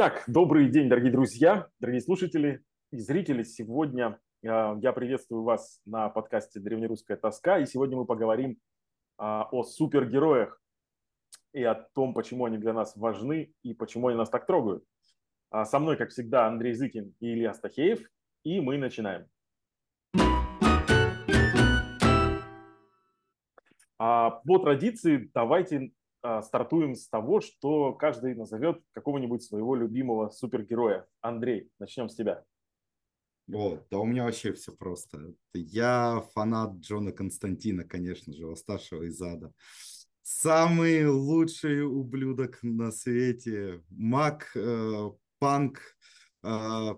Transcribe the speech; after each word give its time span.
Итак, 0.00 0.22
добрый 0.28 0.70
день, 0.70 0.88
дорогие 0.88 1.10
друзья, 1.10 1.66
дорогие 1.80 2.00
слушатели 2.00 2.62
и 2.92 2.98
зрители. 2.98 3.42
Сегодня 3.42 4.20
э, 4.44 4.76
я 4.80 4.92
приветствую 4.92 5.42
вас 5.42 5.80
на 5.86 6.08
подкасте 6.08 6.60
«Древнерусская 6.60 7.16
тоска». 7.16 7.58
И 7.58 7.66
сегодня 7.66 7.96
мы 7.96 8.06
поговорим 8.06 8.52
э, 8.52 8.56
о 9.18 9.64
супергероях 9.64 10.62
и 11.52 11.64
о 11.64 11.74
том, 11.74 12.14
почему 12.14 12.44
они 12.44 12.58
для 12.58 12.72
нас 12.72 12.94
важны 12.94 13.52
и 13.64 13.74
почему 13.74 14.06
они 14.06 14.16
нас 14.16 14.30
так 14.30 14.46
трогают. 14.46 14.84
А 15.50 15.64
со 15.64 15.80
мной, 15.80 15.96
как 15.96 16.10
всегда, 16.10 16.46
Андрей 16.46 16.74
Зыкин 16.74 17.16
и 17.18 17.32
Илья 17.32 17.52
Стахеев. 17.52 18.08
И 18.44 18.60
мы 18.60 18.78
начинаем. 18.78 19.26
А 23.98 24.30
по 24.30 24.58
традиции 24.60 25.28
давайте 25.34 25.76
а, 25.76 25.97
стартуем 26.42 26.94
с 26.94 27.08
того, 27.08 27.40
что 27.40 27.92
каждый 27.94 28.34
назовет 28.34 28.82
какого-нибудь 28.92 29.42
своего 29.42 29.74
любимого 29.74 30.30
супергероя. 30.30 31.06
Андрей, 31.20 31.70
начнем 31.78 32.08
с 32.08 32.14
тебя. 32.14 32.44
Вот, 33.48 33.86
да 33.90 33.98
у 33.98 34.04
меня 34.04 34.24
вообще 34.24 34.52
все 34.52 34.72
просто. 34.72 35.32
Я 35.54 36.22
фанат 36.34 36.74
Джона 36.80 37.12
Константина, 37.12 37.84
конечно 37.84 38.34
же, 38.34 38.46
восставшего 38.46 39.04
из 39.04 39.20
ада. 39.22 39.52
Самый 40.20 41.08
лучший 41.08 41.82
ублюдок 41.82 42.58
на 42.62 42.92
свете. 42.92 43.82
Маг, 43.88 44.50
э, 44.54 45.10
панк, 45.38 45.80
э, 46.42 46.94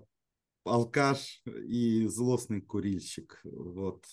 алкаш 0.65 1.43
и 1.47 2.09
злостный 2.09 2.61
курильщик. 2.61 3.41
Вот. 3.45 4.05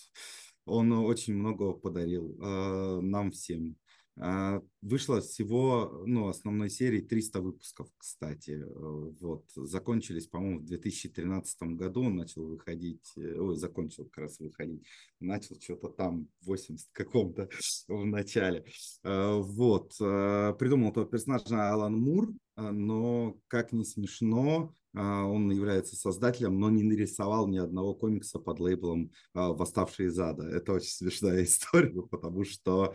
Он 0.64 0.92
очень 0.92 1.34
много 1.34 1.72
подарил 1.72 2.38
э, 2.40 3.00
нам 3.00 3.32
всем. 3.32 3.76
А, 4.20 4.60
вышло 4.82 5.20
всего, 5.20 6.02
ну, 6.06 6.28
основной 6.28 6.70
серии 6.70 7.00
300 7.00 7.40
выпусков, 7.40 7.88
кстати. 7.96 8.62
Э, 8.62 9.12
вот. 9.20 9.44
Закончились, 9.54 10.26
по-моему, 10.26 10.60
в 10.60 10.64
2013 10.64 11.62
году 11.74 12.04
он 12.04 12.16
начал 12.16 12.46
выходить, 12.46 13.12
э, 13.16 13.38
ой, 13.38 13.56
закончил 13.56 14.06
как 14.06 14.24
раз 14.24 14.40
выходить. 14.40 14.84
Начал 15.20 15.56
что-то 15.60 15.88
там 15.88 16.28
в 16.40 16.46
80 16.46 16.88
каком-то 16.92 17.48
в 17.88 18.04
начале. 18.04 18.64
Э, 19.04 19.36
вот. 19.36 19.92
Придумал 19.98 20.90
этого 20.90 21.06
персонажа 21.06 21.70
Алан 21.70 21.94
Мур, 21.94 22.32
но, 22.56 23.38
как 23.46 23.72
не 23.72 23.84
смешно, 23.84 24.74
а, 24.74 24.77
он 25.02 25.50
является 25.50 25.96
создателем, 25.96 26.58
но 26.58 26.70
не 26.70 26.82
нарисовал 26.82 27.46
ни 27.46 27.58
одного 27.58 27.94
комикса 27.94 28.38
под 28.38 28.58
лейблом 28.58 29.12
а, 29.34 29.52
«Восставшие 29.52 30.08
из 30.08 30.18
ада». 30.18 30.44
Это 30.44 30.72
очень 30.72 30.90
смешная 30.90 31.42
история, 31.44 32.02
потому 32.02 32.44
что 32.44 32.94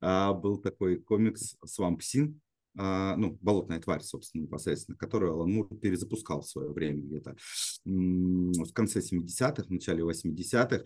а, 0.00 0.32
был 0.32 0.58
такой 0.58 0.96
комикс 0.96 1.56
«Свамп 1.64 2.02
Син», 2.02 2.40
ну, 2.76 3.38
болотная 3.40 3.78
тварь, 3.78 4.02
собственно, 4.02 4.42
непосредственно, 4.42 4.98
которую 4.98 5.34
Алан 5.34 5.52
Мур 5.52 5.68
перезапускал 5.78 6.40
в 6.40 6.48
свое 6.48 6.72
время 6.72 7.02
где-то 7.02 7.36
в 7.84 8.72
конце 8.72 8.98
70-х, 8.98 9.62
в 9.62 9.70
начале 9.70 10.02
80-х. 10.02 10.82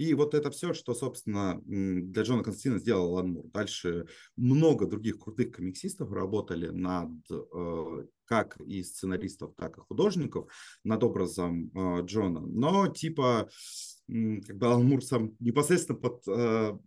И 0.00 0.14
вот 0.14 0.32
это 0.32 0.50
все, 0.50 0.72
что, 0.72 0.94
собственно, 0.94 1.60
для 1.66 2.22
Джона 2.22 2.42
Константина 2.42 2.78
сделал 2.78 3.12
Алан 3.12 3.32
Мур. 3.32 3.46
Дальше 3.52 4.06
много 4.34 4.86
других 4.86 5.18
крутых 5.18 5.54
комиксистов 5.54 6.10
работали 6.10 6.68
над, 6.68 7.10
э, 7.30 8.06
как 8.24 8.58
и 8.62 8.82
сценаристов, 8.82 9.54
так 9.56 9.76
и 9.76 9.82
художников, 9.82 10.50
над 10.84 11.04
образом 11.04 11.70
э, 11.74 12.02
Джона. 12.06 12.40
Но 12.40 12.88
типа, 12.88 13.50
как 14.08 14.56
бы 14.56 14.66
Алан 14.66 14.86
Мур 14.86 15.04
сам 15.04 15.36
непосредственно 15.38 15.98
под 15.98 16.26
э, 16.28 16.78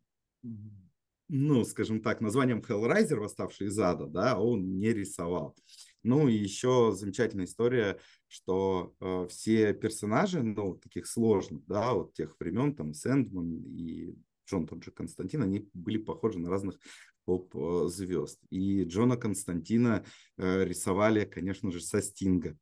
ну, 1.30 1.64
скажем 1.66 2.02
так, 2.02 2.20
названием 2.20 2.62
Hellraiser, 2.68 3.18
восставший 3.18 3.68
из 3.68 3.78
ада, 3.78 4.08
да, 4.08 4.40
он 4.40 4.80
не 4.80 4.92
рисовал. 4.92 5.56
Ну 6.04 6.28
и 6.28 6.34
еще 6.34 6.92
замечательная 6.94 7.46
история, 7.46 7.98
что 8.28 8.94
э, 9.00 9.28
все 9.30 9.74
персонажи, 9.74 10.44
ну, 10.44 10.76
таких 10.76 11.08
сложных, 11.08 11.66
да, 11.66 11.94
вот 11.94 12.14
тех 12.14 12.36
времен, 12.40 12.76
там, 12.76 12.94
Сэндман 12.94 13.64
и 13.64 14.14
Джон 14.48 14.68
тот 14.68 14.84
же 14.84 14.92
Константин, 14.92 15.44
они 15.44 15.70
были 15.74 15.98
похожи 15.98 16.40
на 16.40 16.50
разных 16.50 16.78
поп-звезд. 17.26 18.40
И 18.50 18.84
Джона 18.84 19.18
Константина 19.18 20.04
э, 20.38 20.66
рисовали, 20.66 21.26
конечно 21.26 21.72
же, 21.72 21.80
со 21.80 22.02
Стинга. 22.02 22.58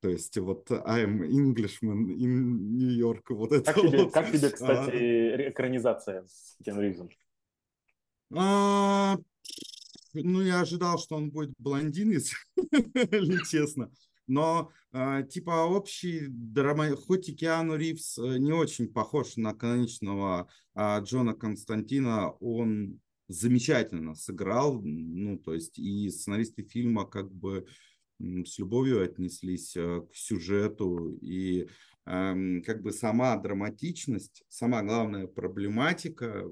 То 0.00 0.08
есть 0.08 0.36
вот 0.38 0.70
I'm 0.70 1.20
Englishman 1.20 2.08
in 2.08 2.76
New 2.76 2.90
York. 2.90 3.30
Вот 3.30 3.52
это 3.52 3.72
как, 3.72 3.82
тебе, 3.82 4.04
вот. 4.04 4.12
как 4.12 4.32
тебе, 4.32 4.50
кстати, 4.50 4.96
а... 4.96 5.50
экранизация 5.50 6.24
с 6.26 6.56
Кен 6.64 6.80
Ривзом? 6.80 7.10
А, 8.32 9.16
ну, 10.12 10.42
я 10.42 10.60
ожидал, 10.60 10.98
что 10.98 11.16
он 11.16 11.30
будет 11.30 11.52
блондин, 11.58 12.10
если 12.12 13.44
честно. 13.48 13.90
Но 14.26 14.70
э, 14.92 15.24
типа 15.28 15.66
общий 15.66 16.26
драма, 16.28 16.94
хоть 16.94 17.28
и 17.28 17.34
Киану 17.34 17.74
Ривз 17.76 18.16
э, 18.18 18.38
не 18.38 18.52
очень 18.52 18.86
похож 18.86 19.36
на 19.36 19.54
каноничного 19.54 20.48
э, 20.76 21.00
Джона 21.02 21.34
Константина, 21.34 22.30
он 22.40 23.00
замечательно 23.26 24.14
сыграл, 24.14 24.80
ну, 24.82 25.36
то 25.38 25.54
есть 25.54 25.78
и 25.78 26.08
сценаристы 26.10 26.62
фильма 26.62 27.06
как 27.06 27.32
бы 27.32 27.66
с 28.20 28.58
любовью 28.58 29.02
отнеслись 29.02 29.76
э, 29.76 30.02
к 30.02 30.14
сюжету, 30.14 31.18
и 31.20 31.68
э, 32.06 32.60
как 32.64 32.82
бы 32.82 32.92
сама 32.92 33.36
драматичность, 33.36 34.44
сама 34.48 34.82
главная 34.82 35.26
проблематика, 35.26 36.44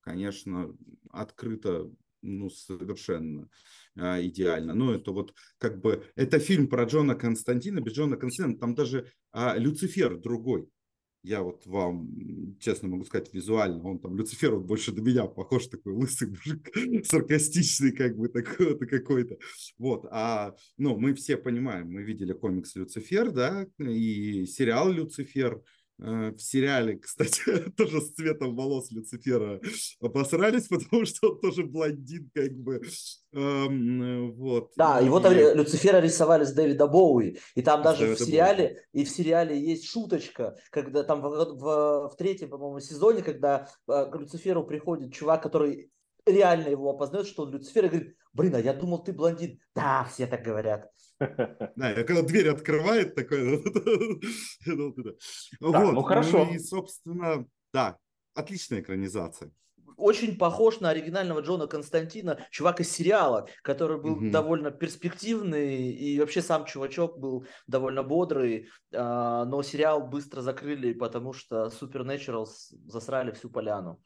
конечно, 0.00 0.76
открыта 1.10 1.90
ну, 2.24 2.50
совершенно 2.50 3.48
а, 3.96 4.20
идеально. 4.20 4.74
Ну, 4.74 4.92
это 4.92 5.12
вот 5.12 5.34
как 5.58 5.80
бы, 5.80 6.04
это 6.16 6.38
фильм 6.38 6.68
про 6.68 6.84
Джона 6.84 7.14
Константина, 7.14 7.80
без 7.80 7.92
Джона 7.92 8.16
Константина, 8.16 8.58
там 8.58 8.74
даже 8.74 9.12
а, 9.32 9.56
Люцифер 9.56 10.18
другой. 10.18 10.68
Я 11.22 11.42
вот 11.42 11.64
вам 11.64 12.58
честно 12.60 12.88
могу 12.88 13.06
сказать 13.06 13.32
визуально, 13.32 13.82
он 13.82 13.98
там, 13.98 14.14
Люцифер, 14.14 14.56
вот 14.56 14.66
больше 14.66 14.92
до 14.92 15.00
меня 15.00 15.24
похож, 15.24 15.68
такой 15.68 15.94
лысый 15.94 16.28
мужик, 16.28 16.68
саркастичный 17.06 17.92
как 17.92 18.16
бы 18.16 18.28
такой-то 18.28 18.86
какой-то. 18.86 19.38
Вот, 19.78 20.06
а, 20.10 20.54
ну, 20.76 20.98
мы 20.98 21.14
все 21.14 21.38
понимаем, 21.38 21.90
мы 21.90 22.02
видели 22.02 22.34
комикс 22.34 22.74
Люцифер, 22.74 23.30
да, 23.30 23.66
и 23.78 24.44
сериал 24.44 24.90
Люцифер, 24.90 25.62
в 25.98 26.38
сериале, 26.38 26.98
кстати, 27.02 27.70
тоже 27.76 28.00
с 28.00 28.12
цветом 28.14 28.56
волос 28.56 28.90
Люцифера 28.90 29.60
обосрались, 30.00 30.68
потому 30.68 31.04
что 31.04 31.30
он 31.30 31.40
тоже 31.40 31.64
блондин, 31.64 32.30
как 32.34 32.52
бы. 32.52 32.80
Эм, 33.32 34.32
вот. 34.32 34.72
Да, 34.76 35.00
и, 35.00 35.06
и 35.06 35.08
вот 35.08 35.24
Люцифера 35.30 36.00
рисовали 36.00 36.44
с 36.44 36.52
Дэвида 36.52 36.86
Боуи, 36.86 37.38
и 37.54 37.62
там 37.62 37.82
даже 37.82 38.14
в 38.14 38.18
сериале, 38.18 38.68
Боуи. 38.68 39.02
и 39.02 39.04
в 39.04 39.10
сериале 39.10 39.60
есть 39.60 39.86
шуточка, 39.86 40.56
когда 40.70 41.02
там 41.02 41.20
в, 41.20 41.28
в, 41.28 42.10
в 42.10 42.16
третьем, 42.16 42.50
по-моему, 42.50 42.80
сезоне, 42.80 43.22
когда 43.22 43.68
э, 43.88 44.06
к 44.10 44.16
Люциферу 44.16 44.64
приходит 44.64 45.12
чувак, 45.12 45.42
который 45.42 45.90
реально 46.26 46.68
его 46.68 46.90
опознает, 46.90 47.26
что 47.26 47.44
он 47.44 47.52
Люцифер, 47.52 47.86
и 47.86 47.88
говорит, 47.88 48.16
блин, 48.32 48.54
а 48.54 48.60
я 48.60 48.72
думал, 48.72 49.02
ты 49.02 49.12
блондин. 49.12 49.60
Да, 49.74 50.04
все 50.04 50.26
так 50.26 50.42
говорят. 50.42 50.90
Да, 51.76 51.94
когда 52.04 52.22
дверь 52.22 52.48
открывает, 52.48 53.14
такой... 53.14 53.62
Вот, 55.60 55.92
ну 55.92 56.02
хорошо. 56.02 56.48
И, 56.52 56.58
собственно, 56.58 57.46
да, 57.72 57.98
отличная 58.34 58.80
экранизация 58.80 59.52
очень 59.96 60.36
похож 60.36 60.80
на 60.80 60.90
оригинального 60.90 61.40
Джона 61.40 61.66
Константина, 61.66 62.38
чувак 62.50 62.80
из 62.80 62.90
сериала, 62.90 63.48
который 63.62 64.00
был 64.00 64.20
mm 64.20 64.30
довольно 64.30 64.70
перспективный, 64.70 65.92
и 65.92 66.18
вообще 66.18 66.42
сам 66.42 66.64
чувачок 66.64 67.18
был 67.18 67.46
довольно 67.66 68.02
бодрый, 68.02 68.68
а, 68.92 69.44
но 69.44 69.62
сериал 69.62 70.06
быстро 70.06 70.40
закрыли, 70.40 70.92
потому 70.92 71.32
что 71.32 71.66
Supernatural 71.66 72.46
засрали 72.86 73.30
всю 73.32 73.50
поляну. 73.50 74.02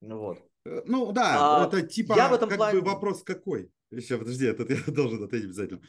Вот. 0.00 0.38
Э, 0.64 0.82
ну 0.86 1.12
да, 1.12 1.62
а, 1.62 1.66
это 1.66 1.82
типа 1.82 2.14
я 2.16 2.28
в 2.28 2.34
этом 2.34 2.48
как 2.48 2.58
плане... 2.58 2.80
бы 2.80 2.86
вопрос 2.86 3.22
какой. 3.22 3.70
Еще 3.90 4.18
подожди, 4.18 4.46
этот 4.46 4.70
я 4.70 4.78
должен 4.86 5.22
ответить 5.22 5.46
обязательно. 5.46 5.82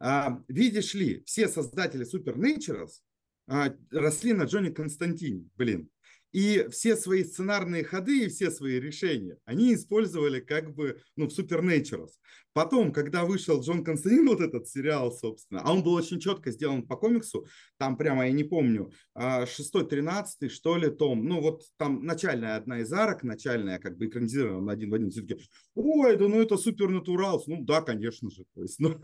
А, 0.00 0.40
видишь 0.48 0.94
ли, 0.94 1.22
все 1.26 1.48
создатели 1.48 2.06
Supernaturals 2.06 3.00
а, 3.48 3.74
росли 3.90 4.32
на 4.32 4.44
Джонни 4.44 4.70
Константине, 4.70 5.48
блин. 5.56 5.88
И 6.32 6.66
все 6.70 6.96
свои 6.96 7.24
сценарные 7.24 7.84
ходы 7.84 8.24
и 8.24 8.28
все 8.28 8.50
свои 8.50 8.80
решения 8.80 9.36
они 9.44 9.74
использовали 9.74 10.40
как 10.40 10.74
бы 10.74 11.00
ну, 11.16 11.28
в 11.28 11.38
Supernaturals. 11.38 12.12
Потом, 12.54 12.92
когда 12.92 13.24
вышел 13.24 13.60
Джон 13.60 13.84
Константин, 13.84 14.26
вот 14.28 14.40
этот 14.40 14.68
сериал, 14.68 15.12
собственно, 15.12 15.62
а 15.62 15.72
он 15.72 15.82
был 15.82 15.94
очень 15.94 16.20
четко 16.20 16.50
сделан 16.50 16.86
по 16.86 16.96
комиксу, 16.96 17.46
там 17.78 17.96
прямо, 17.96 18.26
я 18.26 18.32
не 18.32 18.44
помню, 18.44 18.92
а, 19.14 19.46
шестой, 19.46 19.86
тринадцатый, 19.86 20.48
что 20.48 20.76
ли, 20.76 20.90
том, 20.90 21.24
ну 21.24 21.40
вот 21.40 21.62
там 21.76 22.04
начальная 22.04 22.56
одна 22.56 22.80
из 22.80 22.92
арок, 22.92 23.22
начальная 23.22 23.78
как 23.78 23.96
бы 23.96 24.06
экранизирована 24.06 24.72
один 24.72 24.90
в 24.90 24.94
один, 24.94 25.10
все 25.10 25.22
таки 25.22 25.40
ой, 25.74 26.16
да 26.16 26.28
ну 26.28 26.40
это 26.40 26.56
супер 26.56 26.88
натурал, 26.88 27.42
ну 27.46 27.62
да, 27.62 27.80
конечно 27.80 28.30
же, 28.30 28.44
то 28.54 28.62
есть, 28.62 28.78
ну, 28.80 28.98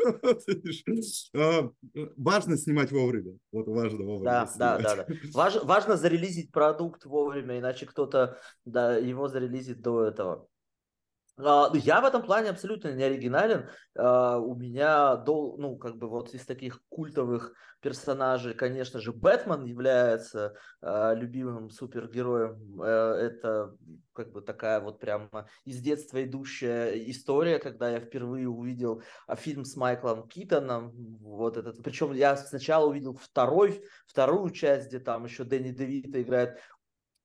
а, 1.35 1.71
важно 2.17 2.57
снимать 2.57 2.93
вовремя, 2.93 3.37
вот 3.53 3.69
важно 3.69 4.05
вовремя 4.05 4.25
Да, 4.25 4.53
да, 4.57 4.79
да, 4.79 4.97
да. 4.97 5.07
Важ, 5.33 5.63
важно 5.65 5.97
зарелизить 5.97 6.53
продукт 6.53 7.05
вовремя, 7.05 7.59
иначе 7.59 7.87
кто-то, 7.87 8.39
да, 8.65 8.97
его 8.97 9.29
зарелизит 9.29 9.81
до 9.81 10.05
этого. 10.05 10.49
Uh, 11.39 11.71
я 11.79 12.01
в 12.01 12.05
этом 12.05 12.23
плане 12.23 12.51
абсолютно 12.51 12.93
не 12.93 13.05
оригинален. 13.05 13.69
Uh, 13.97 14.39
у 14.41 14.57
меня, 14.57 15.23
ну, 15.27 15.77
как 15.77 15.97
бы 15.97 16.09
вот 16.09 16.35
из 16.35 16.45
таких 16.45 16.81
культовых 16.89 17.53
персонажей, 17.81 18.55
конечно 18.55 19.01
же, 19.01 19.13
Бэтмен 19.13 19.65
является 19.65 20.57
uh, 20.83 21.15
любимым 21.15 21.71
супергероем. 21.71 22.83
Это 22.83 23.73
как 24.13 24.33
бы 24.33 24.41
такая 24.41 24.81
вот 24.81 24.99
прямо 24.99 25.49
из 25.65 25.81
детства 25.81 26.25
идущая 26.25 26.91
история, 27.09 27.61
когда 27.61 27.89
я 27.89 28.01
впервые 28.01 28.49
увидел 28.49 29.03
фильм 29.37 29.65
с 29.65 29.77
Майклом 29.77 30.27
Китоном. 30.27 30.91
Вот 31.21 31.57
этот. 31.57 31.81
Причем 31.85 32.13
я 32.15 32.37
сначала 32.37 32.87
увидел 32.89 33.15
второй, 33.15 33.85
вторую 34.09 34.51
часть, 34.51 34.89
где 34.89 34.99
там 34.99 35.25
еще 35.25 35.45
Дэнни 35.45 35.71
Девита 35.71 36.21
играет 36.21 36.59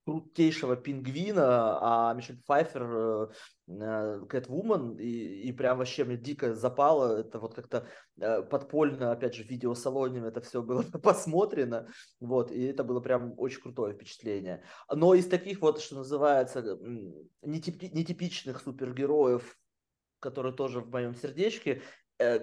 крутейшего 0.06 0.76
пингвина, 0.76 1.78
а 1.82 2.14
Мишель 2.14 2.42
Пфайфер 2.42 2.84
э, 2.84 3.28
э, 3.68 4.26
Кэтвумен, 4.28 4.98
и, 4.98 5.08
и 5.08 5.52
прям 5.54 5.78
вообще 5.78 6.04
мне 6.04 6.18
дико 6.18 6.54
запало, 6.54 7.20
это 7.20 7.40
вот 7.40 7.54
как-то 7.54 7.88
э, 8.20 8.42
подпольно, 8.44 9.12
опять 9.12 9.36
же, 9.36 9.44
в 9.44 9.50
видеосалоне 9.50 10.20
это 10.28 10.42
все 10.42 10.62
было 10.62 10.82
посмотрено, 11.04 11.88
вот, 12.20 12.52
и 12.52 12.64
это 12.64 12.84
было 12.84 13.00
прям 13.00 13.34
очень 13.38 13.62
крутое 13.62 13.94
впечатление. 13.94 14.64
Но 14.92 15.14
из 15.14 15.28
таких 15.28 15.62
вот, 15.62 15.80
что 15.80 15.96
называется, 15.96 16.78
нетипичных 17.42 18.62
супергероев, 18.62 19.58
которые 20.20 20.54
тоже 20.54 20.80
в 20.80 20.90
моем 20.90 21.16
сердечке, 21.16 21.82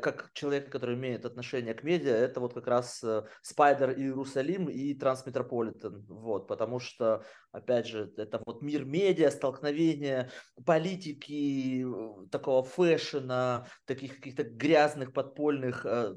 как 0.02 0.30
человек, 0.32 0.70
который 0.70 0.94
имеет 0.96 1.24
отношение 1.24 1.74
к 1.74 1.82
медиа, 1.82 2.14
это 2.14 2.40
вот 2.40 2.54
как 2.54 2.66
раз 2.66 3.04
Спайдер 3.42 3.90
э, 3.90 3.94
Иерусалим 3.94 4.68
и 4.68 4.94
Трансметрополитен, 4.94 6.04
вот, 6.08 6.48
потому 6.48 6.78
что, 6.80 7.24
опять 7.52 7.86
же, 7.86 8.12
это 8.16 8.42
вот 8.44 8.62
мир 8.62 8.84
медиа, 8.84 9.30
столкновение 9.30 10.30
политики, 10.64 11.84
э, 11.84 12.28
такого 12.28 12.62
фэшена, 12.62 13.66
таких 13.84 14.16
каких-то 14.16 14.44
грязных, 14.44 15.12
подпольных, 15.12 15.86
а, 15.86 16.16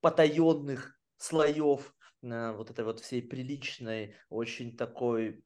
потаенных 0.00 0.98
слоев 1.16 1.94
вот 2.20 2.70
этой 2.70 2.84
вот 2.84 2.98
всей 3.00 3.22
приличной, 3.22 4.16
очень 4.28 4.76
такой 4.76 5.42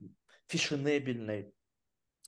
фешенебельной 0.49 1.53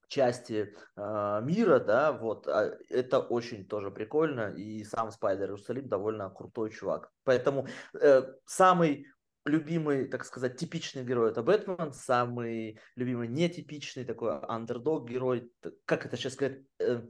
части 0.09 0.75
э, 0.97 1.41
мира, 1.43 1.79
да, 1.81 2.13
вот, 2.13 2.47
а 2.49 2.79
это 2.89 3.21
очень 3.21 3.67
тоже 3.67 3.91
прикольно, 3.91 4.53
и 4.53 4.85
сам 4.85 5.11
Спайдер 5.11 5.47
Иерусалим 5.49 5.89
довольно 5.89 6.31
крутой 6.31 6.71
чувак. 6.71 7.11
Поэтому 7.25 7.67
э, 8.01 8.23
самый 8.47 9.07
любимый, 9.45 10.07
так 10.07 10.25
сказать, 10.25 10.57
типичный 10.57 11.05
герой 11.05 11.31
это 11.31 11.43
Бэтмен, 11.43 11.93
самый 11.93 12.79
любимый 12.97 13.29
нетипичный 13.29 14.05
такой 14.05 14.39
андердог 14.39 15.09
герой, 15.09 15.51
как 15.85 16.07
это 16.07 16.17
сейчас 16.17 16.35
сказать, 16.35 16.63
э, 16.79 17.03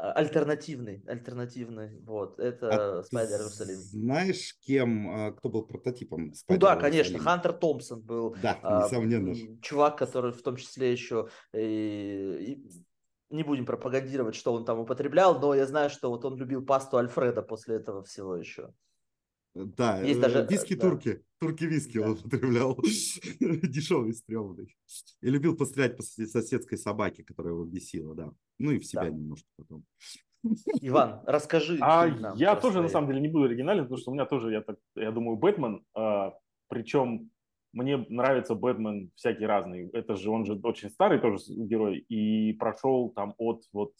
альтернативный, 0.00 1.02
альтернативный, 1.06 2.00
вот, 2.00 2.38
это 2.38 2.98
а 2.98 3.02
Спайдер 3.02 3.40
Иерусалим. 3.40 3.76
Знаешь, 3.76 4.56
кем, 4.60 5.10
а, 5.10 5.32
кто 5.32 5.48
был 5.48 5.66
прототипом 5.66 6.32
Спайдер 6.34 6.68
Ну 6.68 6.74
да, 6.74 6.80
конечно, 6.80 7.18
Хантер 7.18 7.52
Томпсон 7.52 8.00
был. 8.00 8.34
Да, 8.42 8.58
несомненно. 8.62 9.34
Чувак, 9.60 9.98
который 9.98 10.32
в 10.32 10.42
том 10.42 10.56
числе 10.56 10.92
еще 10.92 11.28
и, 11.54 12.36
и 12.40 13.34
не 13.34 13.42
будем 13.42 13.66
пропагандировать, 13.66 14.34
что 14.34 14.52
он 14.52 14.64
там 14.64 14.78
употреблял, 14.78 15.38
но 15.38 15.54
я 15.54 15.66
знаю, 15.66 15.90
что 15.90 16.10
вот 16.10 16.24
он 16.24 16.36
любил 16.36 16.64
пасту 16.64 16.96
Альфреда 16.96 17.42
после 17.42 17.76
этого 17.76 18.02
всего 18.02 18.36
еще. 18.36 18.72
Да, 19.54 20.00
Есть 20.00 20.20
даже, 20.20 20.46
виски 20.48 20.74
да. 20.74 20.88
турки. 20.88 21.22
Турки 21.40 21.64
виски 21.64 21.98
да. 21.98 22.06
он 22.06 22.12
употреблял. 22.12 22.76
Дешевый, 23.40 24.14
стрёмный. 24.14 24.76
И 25.22 25.30
любил 25.30 25.56
пострелять 25.56 25.96
по 25.96 26.02
соседской 26.02 26.78
собаке, 26.78 27.24
которая 27.24 27.54
его 27.54 27.64
бесила, 27.64 28.14
да. 28.14 28.32
Ну 28.58 28.70
и 28.70 28.78
в 28.78 28.86
себя 28.86 29.02
да. 29.02 29.10
немножко 29.10 29.48
потом. 29.56 29.84
Иван, 30.80 31.22
расскажи. 31.26 31.78
А 31.80 32.06
я 32.36 32.54
тоже 32.56 32.74
свои. 32.74 32.82
на 32.84 32.88
самом 32.88 33.08
деле 33.08 33.20
не 33.20 33.28
буду 33.28 33.44
оригинален, 33.46 33.84
потому 33.84 33.98
что 33.98 34.10
у 34.10 34.14
меня 34.14 34.26
тоже, 34.26 34.52
я 34.52 34.60
так, 34.62 34.78
я 34.94 35.10
думаю, 35.10 35.36
Бэтмен. 35.36 35.84
А, 35.94 36.34
причем 36.68 37.30
мне 37.72 37.96
нравится 38.08 38.54
Бэтмен 38.54 39.10
всякий 39.16 39.46
разный. 39.46 39.88
Это 39.90 40.16
же 40.16 40.30
он 40.30 40.44
же 40.44 40.54
очень 40.62 40.90
старый 40.90 41.20
тоже 41.20 41.38
герой 41.48 41.98
и 42.08 42.52
прошел 42.54 43.10
там 43.10 43.34
от 43.38 43.64
вот 43.72 43.92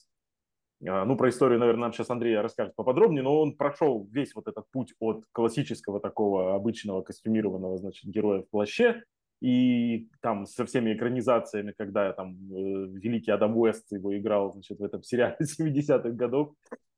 ну, 0.80 1.16
про 1.16 1.28
историю, 1.28 1.58
наверное, 1.58 1.82
нам 1.82 1.92
сейчас 1.92 2.10
Андрей 2.10 2.38
расскажет 2.38 2.74
поподробнее, 2.74 3.22
но 3.22 3.40
он 3.40 3.54
прошел 3.54 4.08
весь 4.10 4.34
вот 4.34 4.48
этот 4.48 4.64
путь 4.70 4.94
от 4.98 5.24
классического 5.32 6.00
такого 6.00 6.54
обычного 6.54 7.02
костюмированного, 7.02 7.76
значит, 7.76 8.10
героя 8.10 8.42
в 8.42 8.48
плаще, 8.48 9.02
и 9.40 10.08
там 10.20 10.46
со 10.46 10.64
всеми 10.64 10.94
экранизациями, 10.94 11.74
когда 11.76 12.12
там 12.12 12.32
э, 12.32 12.86
великий 12.92 13.30
Адам 13.30 13.56
Уэст 13.56 13.92
его 13.92 14.16
играл, 14.16 14.52
значит, 14.52 14.78
в 14.78 14.84
этом 14.84 15.02
сериале 15.02 15.36
70-х 15.40 16.10
годов, 16.10 16.54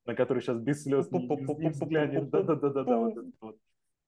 на 0.06 0.14
который 0.14 0.42
сейчас 0.42 0.58
без 0.58 0.82
слез 0.82 1.10
не 1.10 1.68
взглянет, 1.68 2.30
да-да-да-да, 2.30 2.98
вот 2.98 3.14
вот. 3.40 3.56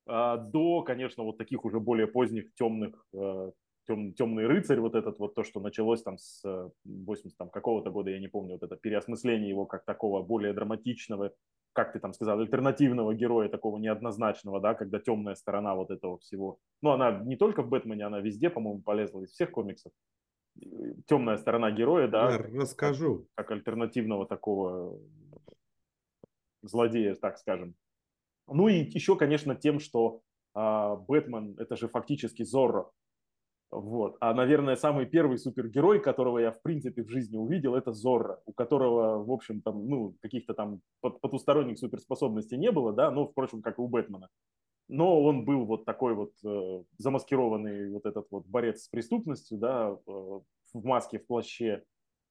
А, 0.06 0.36
до, 0.36 0.82
конечно, 0.82 1.22
вот 1.24 1.38
таких 1.38 1.64
уже 1.64 1.80
более 1.80 2.06
поздних 2.06 2.52
темных 2.54 3.06
э, 3.14 3.50
тем, 3.86 4.14
темный 4.14 4.46
рыцарь, 4.46 4.80
вот 4.80 4.94
этот 4.94 5.18
вот 5.18 5.34
то, 5.34 5.44
что 5.44 5.60
началось 5.60 6.02
там 6.02 6.18
с 6.18 6.42
80 6.84 7.32
э, 7.32 7.36
там, 7.38 7.50
какого-то 7.50 7.90
года, 7.90 8.10
я 8.10 8.18
не 8.18 8.28
помню, 8.28 8.54
вот 8.54 8.62
это 8.62 8.76
переосмысление 8.76 9.48
его 9.48 9.66
как 9.66 9.84
такого 9.84 10.22
более 10.22 10.52
драматичного, 10.52 11.32
как 11.72 11.92
ты 11.92 12.00
там 12.00 12.12
сказал, 12.12 12.40
альтернативного 12.40 13.14
героя, 13.14 13.48
такого 13.48 13.78
неоднозначного, 13.78 14.60
да, 14.60 14.74
когда 14.74 14.98
темная 14.98 15.34
сторона 15.34 15.74
вот 15.74 15.90
этого 15.90 16.18
всего. 16.18 16.58
Ну, 16.82 16.90
она 16.90 17.10
не 17.10 17.36
только 17.36 17.62
в 17.62 17.68
Бэтмене, 17.68 18.06
она 18.06 18.20
везде, 18.20 18.50
по-моему, 18.50 18.80
полезла 18.82 19.22
из 19.22 19.30
всех 19.30 19.50
комиксов. 19.50 19.92
Темная 21.06 21.36
сторона 21.36 21.70
героя, 21.72 22.06
да. 22.08 22.30
Я 22.30 22.38
расскажу. 22.38 23.26
Как, 23.34 23.48
как 23.48 23.56
альтернативного 23.56 24.26
такого 24.26 24.98
злодея, 26.62 27.14
так 27.14 27.38
скажем. 27.38 27.74
Ну 28.46 28.68
и 28.68 28.84
еще, 28.84 29.16
конечно, 29.16 29.54
тем, 29.54 29.80
что 29.80 30.22
а, 30.54 30.96
Бэтмен 30.96 31.56
это 31.58 31.76
же 31.76 31.88
фактически 31.88 32.44
Зорро, 32.44 32.90
вот. 33.74 34.16
А, 34.20 34.32
наверное, 34.34 34.76
самый 34.76 35.04
первый 35.04 35.36
супергерой, 35.36 36.00
которого 36.00 36.38
я, 36.38 36.52
в 36.52 36.62
принципе, 36.62 37.02
в 37.02 37.08
жизни 37.08 37.36
увидел, 37.36 37.74
это 37.74 37.92
Зорро, 37.92 38.40
у 38.46 38.52
которого, 38.52 39.24
в 39.24 39.30
общем, 39.32 39.60
там, 39.62 39.88
ну, 39.88 40.14
каких-то 40.22 40.54
там 40.54 40.80
потусторонних 41.00 41.78
суперспособностей 41.78 42.56
не 42.56 42.70
было, 42.70 42.92
да, 42.92 43.10
ну, 43.10 43.26
впрочем, 43.26 43.62
как 43.62 43.78
и 43.78 43.82
у 43.82 43.88
Бэтмена. 43.88 44.28
Но 44.88 45.20
он 45.22 45.44
был 45.44 45.64
вот 45.64 45.84
такой 45.84 46.14
вот 46.14 46.32
э, 46.44 46.84
замаскированный 46.98 47.90
вот 47.90 48.06
этот 48.06 48.26
вот 48.30 48.46
борец 48.46 48.82
с 48.82 48.88
преступностью, 48.88 49.58
да, 49.58 49.96
э, 50.06 50.10
в 50.10 50.84
маске, 50.84 51.18
в 51.18 51.26
плаще, 51.26 51.82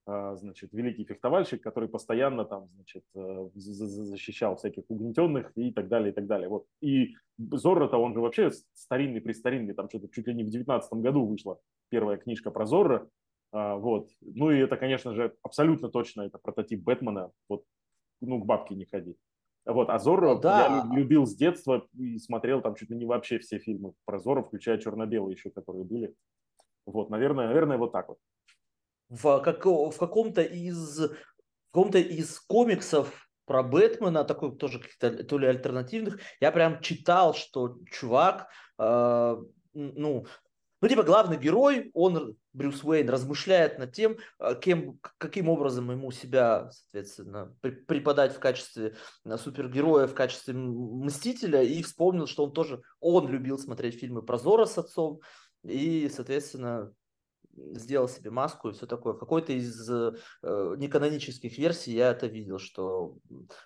значит, 0.06 0.72
великий 0.72 1.04
фехтовальщик, 1.04 1.62
который 1.62 1.88
постоянно 1.88 2.44
там, 2.44 2.68
значит, 2.74 3.04
э, 3.14 3.48
защищал 3.54 4.56
всяких 4.56 4.84
угнетенных 4.88 5.52
и 5.56 5.72
так 5.72 5.88
далее, 5.88 6.12
и 6.12 6.14
так 6.14 6.26
далее. 6.26 6.48
Вот. 6.48 6.66
И 6.82 7.14
Зорро-то, 7.38 7.96
он 7.96 8.12
же 8.12 8.20
вообще 8.20 8.50
старинный, 8.74 9.22
престаринный, 9.22 9.72
там 9.72 9.88
что-то 9.88 10.08
чуть 10.08 10.26
ли 10.26 10.34
не 10.34 10.44
в 10.44 10.50
девятнадцатом 10.50 11.00
году 11.00 11.24
вышла 11.24 11.58
первая 11.88 12.18
книжка 12.18 12.50
про 12.50 12.66
Зорро. 12.66 13.08
А, 13.52 13.76
вот. 13.76 14.10
Ну 14.20 14.50
и 14.50 14.58
это, 14.58 14.76
конечно 14.76 15.14
же, 15.14 15.34
абсолютно 15.42 15.88
точно 15.88 16.22
это 16.22 16.38
прототип 16.38 16.82
Бэтмена. 16.82 17.30
Вот, 17.48 17.64
ну, 18.20 18.40
к 18.42 18.46
бабке 18.46 18.74
не 18.74 18.84
ходи. 18.84 19.16
Вот, 19.64 19.88
а 19.88 19.98
Зорро 19.98 20.34
да. 20.38 20.84
я 20.90 20.96
любил 20.96 21.24
с 21.24 21.34
детства 21.34 21.86
и 21.94 22.18
смотрел 22.18 22.60
там 22.60 22.74
чуть 22.74 22.90
ли 22.90 22.96
не 22.96 23.06
вообще 23.06 23.38
все 23.38 23.58
фильмы 23.58 23.94
про 24.04 24.18
Зорро, 24.18 24.42
включая 24.42 24.76
черно-белые 24.76 25.34
еще, 25.34 25.48
которые 25.50 25.84
были. 25.84 26.14
Вот, 26.84 27.08
наверное, 27.08 27.46
наверное, 27.46 27.78
вот 27.78 27.92
так 27.92 28.10
вот 28.10 28.18
в, 29.08 29.40
как, 29.40 29.64
в 29.66 29.96
каком-то 29.98 30.42
из, 30.42 30.98
в 30.98 31.16
каком-то 31.72 31.98
из 31.98 32.40
комиксов 32.40 33.28
про 33.46 33.62
Бэтмена, 33.62 34.24
такой 34.24 34.56
тоже 34.56 34.78
каких-то 34.78 35.24
то 35.24 35.38
ли 35.38 35.46
альтернативных, 35.46 36.18
я 36.40 36.50
прям 36.50 36.80
читал, 36.80 37.34
что 37.34 37.78
чувак, 37.90 38.48
э, 38.78 39.36
ну, 39.74 40.26
ну, 40.84 40.88
типа, 40.88 41.02
главный 41.02 41.38
герой, 41.38 41.90
он, 41.94 42.36
Брюс 42.52 42.84
Уэйн, 42.84 43.08
размышляет 43.08 43.78
над 43.78 43.94
тем, 43.94 44.18
а, 44.38 44.54
кем, 44.54 44.98
каким 45.16 45.48
образом 45.48 45.90
ему 45.90 46.10
себя, 46.10 46.68
соответственно, 46.72 47.56
преподать 47.62 48.34
в 48.34 48.38
качестве 48.38 48.94
а, 49.24 49.38
супергероя, 49.38 50.06
в 50.06 50.12
качестве 50.12 50.52
мстителя, 50.52 51.62
и 51.62 51.82
вспомнил, 51.82 52.26
что 52.26 52.44
он 52.44 52.52
тоже, 52.52 52.82
он 53.00 53.28
любил 53.28 53.58
смотреть 53.58 53.98
фильмы 53.98 54.20
про 54.20 54.36
Зора 54.36 54.66
с 54.66 54.76
отцом, 54.76 55.20
и, 55.62 56.10
соответственно, 56.14 56.92
сделал 57.56 58.08
себе 58.08 58.30
маску 58.30 58.68
и 58.68 58.72
все 58.72 58.86
такое. 58.86 59.14
В 59.14 59.18
какой-то 59.18 59.52
из 59.52 59.88
э, 59.90 60.12
неканонических 60.42 61.56
версий 61.58 61.92
я 61.92 62.10
это 62.10 62.26
видел, 62.26 62.58
что 62.58 63.16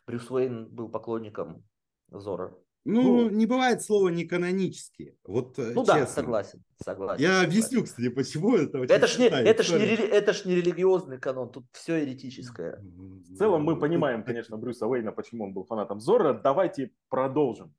Брюс 0.07 0.31
Уэйн 0.31 0.69
был 0.69 0.89
поклонником 0.89 1.65
Зора. 2.11 2.55
Ну, 2.85 3.03
ну, 3.03 3.31
не 3.31 3.45
бывает 3.45 3.83
слова 3.83 4.09
неканонические. 4.09 5.15
Вот, 5.25 5.59
э, 5.59 5.73
ну 5.75 5.85
честно. 5.85 6.01
да, 6.01 6.07
согласен, 6.07 6.65
согласен. 6.83 7.23
Я 7.23 7.29
согласен. 7.29 7.51
объясню, 7.51 7.85
кстати, 7.85 8.09
почему 8.09 8.57
это 8.57 8.79
это 8.79 9.07
ж, 9.07 9.19
не, 9.19 9.27
это, 9.27 9.63
ж 9.63 9.73
не, 9.73 9.95
это 9.95 10.33
ж 10.33 10.45
не 10.47 10.55
религиозный 10.55 11.19
канон, 11.19 11.51
тут 11.51 11.67
все 11.73 11.97
еретическое. 11.97 12.81
В 12.81 13.37
целом 13.37 13.65
мы 13.65 13.79
понимаем, 13.79 14.25
конечно, 14.25 14.57
Брюса 14.57 14.87
Уэйна, 14.87 15.13
почему 15.13 15.45
он 15.45 15.53
был 15.53 15.65
фанатом 15.65 16.01
Зора. 16.01 16.33
Давайте 16.33 16.93
продолжим. 17.11 17.75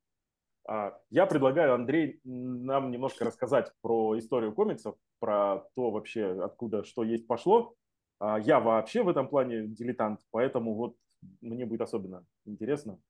А, 0.71 0.95
я 1.09 1.25
предлагаю, 1.25 1.73
Андрей, 1.73 2.21
нам 2.23 2.91
немножко 2.91 3.25
рассказать 3.25 3.73
про 3.81 4.19
историю 4.19 4.53
комиксов, 4.53 4.95
про 5.17 5.67
то 5.73 5.89
вообще, 5.89 6.43
откуда 6.43 6.83
что 6.83 7.03
есть 7.03 7.25
пошло. 7.25 7.73
А, 8.19 8.39
я 8.39 8.59
вообще 8.59 9.01
в 9.01 9.09
этом 9.09 9.27
плане 9.29 9.65
дилетант, 9.65 10.19
поэтому 10.29 10.75
вот 10.75 10.95
мне 11.41 11.65
будет 11.65 11.81
особенно 11.81 12.23
интересно. 12.45 13.01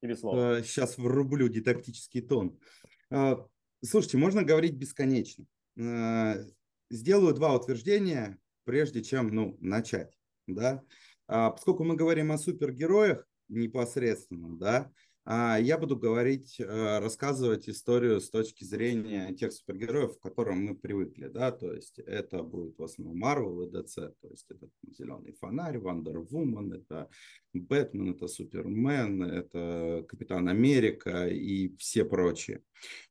Или 0.00 0.14
слово. 0.14 0.62
Сейчас 0.62 0.96
врублю 0.96 1.48
дидактический 1.48 2.22
тон. 2.22 2.58
А, 3.10 3.46
слушайте, 3.84 4.16
можно 4.16 4.42
говорить 4.42 4.78
бесконечно. 4.78 5.44
А, 5.78 6.36
сделаю 6.88 7.34
два 7.34 7.54
утверждения, 7.54 8.38
прежде 8.64 9.02
чем 9.02 9.28
ну, 9.28 9.58
начать. 9.60 10.18
Да? 10.46 10.82
Поскольку 11.26 11.84
мы 11.84 11.96
говорим 11.96 12.32
о 12.32 12.38
супергероях 12.38 13.26
непосредственно, 13.48 14.58
да, 14.58 14.92
а 15.26 15.56
я 15.58 15.78
буду 15.78 15.96
говорить, 15.96 16.60
э, 16.60 16.98
рассказывать 16.98 17.66
историю 17.66 18.20
с 18.20 18.28
точки 18.28 18.62
зрения 18.64 19.34
тех 19.34 19.54
супергероев, 19.54 20.18
к 20.18 20.22
которым 20.22 20.66
мы 20.66 20.74
привыкли, 20.74 21.28
да, 21.28 21.50
то 21.50 21.72
есть 21.72 21.98
это 21.98 22.42
будет 22.42 22.78
в 22.78 22.84
основном 22.84 23.24
Marvel 23.24 23.66
и 23.66 23.70
DC, 23.70 24.12
то 24.20 24.28
есть 24.28 24.44
это 24.50 24.68
Зеленый 24.86 25.32
фонарь, 25.32 25.78
Wonder 25.78 26.22
Woman, 26.28 26.74
это 26.74 27.08
Бэтмен, 27.54 28.10
это 28.10 28.28
Супермен, 28.28 29.22
это 29.22 30.04
Капитан 30.06 30.46
Америка 30.46 31.26
и 31.26 31.74
все 31.78 32.04
прочие. 32.04 32.62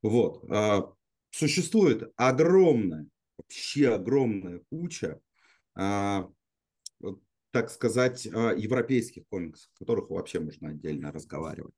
Вот. 0.04 0.46
А, 0.52 0.94
существует 1.32 2.14
огромная, 2.16 3.08
вообще 3.40 3.90
огромная 3.90 4.62
куча 4.70 5.20
а, 5.74 6.30
так 7.54 7.70
сказать, 7.70 8.28
а, 8.34 8.52
европейских 8.52 9.28
комиксов, 9.28 9.70
о 9.76 9.80
которых 9.80 10.10
вообще 10.10 10.40
можно 10.40 10.70
отдельно 10.70 11.12
разговаривать. 11.12 11.76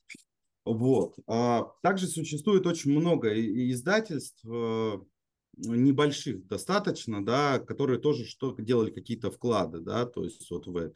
Вот. 0.64 1.20
А 1.28 1.74
также 1.84 2.08
существует 2.08 2.66
очень 2.66 2.92
много 2.92 3.30
издательств, 3.34 4.44
э, 4.46 5.00
небольших 5.58 6.48
достаточно, 6.48 7.24
да, 7.24 7.60
которые 7.60 8.00
тоже 8.00 8.26
что 8.26 8.56
делали 8.58 8.90
какие-то 8.90 9.32
вклады, 9.32 9.80
да, 9.80 10.06
то 10.06 10.24
есть 10.24 10.50
вот 10.50 10.66
в 10.66 10.78
это. 10.78 10.96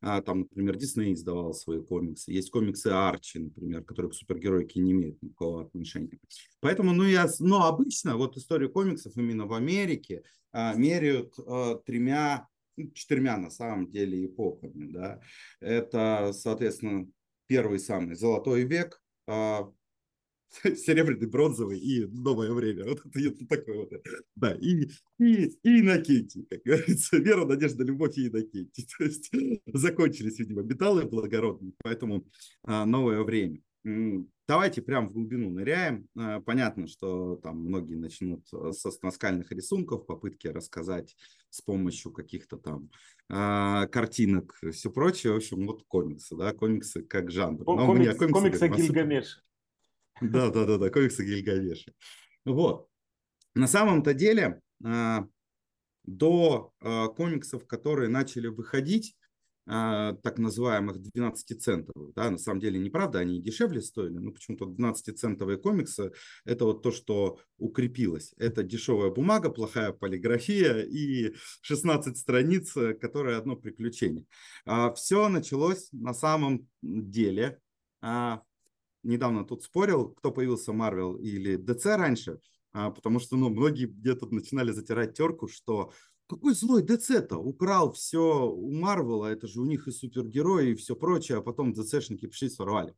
А, 0.00 0.22
там, 0.22 0.40
например, 0.40 0.76
Дисней 0.76 1.14
издавал 1.14 1.52
свои 1.52 1.80
комиксы. 1.80 2.30
Есть 2.30 2.50
комиксы 2.50 2.88
Арчи, 2.88 3.40
например, 3.40 3.82
которые 3.82 4.12
к 4.12 4.14
супергеройке 4.14 4.80
не 4.80 4.92
имеют 4.92 5.20
никакого 5.20 5.62
отношения. 5.62 6.18
Поэтому, 6.60 6.92
ну, 6.92 7.04
я, 7.04 7.28
но 7.40 7.66
обычно 7.66 8.16
вот 8.16 8.36
историю 8.36 8.70
комиксов 8.70 9.16
именно 9.16 9.46
в 9.46 9.52
Америке 9.52 10.22
меряют 10.52 11.34
а, 11.44 11.76
тремя 11.76 12.46
ну, 12.46 12.51
четырьмя 12.94 13.36
на 13.36 13.50
самом 13.50 13.90
деле 13.90 14.26
эпохами. 14.26 14.92
Да. 14.92 15.20
Это, 15.60 16.32
соответственно, 16.32 17.06
первый 17.46 17.78
самый 17.78 18.14
золотой 18.14 18.64
век, 18.64 19.02
а, 19.26 19.70
серебряный, 20.62 21.26
бронзовый 21.26 21.78
и 21.78 22.06
новое 22.06 22.52
время. 22.52 22.84
Вот 22.84 23.04
это, 23.04 23.20
это 23.20 23.46
такое 23.46 23.76
вот. 23.78 23.92
Да, 24.34 24.54
и, 24.54 24.88
и, 25.18 25.46
и 25.62 25.80
Иннокентий, 25.80 26.46
как 26.48 26.62
говорится, 26.64 27.16
вера, 27.16 27.44
надежда, 27.44 27.84
любовь 27.84 28.16
и 28.18 28.28
Иннокентий. 28.28 28.86
То 28.98 29.04
есть 29.04 29.30
закончились, 29.66 30.38
видимо, 30.38 30.62
металлы 30.62 31.04
благородные, 31.04 31.72
поэтому 31.82 32.26
а, 32.64 32.84
новое 32.84 33.22
время. 33.22 33.60
Давайте 33.84 34.82
прям 34.82 35.08
в 35.08 35.12
глубину 35.12 35.50
ныряем. 35.50 36.08
А, 36.16 36.40
понятно, 36.40 36.86
что 36.86 37.36
там 37.36 37.58
многие 37.58 37.94
начнут 37.94 38.46
э, 38.52 38.72
со 38.72 38.90
наскальных 39.02 39.50
рисунков, 39.50 40.06
попытки 40.06 40.46
рассказать 40.48 41.16
с 41.48 41.60
помощью 41.62 42.12
каких-то 42.12 42.58
там 42.58 42.90
а, 43.28 43.86
картинок, 43.86 44.56
все 44.72 44.90
прочее. 44.90 45.32
В 45.32 45.36
общем, 45.36 45.66
вот 45.66 45.84
комиксы, 45.86 46.36
да, 46.36 46.52
комиксы 46.52 47.02
как 47.02 47.30
жанр. 47.30 47.64
Но 47.64 47.86
комикс, 47.86 48.00
меня 48.00 48.14
комиксы, 48.14 48.58
комиксы 48.58 48.68
Гильгамеша. 48.68 49.42
Да, 50.20 50.50
да, 50.50 50.64
да, 50.64 50.78
да, 50.78 50.90
комиксы 50.90 51.24
Гильгамеша. 51.24 51.92
Вот. 52.44 52.88
На 53.54 53.66
самом-то 53.66 54.12
деле, 54.14 54.60
а, 54.84 55.26
до 56.04 56.72
комиксов, 57.16 57.66
которые 57.66 58.08
начали 58.08 58.48
выходить, 58.48 59.16
а, 59.20 59.21
так 59.64 60.38
называемых 60.38 60.96
12-центовых. 60.96 62.12
Да, 62.14 62.30
на 62.30 62.38
самом 62.38 62.60
деле 62.60 62.80
неправда, 62.80 63.20
они 63.20 63.40
дешевле 63.40 63.80
стоили, 63.80 64.18
но 64.18 64.32
почему-то 64.32 64.66
12-центовые 64.66 65.58
комиксы– 65.58 66.12
это 66.44 66.64
вот 66.64 66.82
то, 66.82 66.90
что 66.90 67.38
укрепилось. 67.58 68.34
Это 68.38 68.62
дешевая 68.62 69.10
бумага, 69.10 69.50
плохая 69.50 69.92
полиграфия 69.92 70.82
и 70.82 71.34
16 71.60 72.16
страниц, 72.18 72.72
которые 73.00 73.36
одно 73.36 73.56
приключение. 73.56 74.26
А, 74.64 74.92
все 74.92 75.28
началось 75.28 75.88
на 75.92 76.12
самом 76.12 76.68
деле. 76.82 77.60
А, 78.00 78.42
недавно 79.02 79.44
тут 79.44 79.62
спорил, 79.62 80.10
кто 80.10 80.32
появился 80.32 80.72
Marvel 80.72 81.20
или 81.20 81.56
DC 81.56 81.96
раньше, 81.96 82.40
потому 82.72 83.20
что 83.20 83.36
ну, 83.36 83.48
многие 83.48 83.86
где-то 83.86 84.26
начинали 84.26 84.72
затирать 84.72 85.14
терку, 85.14 85.46
что 85.46 85.92
какой 86.26 86.54
злой 86.54 86.82
ДЦ-то? 86.82 87.36
Украл 87.36 87.92
все 87.92 88.46
у 88.46 88.72
Марвела, 88.72 89.26
это 89.26 89.46
же 89.46 89.60
у 89.60 89.64
них 89.64 89.86
и 89.86 89.90
супергерои, 89.90 90.70
и 90.70 90.74
все 90.74 90.96
прочее, 90.96 91.36
а 91.38 91.42
потом 91.42 91.74
ДЦшники 91.74 92.26
пришли 92.26 92.48
сорвали. 92.48 92.96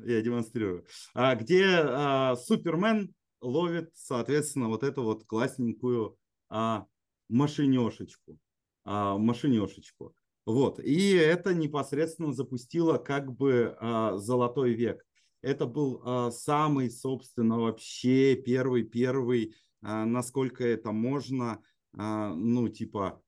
я 0.04 0.20
демонстрирую, 0.22 0.86
а, 1.14 1.34
где 1.34 1.64
а, 1.64 2.36
Супермен 2.36 3.14
ловит, 3.40 3.90
соответственно, 3.94 4.68
вот 4.68 4.82
эту 4.82 5.02
вот 5.02 5.24
классненькую 5.24 6.16
а, 6.48 6.86
машинешечку. 7.28 8.38
А, 8.84 9.16
машинешечку. 9.18 10.14
Вот. 10.46 10.78
И 10.78 11.12
это 11.12 11.54
непосредственно 11.54 12.32
запустило 12.32 12.98
как 12.98 13.32
бы 13.32 13.76
а, 13.80 14.16
золотой 14.18 14.74
век. 14.74 15.04
Это 15.40 15.66
был 15.66 16.02
а, 16.04 16.30
самый, 16.30 16.90
собственно, 16.90 17.58
вообще 17.58 18.34
первый-первый, 18.34 19.54
а, 19.82 20.04
насколько 20.04 20.64
это 20.66 20.92
можно, 20.92 21.62
а, 21.96 22.34
ну, 22.34 22.68
типа, 22.68 23.22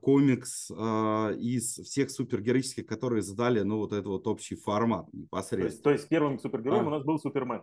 комикс 0.00 0.70
а, 0.70 1.32
из 1.32 1.78
всех 1.78 2.10
супергероических, 2.10 2.86
которые 2.86 3.22
задали, 3.22 3.60
ну, 3.60 3.78
вот 3.78 3.92
этот 3.92 4.06
вот 4.06 4.26
общий 4.26 4.56
формат 4.56 5.12
непосредственно. 5.12 5.62
То 5.62 5.66
есть, 5.66 5.82
то 5.82 5.90
есть 5.90 6.08
первым 6.08 6.38
супергероем 6.38 6.84
а. 6.84 6.88
у 6.88 6.90
нас 6.90 7.04
был 7.04 7.18
Супермен. 7.18 7.62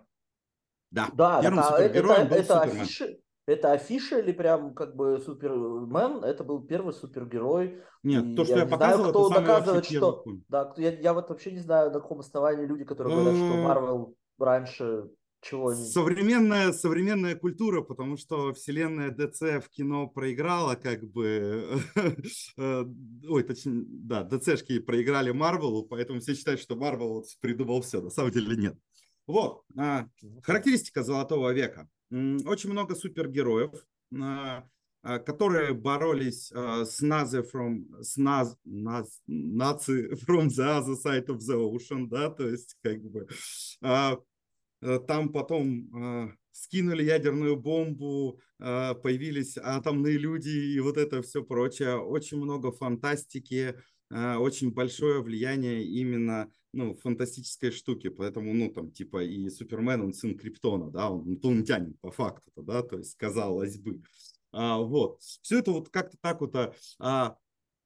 Да, 0.91 1.10
да 1.13 1.41
первым 1.41 1.60
это, 1.60 1.69
супергероем 1.69 2.22
это, 2.22 2.29
был 2.29 2.36
это 2.38 2.53
Супермен. 2.53 2.81
Афиши, 2.81 3.19
это 3.45 3.72
афиша 3.72 4.19
или 4.19 4.31
прям 4.31 4.74
как 4.74 4.95
бы 4.95 5.19
Супермен? 5.19 6.24
Это 6.24 6.43
был 6.43 6.62
первый 6.62 6.93
супергерой. 6.93 7.81
Нет, 8.03 8.25
и 8.25 8.36
то, 8.36 8.43
что 8.43 8.55
я, 8.55 8.63
я 8.63 8.67
показывал, 8.67 8.98
знаю, 8.98 9.12
кто 9.12 9.31
это 9.31 9.41
доказывает, 9.41 9.86
что... 9.86 10.25
Да, 10.50 10.74
я, 10.77 10.91
я 11.00 11.13
вот 11.13 11.29
вообще 11.29 11.51
не 11.51 11.60
знаю, 11.60 11.91
на 11.91 12.00
каком 12.00 12.19
основании 12.19 12.65
люди, 12.65 12.83
которые 12.83 13.15
говорят, 13.15 13.36
что 13.36 13.57
Марвел 13.57 14.15
раньше 14.38 15.10
чего 15.43 15.73
современная, 15.73 16.71
современная 16.71 17.35
культура, 17.35 17.81
потому 17.81 18.17
что 18.17 18.53
вселенная 18.53 19.12
DC 19.12 19.59
в 19.59 19.69
кино 19.69 20.07
проиграла, 20.07 20.75
как 20.75 21.03
бы, 21.03 21.81
э, 22.57 22.85
ой, 23.27 23.43
точнее, 23.43 23.83
да, 23.88 24.27
DC-шки 24.27 24.79
проиграли 24.79 25.31
Марвелу, 25.31 25.85
поэтому 25.85 26.19
все 26.19 26.35
считают, 26.35 26.62
что 26.62 26.75
Марвел 26.75 27.09
вот 27.15 27.25
придумал 27.41 27.81
все, 27.81 28.01
на 28.01 28.09
самом 28.09 28.31
деле 28.31 28.55
нет. 28.55 28.77
Вот, 29.27 29.63
а, 29.77 30.07
характеристика 30.43 31.03
Золотого 31.03 31.53
века. 31.53 31.88
Очень 32.12 32.71
много 32.71 32.95
супергероев, 32.95 33.71
а, 34.19 34.65
а, 35.01 35.19
которые 35.19 35.73
боролись 35.73 36.51
с 36.51 37.01
Нази 37.01 37.39
from, 37.39 38.01
с 38.01 38.17
наз, 38.17 38.57
наз, 38.63 39.21
наци 39.27 40.13
from 40.25 40.47
the 40.47 40.79
other 40.79 40.95
side 40.95 41.27
of 41.27 41.39
the 41.39 41.55
ocean, 41.55 42.07
да, 42.07 42.29
то 42.29 42.47
есть 42.47 42.77
как 42.81 43.01
бы 43.03 43.27
там 45.07 45.31
потом 45.31 46.25
э, 46.25 46.33
скинули 46.51 47.03
ядерную 47.03 47.55
бомбу, 47.55 48.39
э, 48.59 48.95
появились 48.95 49.57
атомные 49.57 50.17
люди 50.17 50.49
и 50.49 50.79
вот 50.79 50.97
это 50.97 51.21
все 51.21 51.43
прочее. 51.43 51.97
Очень 51.97 52.37
много 52.37 52.71
фантастики, 52.71 53.75
очень 54.11 54.71
большое 54.71 55.23
влияние 55.23 55.83
именно 55.85 56.47
ну, 56.73 56.95
фантастической 56.95 57.71
штуки, 57.71 58.09
поэтому, 58.09 58.53
ну, 58.53 58.71
там, 58.71 58.91
типа, 58.91 59.23
и 59.23 59.49
Супермен, 59.49 60.01
он 60.01 60.13
сын 60.13 60.37
Криптона, 60.37 60.91
да, 60.91 61.09
он 61.09 61.27
инопланетянин 61.27 61.93
по 62.01 62.11
факту, 62.11 62.51
да, 62.57 62.81
то 62.81 62.97
есть, 62.97 63.15
казалось 63.15 63.77
бы. 63.77 64.01
А, 64.51 64.77
вот, 64.79 65.21
все 65.21 65.59
это 65.59 65.71
вот 65.71 65.89
как-то 65.89 66.17
так 66.21 66.41
вот 66.41 66.55
а, 66.99 67.37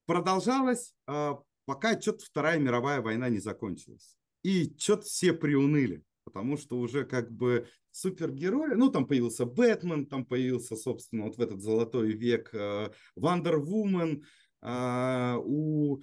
продолжалось, 0.05 0.93
а, 1.05 1.39
пока 1.65 1.99
что-то 1.99 2.25
Вторая 2.25 2.59
мировая 2.59 3.01
война 3.01 3.29
не 3.29 3.39
закончилась. 3.39 4.15
И 4.43 4.73
что-то 4.77 5.03
все 5.03 5.33
приуныли 5.33 6.03
потому 6.27 6.57
что 6.57 6.77
уже 6.77 7.05
как 7.05 7.31
бы 7.31 7.67
супергерои, 7.91 8.75
ну, 8.75 8.91
там 8.91 9.07
появился 9.07 9.45
Бэтмен, 9.45 10.07
там 10.07 10.25
появился, 10.25 10.75
собственно, 10.75 11.23
вот 11.23 11.37
в 11.37 11.41
этот 11.41 11.61
золотой 11.61 12.11
век 12.11 12.53
Вандер 13.15 13.59
Вумен, 13.59 14.25
у 14.61 16.01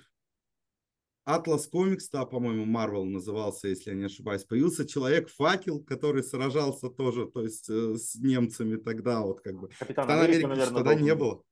Atlas 1.27 1.71
Comics, 1.73 2.09
да, 2.13 2.27
по-моему, 2.27 2.67
Marvel 2.67 3.05
назывался, 3.05 3.69
если 3.69 3.91
я 3.91 3.97
не 3.97 4.05
ошибаюсь, 4.05 4.45
появился 4.45 4.87
Человек-факел, 4.87 5.83
который 5.83 6.23
сражался 6.23 6.91
тоже, 6.91 7.27
то 7.27 7.43
есть 7.43 7.69
э, 7.71 7.97
с 7.97 8.15
немцами 8.17 8.77
тогда, 8.77 9.23
вот 9.23 9.41
как 9.41 9.59
бы. 9.59 9.69
Капитан 9.79 10.11
Америка, 10.11 10.49
наверное, 10.49 10.85
тогда 10.85 10.95
не 10.95 11.15
было. 11.15 11.43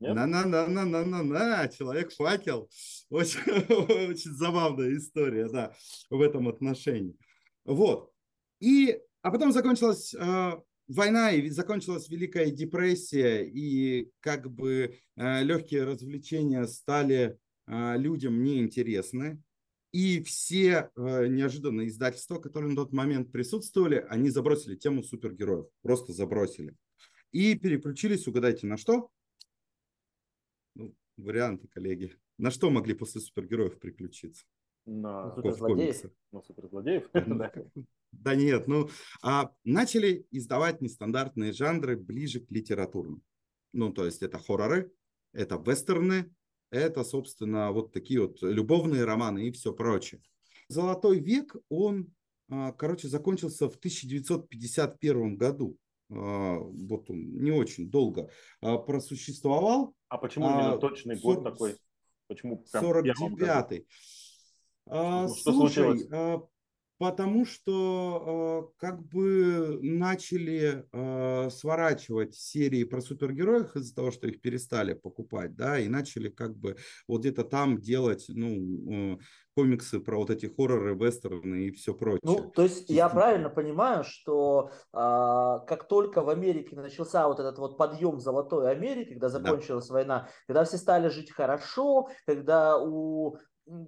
На-на-на-на-на-на-на, 0.00 1.68
Человек-факел. 1.68 2.68
Очень, 3.08 3.40
очень 4.10 4.32
забавная 4.32 4.94
история, 4.94 5.48
да, 5.48 5.72
в 6.10 6.20
этом 6.20 6.48
отношении. 6.48 7.16
Вот. 7.66 8.12
И, 8.60 8.98
а 9.22 9.30
потом 9.30 9.52
закончилась 9.52 10.14
э, 10.14 10.52
война, 10.88 11.32
и 11.32 11.48
закончилась 11.50 12.08
Великая 12.08 12.50
депрессия, 12.50 13.44
и 13.44 14.10
как 14.20 14.50
бы 14.50 14.98
э, 15.16 15.42
легкие 15.42 15.84
развлечения 15.84 16.64
стали 16.66 17.38
э, 17.66 17.98
людям 17.98 18.42
неинтересны. 18.42 19.42
И 19.92 20.22
все 20.22 20.90
э, 20.94 21.26
неожиданные 21.26 21.88
издательства, 21.88 22.38
которые 22.38 22.70
на 22.70 22.76
тот 22.76 22.92
момент 22.92 23.32
присутствовали, 23.32 24.04
они 24.08 24.30
забросили 24.30 24.76
тему 24.76 25.02
супергероев. 25.02 25.66
Просто 25.82 26.12
забросили. 26.12 26.74
И 27.32 27.54
переключились, 27.54 28.26
угадайте, 28.26 28.66
на 28.66 28.76
что? 28.76 29.10
Ну, 30.74 30.94
варианты, 31.16 31.68
коллеги. 31.68 32.14
На 32.38 32.50
что 32.50 32.70
могли 32.70 32.94
после 32.94 33.20
супергероев 33.20 33.78
приключиться? 33.78 34.44
На 34.86 35.34
суперзлодеев. 35.34 36.10
На 36.32 36.42
суперзлодеев. 36.42 37.04
Да 38.12 38.34
нет, 38.34 38.66
ну, 38.66 38.88
а 39.22 39.50
начали 39.64 40.26
издавать 40.30 40.80
нестандартные 40.80 41.52
жанры 41.52 41.96
ближе 41.96 42.40
к 42.40 42.50
литературным. 42.50 43.22
Ну, 43.72 43.92
то 43.92 44.06
есть 44.06 44.22
это 44.22 44.38
хорроры, 44.38 44.92
это 45.32 45.56
вестерны, 45.56 46.32
это, 46.70 47.04
собственно, 47.04 47.72
вот 47.72 47.92
такие 47.92 48.20
вот 48.20 48.40
любовные 48.42 49.04
романы 49.04 49.48
и 49.48 49.52
все 49.52 49.72
прочее. 49.72 50.22
Золотой 50.68 51.20
век, 51.20 51.54
он, 51.68 52.12
а, 52.48 52.72
короче, 52.72 53.08
закончился 53.08 53.68
в 53.68 53.76
1951 53.76 55.36
году. 55.36 55.76
А, 56.10 56.58
вот 56.58 57.10
он 57.10 57.42
не 57.42 57.50
очень 57.50 57.90
долго 57.90 58.30
а, 58.60 58.78
просуществовал. 58.78 59.94
А 60.08 60.18
почему 60.18 60.48
именно 60.48 60.78
точный 60.78 61.16
40, 61.16 61.22
год 61.22 61.44
такой? 61.44 61.76
Почему 62.28 62.64
49-й? 62.72 63.86
А, 64.86 65.28
что 65.28 65.52
слушай, 65.52 65.84
случилось? 65.84 66.46
Потому 66.98 67.44
что 67.44 68.72
э, 68.72 68.80
как 68.80 69.02
бы 69.02 69.78
начали 69.82 70.86
э, 70.90 71.50
сворачивать 71.50 72.34
серии 72.34 72.84
про 72.84 73.02
супергероев 73.02 73.76
из-за 73.76 73.94
того, 73.94 74.10
что 74.10 74.26
их 74.28 74.40
перестали 74.40 74.94
покупать, 74.94 75.54
да, 75.54 75.78
и 75.78 75.88
начали 75.88 76.30
как 76.30 76.56
бы 76.56 76.76
вот 77.06 77.20
где-то 77.20 77.44
там 77.44 77.82
делать, 77.82 78.24
ну, 78.28 79.12
э, 79.14 79.18
комиксы 79.54 80.00
про 80.00 80.16
вот 80.16 80.30
эти 80.30 80.46
хорроры, 80.46 80.94
вестерны 80.94 81.66
и 81.66 81.70
все 81.70 81.92
прочее. 81.92 82.20
Ну, 82.22 82.50
то 82.50 82.62
есть 82.62 82.88
я 82.88 83.10
правильно 83.10 83.50
понимаю, 83.50 84.02
что 84.02 84.70
э, 84.94 84.96
как 84.96 85.88
только 85.88 86.22
в 86.22 86.30
Америке 86.30 86.76
начался 86.76 87.28
вот 87.28 87.40
этот 87.40 87.58
вот 87.58 87.76
подъем 87.76 88.20
золотой 88.20 88.70
Америки, 88.70 89.10
когда 89.10 89.28
закончилась 89.28 89.88
да. 89.88 89.94
война, 89.94 90.28
когда 90.46 90.64
все 90.64 90.78
стали 90.78 91.08
жить 91.08 91.30
хорошо, 91.30 92.08
когда 92.24 92.78
у 92.78 93.36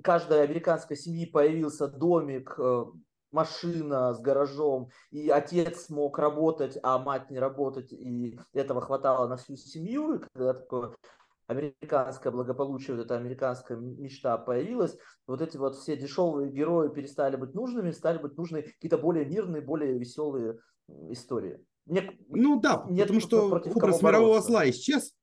каждой 0.03 0.43
американской 0.43 0.97
семьи 0.97 1.27
появился 1.27 1.89
домик, 1.89 2.55
э, 2.59 2.85
машина 3.31 4.15
с 4.15 4.21
гаражом, 4.21 4.91
и 5.11 5.29
отец 5.29 5.87
смог 5.87 6.19
работать, 6.19 6.79
а 6.83 6.99
мать 6.99 7.31
не 7.31 7.39
работать, 7.39 7.93
и 7.93 8.39
этого 8.53 8.81
хватало 8.81 9.29
на 9.29 9.37
всю 9.37 9.57
семью, 9.57 10.15
и 10.15 10.19
когда 10.19 10.55
такое 10.55 10.95
американское 11.47 12.31
благополучие, 12.31 12.97
вот 12.97 13.05
эта 13.05 13.17
американская 13.17 13.79
мечта 13.79 14.37
появилась, 14.37 14.97
вот 15.27 15.41
эти 15.41 15.57
вот 15.57 15.77
все 15.77 15.97
дешевые 15.97 16.51
герои 16.51 16.89
перестали 16.89 17.37
быть 17.37 17.55
нужными, 17.55 17.91
стали 17.91 18.19
быть 18.19 18.37
нужны 18.37 18.63
какие-то 18.63 18.99
более 18.99 19.25
мирные, 19.25 19.63
более 19.63 19.99
веселые 19.99 20.59
истории. 21.11 21.59
Мне 21.87 22.19
ну 22.29 22.61
да, 22.61 22.79
потому 22.79 23.21
что 23.21 23.47
образ 23.47 24.03
мирового 24.03 24.43
зла 24.43 24.69
исчез, 24.69 25.15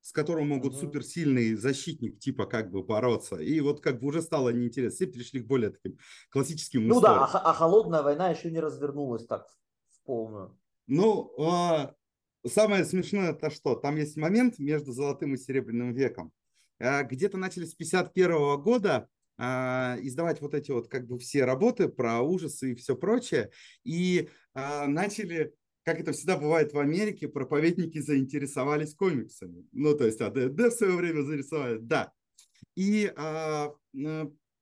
с 0.00 0.12
которым 0.12 0.48
могут 0.48 0.74
угу. 0.74 0.80
суперсильный 0.80 1.54
защитник 1.54 2.18
типа 2.18 2.46
как 2.46 2.70
бы 2.70 2.82
бороться. 2.82 3.36
И 3.36 3.60
вот 3.60 3.80
как 3.80 4.00
бы 4.00 4.08
уже 4.08 4.22
стало 4.22 4.50
неинтересно. 4.50 4.96
Все 4.96 5.06
перешли 5.06 5.40
к 5.40 5.46
более 5.46 5.70
таким 5.70 5.98
классическим 6.30 6.86
Ну 6.86 6.96
историям. 6.96 7.28
да, 7.32 7.38
а, 7.38 7.50
а 7.50 7.54
холодная 7.54 8.02
война 8.02 8.30
еще 8.30 8.50
не 8.50 8.60
развернулась 8.60 9.26
так 9.26 9.46
в 9.90 10.02
полную. 10.04 10.58
Ну, 10.86 11.34
а, 11.38 11.94
самое 12.46 12.84
смешное 12.84 13.32
это 13.32 13.50
что? 13.50 13.74
Там 13.74 13.96
есть 13.96 14.16
момент 14.16 14.58
между 14.58 14.92
золотым 14.92 15.34
и 15.34 15.38
серебряным 15.38 15.92
веком. 15.92 16.32
А, 16.80 17.02
где-то 17.02 17.36
начали 17.36 17.64
с 17.64 17.74
51 17.74 18.60
года 18.62 19.08
а, 19.36 19.96
издавать 20.00 20.40
вот 20.40 20.54
эти 20.54 20.70
вот 20.70 20.88
как 20.88 21.06
бы 21.06 21.18
все 21.18 21.44
работы 21.44 21.88
про 21.88 22.20
ужасы 22.22 22.72
и 22.72 22.74
все 22.74 22.96
прочее. 22.96 23.50
И 23.84 24.28
а, 24.54 24.86
начали 24.86 25.54
как 25.88 26.00
это 26.00 26.12
всегда 26.12 26.36
бывает 26.36 26.74
в 26.74 26.78
Америке, 26.78 27.28
проповедники 27.28 27.98
заинтересовались 27.98 28.94
комиксами. 28.94 29.64
Ну, 29.72 29.96
то 29.96 30.04
есть, 30.04 30.20
а 30.20 30.28
ДНД 30.28 30.66
в 30.66 30.70
свое 30.72 30.94
время 30.94 31.22
зарисовали, 31.22 31.78
да. 31.78 32.12
И 32.76 33.10
а, 33.16 33.72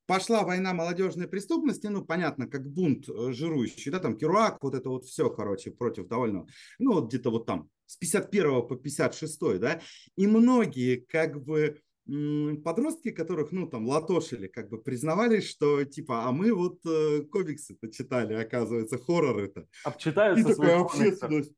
пошла 0.06 0.44
война 0.44 0.72
молодежной 0.72 1.26
преступности, 1.26 1.88
ну, 1.88 2.04
понятно, 2.04 2.46
как 2.46 2.70
бунт 2.70 3.08
э, 3.08 3.32
жирующий, 3.32 3.90
да, 3.90 3.98
там 3.98 4.16
Керуак, 4.16 4.62
вот 4.62 4.76
это 4.76 4.88
вот 4.88 5.04
все, 5.06 5.28
короче, 5.28 5.72
против 5.72 6.06
довольно, 6.06 6.46
ну, 6.78 6.92
вот 6.92 7.08
где-то 7.08 7.30
вот 7.30 7.44
там 7.44 7.68
с 7.86 7.96
51 7.96 8.68
по 8.68 8.76
56, 8.76 9.58
да, 9.58 9.80
и 10.14 10.28
многие 10.28 10.94
как 10.94 11.42
бы 11.42 11.80
подростки, 12.06 13.10
которых, 13.10 13.50
ну, 13.52 13.68
там, 13.68 13.86
латошили, 13.86 14.46
как 14.46 14.68
бы 14.68 14.80
признавались, 14.80 15.48
что, 15.48 15.84
типа, 15.84 16.26
а 16.26 16.32
мы 16.32 16.52
вот 16.52 16.78
э, 16.86 17.22
комиксы-то 17.22 17.90
читали, 17.90 18.34
оказывается, 18.34 18.98
хорроры-то. 18.98 19.66
Обчитаются 19.84 20.48
И 20.48 20.54
такая 20.54 20.80
общественность. 20.80 21.52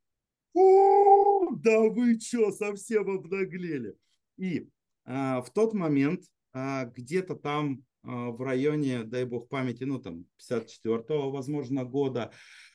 О, 0.55 1.51
да 1.51 1.81
вы 1.81 2.19
что, 2.19 2.51
совсем 2.51 3.11
обнаглели. 3.11 3.95
И 4.39 4.69
а, 5.05 5.43
в 5.43 5.51
тот 5.51 5.75
момент 5.75 6.25
а, 6.53 6.87
где-то 6.87 7.35
там 7.35 7.85
а, 8.03 8.31
в 8.31 8.41
районе, 8.41 9.05
дай 9.05 9.25
бог 9.25 9.49
памяти, 9.49 9.85
ну, 9.85 9.99
там, 9.99 10.25
54-го, 10.41 11.31
возможно, 11.31 11.85
года, 11.85 12.33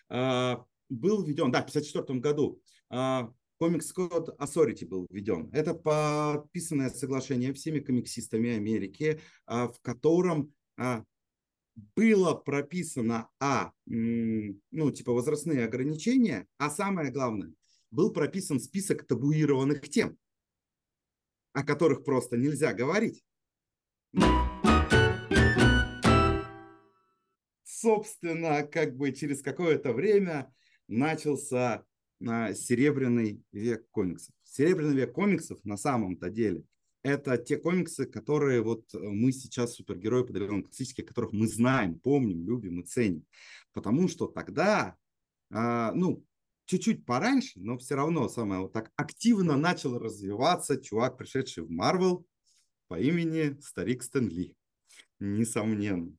а, 0.09 0.63
был 0.89 1.23
введен, 1.23 1.51
да, 1.51 1.61
в 1.61 1.65
54 1.65 2.19
году, 2.19 2.61
а, 2.89 3.31
Комикс 3.63 3.93
Code 3.97 4.35
Authority 4.39 4.85
был 4.85 5.07
введен. 5.09 5.49
Это 5.53 5.73
подписанное 5.73 6.89
соглашение 6.89 7.53
всеми 7.53 7.79
комиксистами 7.79 8.49
Америки, 8.49 9.21
а, 9.45 9.69
в 9.69 9.79
котором 9.79 10.53
а, 10.75 11.05
было 11.95 12.33
прописано, 12.33 13.29
а, 13.39 13.71
ну, 13.85 14.91
типа 14.91 15.13
возрастные 15.13 15.63
ограничения, 15.63 16.45
а 16.57 16.69
самое 16.69 17.09
главное, 17.09 17.53
был 17.89 18.11
прописан 18.11 18.59
список 18.59 19.07
табуированных 19.07 19.87
тем, 19.87 20.17
о 21.53 21.63
которых 21.63 22.03
просто 22.03 22.35
нельзя 22.35 22.73
говорить. 22.73 23.23
Собственно, 27.63 28.63
как 28.63 28.97
бы 28.97 29.13
через 29.13 29.41
какое-то 29.41 29.93
время 29.93 30.53
начался 30.89 31.77
на 31.77 31.85
серебряный 32.53 33.43
век 33.51 33.89
комиксов. 33.91 34.33
Серебряный 34.43 34.95
век 34.95 35.13
комиксов 35.13 35.63
на 35.63 35.77
самом-то 35.77 36.29
деле 36.29 36.63
это 37.03 37.37
те 37.37 37.57
комиксы, 37.57 38.05
которые 38.05 38.61
вот 38.61 38.93
э, 38.95 38.97
мы 38.97 39.31
сейчас, 39.33 39.75
супергерои 39.75 40.23
по 40.23 40.63
классические, 40.63 41.05
которых 41.05 41.33
мы 41.33 41.47
знаем, 41.47 41.99
помним, 41.99 42.45
любим 42.45 42.79
и 42.79 42.85
ценим. 42.85 43.25
Потому 43.73 44.07
что 44.07 44.27
тогда, 44.27 44.95
э, 45.51 45.91
ну, 45.93 46.25
чуть-чуть 46.65 47.05
пораньше, 47.05 47.59
но 47.59 47.77
все 47.77 47.95
равно 47.95 48.29
самое 48.29 48.61
вот 48.61 48.73
так 48.73 48.91
активно 48.95 49.57
начал 49.57 49.99
развиваться 49.99 50.81
чувак, 50.81 51.17
пришедший 51.17 51.63
в 51.63 51.69
Марвел 51.69 52.25
по 52.87 52.97
имени 52.97 53.59
Старик 53.59 54.01
Стэнли. 54.01 54.55
Несомненно. 55.19 56.15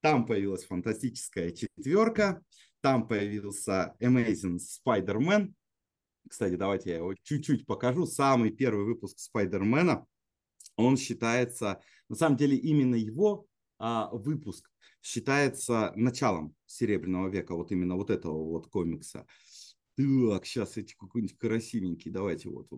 Там 0.00 0.26
появилась 0.26 0.64
фантастическая 0.64 1.52
четверка, 1.52 2.42
там 2.86 3.08
появился 3.08 3.96
Amazing 4.00 4.60
Spider-Man. 4.60 5.52
Кстати, 6.30 6.54
давайте 6.54 6.90
я 6.90 6.96
его 6.98 7.14
чуть-чуть 7.20 7.66
покажу. 7.66 8.06
Самый 8.06 8.52
первый 8.52 8.84
выпуск 8.84 9.18
Спайдермена. 9.18 10.06
Он 10.76 10.96
считается, 10.96 11.80
на 12.08 12.14
самом 12.14 12.36
деле, 12.36 12.56
именно 12.56 12.94
его 12.94 13.48
а, 13.80 14.08
выпуск 14.12 14.70
считается 15.02 15.92
началом 15.96 16.54
Серебряного 16.66 17.28
века, 17.28 17.56
вот 17.56 17.72
именно 17.72 17.96
вот 17.96 18.10
этого 18.10 18.38
вот 18.44 18.68
комикса. 18.68 19.26
Так, 19.96 20.46
сейчас 20.46 20.76
эти 20.76 20.94
какой-нибудь 20.94 21.36
красивенький, 21.38 22.12
давайте 22.12 22.50
вот 22.50 22.68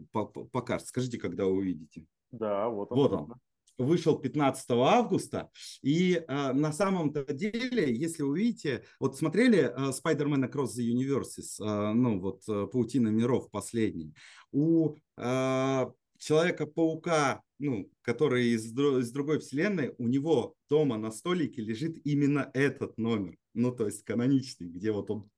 покажете. 0.52 0.88
Скажите, 0.88 1.18
когда 1.18 1.46
увидите. 1.46 2.06
Да, 2.30 2.70
вот 2.70 2.92
он. 2.92 2.96
Вот 2.96 3.12
он 3.12 3.34
вышел 3.78 4.18
15 4.18 4.70
августа. 4.70 5.50
И 5.82 6.14
э, 6.14 6.52
на 6.52 6.72
самом-то 6.72 7.24
деле, 7.32 7.94
если 7.94 8.22
вы 8.22 8.40
видите, 8.40 8.84
вот 9.00 9.16
смотрели 9.16 9.60
э, 9.60 9.92
Spider-Man 9.92 10.50
Across 10.50 10.78
the 10.78 10.92
Universes, 10.92 11.60
э, 11.60 11.92
ну 11.92 12.20
вот 12.20 12.42
э, 12.48 12.66
Паутина 12.70 13.08
миров 13.08 13.50
последний, 13.50 14.14
у 14.52 14.96
э, 15.16 15.86
Человека-паука, 16.18 17.42
ну, 17.60 17.90
который 18.02 18.48
из, 18.48 18.72
из 18.72 19.12
другой 19.12 19.38
вселенной, 19.38 19.94
у 19.98 20.08
него 20.08 20.54
дома 20.68 20.98
на 20.98 21.12
столике 21.12 21.62
лежит 21.62 21.96
именно 22.04 22.50
этот 22.54 22.98
номер. 22.98 23.36
Ну, 23.54 23.70
то 23.70 23.86
есть 23.86 24.02
каноничный, 24.04 24.68
где 24.68 24.90
вот 24.90 25.10
он 25.10 25.30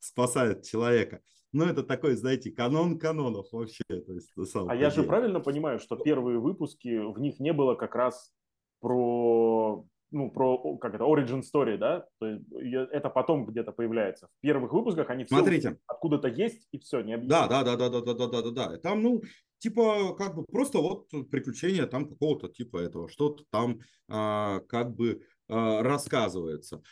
спасает 0.00 0.64
человека. 0.64 1.20
Ну, 1.52 1.64
это 1.64 1.82
такой, 1.82 2.14
знаете, 2.14 2.50
канон 2.50 2.98
канонов 2.98 3.46
вообще. 3.52 3.82
То 3.88 4.12
есть, 4.12 4.32
а 4.54 4.74
я 4.74 4.90
же 4.90 5.02
правильно 5.02 5.40
понимаю, 5.40 5.78
что 5.78 5.96
первые 5.96 6.38
выпуски, 6.38 6.98
в 6.98 7.18
них 7.18 7.40
не 7.40 7.52
было 7.52 7.74
как 7.74 7.94
раз 7.94 8.32
про 8.80 9.84
ну, 10.12 10.30
про, 10.30 10.76
как 10.78 10.94
это, 10.94 11.04
origin 11.04 11.42
story, 11.42 11.76
да, 11.76 12.06
то 12.18 12.26
есть 12.26 12.44
это 12.50 13.10
потом 13.10 13.46
где-то 13.46 13.72
появляется. 13.72 14.28
В 14.38 14.40
первых 14.40 14.72
выпусках 14.72 15.08
они 15.10 15.24
все 15.24 15.36
Смотрите. 15.36 15.78
откуда-то 15.86 16.28
есть 16.28 16.66
и 16.72 16.78
все, 16.78 17.00
не 17.00 17.14
объясняют. 17.14 17.50
Да, 17.50 17.62
да, 17.62 17.76
да, 17.76 17.88
да, 17.88 18.00
да, 18.00 18.14
да, 18.14 18.26
да, 18.26 18.42
да, 18.42 18.50
да. 18.50 18.78
Там, 18.78 19.02
ну, 19.02 19.22
типа, 19.58 20.14
как 20.16 20.34
бы 20.34 20.44
просто 20.44 20.78
вот 20.78 21.08
приключения 21.30 21.86
там 21.86 22.08
какого-то 22.08 22.48
типа 22.48 22.78
этого, 22.78 23.08
что-то 23.08 23.44
там 23.50 23.80
а, 24.08 24.60
как 24.68 24.94
бы 24.94 25.22
а, 25.48 25.82
рассказывается. 25.82 26.82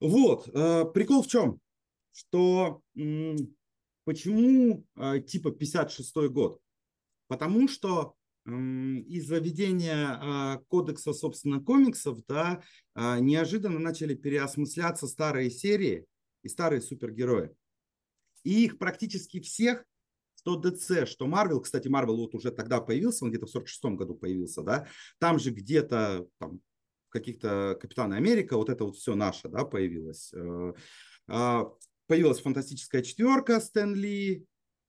Вот, 0.00 0.48
а, 0.52 0.84
прикол 0.86 1.22
в 1.22 1.28
чем? 1.28 1.60
Что 2.12 2.82
м- 2.96 3.54
почему 4.04 4.84
а, 4.96 5.18
типа 5.18 5.48
56-й 5.48 6.28
год? 6.28 6.60
Потому 7.28 7.68
что 7.68 8.14
из-за 8.44 9.38
введения 9.38 10.18
а, 10.20 10.58
кодекса, 10.68 11.12
собственно, 11.12 11.60
комиксов, 11.60 12.18
да, 12.26 12.60
а, 12.94 13.20
неожиданно 13.20 13.78
начали 13.78 14.14
переосмысляться 14.14 15.06
старые 15.06 15.50
серии 15.50 16.06
и 16.42 16.48
старые 16.48 16.82
супергерои. 16.82 17.50
И 18.42 18.64
их 18.64 18.78
практически 18.78 19.40
всех, 19.40 19.84
что 20.34 20.60
DC, 20.60 21.06
что 21.06 21.26
Marvel, 21.28 21.60
кстати, 21.60 21.86
Marvel 21.86 22.16
вот 22.16 22.34
уже 22.34 22.50
тогда 22.50 22.80
появился, 22.80 23.24
он 23.24 23.30
где-то 23.30 23.46
в 23.46 23.50
46 23.50 23.84
году 23.96 24.16
появился, 24.16 24.62
да, 24.62 24.88
там 25.20 25.38
же 25.38 25.52
где-то 25.52 26.26
там 26.38 26.60
каких-то 27.10 27.78
Капитана 27.80 28.16
Америка, 28.16 28.56
вот 28.56 28.70
это 28.70 28.84
вот 28.84 28.96
все 28.96 29.14
наше, 29.14 29.48
да, 29.48 29.64
появилось. 29.64 30.34
Появилась 32.12 32.40
фантастическая 32.40 33.00
четверка 33.00 33.58
Стэн 33.58 33.94
Ли, 33.94 34.44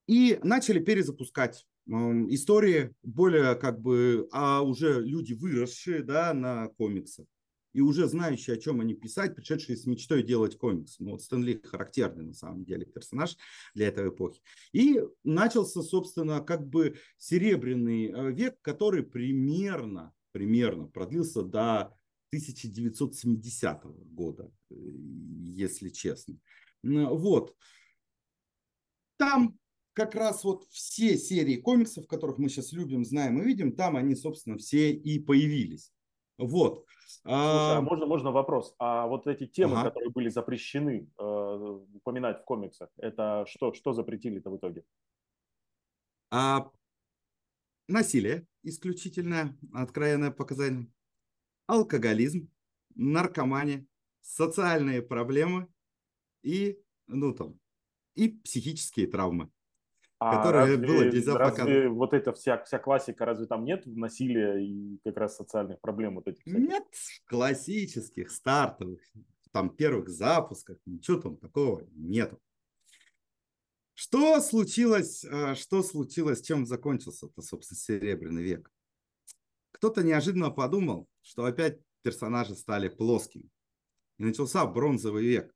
и 0.08 0.40
начали 0.44 0.80
перезапускать 0.80 1.66
истории 1.88 2.94
более 3.02 3.56
как 3.56 3.80
бы, 3.80 4.28
а 4.34 4.62
уже 4.62 5.00
люди 5.02 5.32
выросшие, 5.32 6.04
да, 6.04 6.34
на 6.34 6.68
комиксах 6.68 7.26
и 7.72 7.80
уже 7.80 8.08
знающие, 8.08 8.58
о 8.58 8.60
чем 8.60 8.82
они 8.82 8.94
писать, 8.94 9.38
пришедшие 9.38 9.78
с 9.78 9.86
мечтой 9.86 10.22
делать 10.22 10.58
комикс. 10.58 11.00
Ну, 11.00 11.12
вот 11.12 11.22
Стэнли 11.22 11.62
характерный, 11.64 12.26
на 12.26 12.34
самом 12.34 12.66
деле, 12.66 12.86
персонаж 12.86 13.38
для 13.74 13.88
этой 13.88 14.10
эпохи. 14.10 14.42
И 14.74 15.00
начался, 15.24 15.82
собственно, 15.82 16.42
как 16.42 16.68
бы 16.68 16.98
серебряный 17.18 18.12
э, 18.12 18.32
век, 18.34 18.58
который 18.62 19.02
примерно, 19.02 20.12
примерно 20.34 20.88
продлился 20.88 21.42
до 21.42 21.96
1970 22.34 23.86
года, 24.12 24.52
э, 24.70 24.76
если 24.76 25.88
честно. 25.88 26.38
Вот. 26.84 27.56
Там 29.18 29.58
как 29.94 30.16
раз 30.16 30.44
вот 30.44 30.66
все 30.70 31.18
серии 31.18 31.58
комиксов, 31.58 32.08
которых 32.08 32.38
мы 32.38 32.50
сейчас 32.50 32.74
любим, 32.74 33.06
знаем 33.06 33.42
и 33.42 33.46
видим, 33.46 33.76
там 33.76 33.96
они, 33.96 34.16
собственно, 34.16 34.58
все 34.58 34.92
и 34.92 35.20
появились. 35.20 35.94
Вот. 36.38 36.86
Слушай, 37.08 37.78
а 37.78 37.82
можно, 37.82 38.06
можно 38.06 38.32
вопрос? 38.32 38.76
А 38.80 39.08
вот 39.08 39.28
эти 39.28 39.46
темы, 39.46 39.74
ага. 39.80 39.90
которые 39.90 40.12
были 40.12 40.30
запрещены 40.30 41.10
э, 41.18 41.24
упоминать 41.94 42.42
в 42.42 42.46
комиксах, 42.46 42.90
это 42.98 43.46
что, 43.48 43.74
что 43.74 43.94
запретили-то 43.94 44.50
в 44.50 44.58
итоге? 44.58 44.84
А, 46.32 46.72
насилие, 47.88 48.48
исключительно 48.64 49.58
откровенное 49.74 50.32
показание. 50.32 50.88
Алкоголизм, 51.68 52.50
наркомания, 52.96 53.86
социальные 54.22 55.02
проблемы 55.02 55.68
и, 56.44 56.80
ну 57.08 57.34
там, 57.34 57.60
и 58.16 58.30
психические 58.30 59.08
травмы. 59.08 59.50
А 60.20 60.38
которое 60.38 60.60
разве, 60.60 60.78
было 60.78 61.04
нельзя 61.04 61.38
разве 61.38 61.90
вот 61.90 62.14
эта 62.14 62.32
вся, 62.32 62.64
вся 62.64 62.80
классика, 62.80 63.26
разве 63.26 63.46
там 63.46 63.66
нет 63.66 63.86
насилия 63.86 64.58
и 64.64 64.98
как 65.04 65.18
раз 65.18 65.36
социальных 65.36 65.82
проблем 65.82 66.16
вот 66.16 66.28
этих? 66.28 66.44
Всяких? 66.44 66.70
Нет, 66.70 66.84
классических, 67.26 68.32
стартовых, 68.32 69.02
там 69.52 69.70
первых 69.70 70.08
запусках, 70.10 70.78
ничего 70.86 71.20
там 71.20 71.38
такого 71.38 71.86
нету. 71.92 72.40
Что 73.96 74.40
случилось, 74.42 75.24
э, 75.24 75.56
что 75.56 75.84
случилось, 75.84 76.42
чем 76.42 76.66
закончился-то, 76.66 77.42
собственно, 77.42 77.78
Серебряный 77.78 78.44
век? 78.44 78.72
Кто-то 79.72 80.04
неожиданно 80.04 80.52
подумал, 80.52 81.08
что 81.22 81.46
опять 81.46 81.80
персонажи 82.02 82.56
стали 82.56 82.88
плоскими. 82.88 83.50
И 84.18 84.24
начался 84.24 84.66
бронзовый 84.66 85.26
век. 85.26 85.54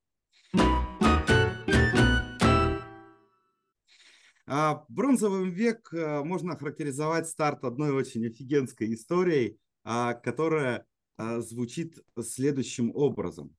А, 4.50 4.86
бронзовый 4.88 5.50
век 5.50 5.93
э, 5.93 6.24
можно 6.24 6.54
охарактеризовать 6.54 7.28
старт 7.28 7.65
одной 7.65 7.91
очень 7.91 8.26
офигенской 8.26 8.93
историей, 8.93 9.60
а, 9.84 10.13
которая 10.13 10.86
а, 11.17 11.41
звучит 11.41 12.00
следующим 12.22 12.91
образом. 12.96 13.56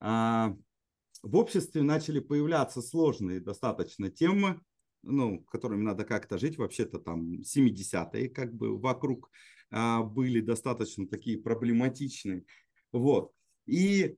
В 0.00 1.34
обществе 1.34 1.82
начали 1.82 2.20
появляться 2.20 2.82
сложные 2.82 3.40
достаточно 3.40 4.10
темы, 4.10 4.60
ну, 5.02 5.40
которыми 5.44 5.82
надо 5.82 6.04
как-то 6.04 6.38
жить. 6.38 6.58
Вообще-то 6.58 6.98
там 6.98 7.40
70-е 7.40 8.28
как 8.28 8.54
бы 8.54 8.78
вокруг 8.78 9.30
были 9.70 10.40
достаточно 10.40 11.08
такие 11.08 11.38
проблематичные. 11.38 12.44
Вот. 12.92 13.32
И 13.64 14.16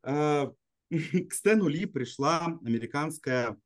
к 0.90 1.32
Стэну 1.32 1.68
Ли 1.68 1.86
пришла 1.86 2.58
американская 2.64 3.58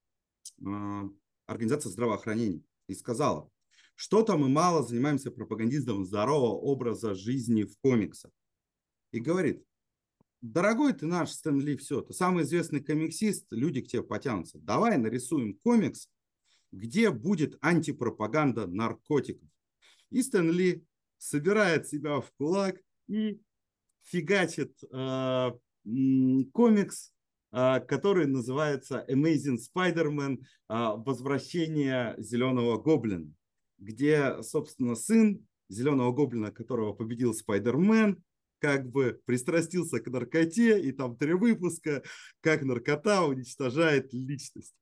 Организация 1.47 1.91
здравоохранения 1.91 2.63
и 2.87 2.95
сказала, 2.95 3.51
что-то 3.95 4.37
мы 4.37 4.49
мало 4.49 4.83
занимаемся 4.83 5.31
пропагандизмом 5.31 6.05
здорового 6.05 6.55
образа 6.55 7.15
жизни 7.15 7.65
в 7.65 7.77
комиксах. 7.79 8.31
И 9.13 9.21
говорит, 9.21 9.65
дорогой 10.41 10.93
ты 10.95 11.07
наш 11.07 11.31
Стэн 11.31 11.61
Ли, 11.61 11.77
все, 11.77 12.01
ты 12.01 12.13
самый 12.13 12.45
известный 12.45 12.83
комиксист, 12.83 13.47
люди 13.51 13.83
к 13.83 13.89
тебе 13.89 14.03
потянутся. 14.03 14.59
Давай 14.59 14.97
нарисуем 14.99 15.55
комикс, 15.63 16.09
где 16.71 17.11
будет 17.11 17.59
антипропаганда 17.61 18.67
наркотиков. 18.67 19.49
И 20.11 20.23
Стэн 20.23 20.51
Ли 20.51 20.85
собирает 21.19 21.87
себя 21.87 22.21
в 22.21 22.31
кулак 22.33 22.81
и 23.09 23.41
фигачит 24.03 24.83
э, 24.91 25.51
комикс 25.85 27.13
а, 27.55 27.81
который 27.81 28.27
называется 28.27 29.05
Amazing 29.11 29.59
Spider-Man 29.59 30.39
а, 30.69 30.97
«Возвращение 30.97 32.15
зеленого 32.17 32.81
гоблина», 32.81 33.31
где, 33.77 34.43
собственно, 34.43 34.95
сын 34.95 35.47
зеленого 35.69 36.13
гоблина, 36.13 36.51
которого 36.51 36.95
победил 36.95 37.35
Спайдермен, 37.35 38.23
как 38.59 38.89
бы 38.89 39.21
пристрастился 39.27 40.01
к 40.01 40.09
наркоте, 40.09 40.81
и 40.81 40.93
там 40.93 41.15
три 41.17 41.35
выпуска, 41.35 42.03
как 42.41 42.63
наркота 42.63 43.25
уничтожает 43.25 44.15
личность. 44.15 44.75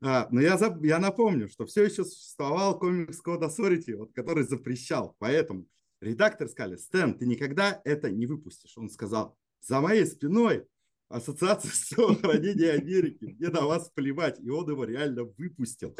А, 0.00 0.28
но 0.30 0.40
я, 0.40 0.56
заб... 0.56 0.82
я 0.84 0.98
напомню, 0.98 1.50
что 1.50 1.66
все 1.66 1.84
еще 1.84 2.04
существовал 2.04 2.78
комикс 2.78 3.20
Code 3.22 3.50
Authority, 3.50 3.96
вот, 3.96 4.12
который 4.14 4.44
запрещал. 4.44 5.14
Поэтому 5.18 5.66
редактор 6.00 6.48
сказали, 6.48 6.76
Стэн, 6.76 7.18
ты 7.18 7.26
никогда 7.26 7.82
это 7.84 8.10
не 8.10 8.26
выпустишь. 8.26 8.78
Он 8.78 8.88
сказал, 8.88 9.36
за 9.60 9.80
моей 9.80 10.06
спиной 10.06 10.66
Ассоциация 11.08 11.70
здравоохранения 11.74 12.72
Америки, 12.72 13.36
мне 13.38 13.48
на 13.48 13.62
вас 13.62 13.90
плевать. 13.94 14.38
И 14.40 14.50
он 14.50 14.68
его 14.68 14.84
реально 14.84 15.24
выпустил. 15.24 15.96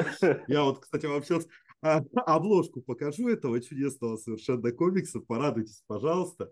Я 0.47 0.63
вот, 0.63 0.79
кстати, 0.79 1.07
вам 1.07 1.23
сейчас 1.23 1.47
а, 1.81 2.03
обложку 2.25 2.81
покажу 2.81 3.27
этого 3.27 3.59
чудесного 3.59 4.17
совершенно 4.17 4.71
комикса. 4.71 5.19
Порадуйтесь, 5.19 5.83
пожалуйста. 5.87 6.51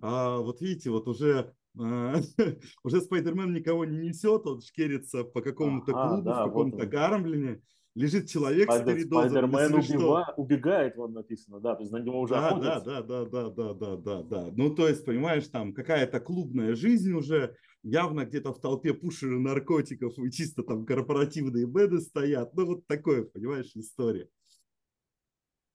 А, 0.00 0.38
вот 0.38 0.60
видите, 0.60 0.90
вот 0.90 1.08
уже 1.08 1.54
а, 1.78 2.16
уже 2.84 3.00
Спайдермен 3.00 3.54
никого 3.54 3.84
не 3.84 3.96
несет, 3.96 4.46
он 4.46 4.60
шкерится 4.60 5.24
по 5.24 5.40
какому-то 5.40 5.92
клубу, 5.92 6.22
да, 6.22 6.42
в 6.42 6.48
каком-то 6.48 6.78
вот 6.78 6.88
Гармлине 6.88 7.62
лежит 7.96 8.28
человек 8.28 8.64
Спайдер, 8.64 8.92
с 8.92 8.94
передозом. 8.94 9.50
Спайдермен 9.50 9.74
убива, 9.74 10.34
убегает, 10.36 10.96
вам 10.96 11.14
написано, 11.14 11.60
да, 11.60 11.74
то 11.74 11.80
есть 11.80 11.92
на 11.92 11.96
него 11.96 12.20
уже 12.20 12.34
да, 12.34 12.48
охотятся. 12.48 12.84
Да, 12.84 13.02
да, 13.02 13.24
да, 13.24 13.50
да, 13.50 13.74
да, 13.74 13.96
да, 13.96 14.22
да. 14.22 14.52
Ну, 14.54 14.74
то 14.74 14.86
есть, 14.86 15.04
понимаешь, 15.04 15.48
там 15.48 15.72
какая-то 15.72 16.20
клубная 16.20 16.74
жизнь 16.74 17.12
уже, 17.12 17.56
явно 17.82 18.26
где-то 18.26 18.52
в 18.52 18.60
толпе 18.60 18.92
пушеры 18.92 19.38
наркотиков 19.38 20.18
и 20.18 20.30
чисто 20.30 20.62
там 20.62 20.84
корпоративные 20.84 21.66
беды 21.66 22.00
стоят. 22.00 22.54
Ну, 22.54 22.66
вот 22.66 22.86
такое, 22.86 23.24
понимаешь, 23.24 23.72
история. 23.74 24.28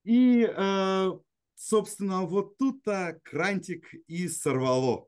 И, 0.03 0.47
э, 0.47 1.11
собственно, 1.55 2.21
вот 2.21 2.57
тут-то 2.57 3.19
крантик 3.23 3.87
и 4.07 4.27
сорвало. 4.27 5.07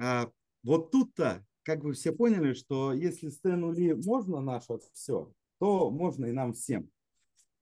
А, 0.00 0.28
вот 0.64 0.90
тут-то, 0.90 1.46
как 1.62 1.84
вы 1.84 1.92
все 1.92 2.10
поняли, 2.10 2.54
что 2.54 2.92
если 2.92 3.28
Стэну 3.28 3.72
Ли 3.72 3.94
можно 3.94 4.40
наше 4.40 4.78
все, 4.92 5.32
то 5.62 5.92
можно 5.92 6.26
и 6.26 6.32
нам 6.32 6.54
всем. 6.54 6.90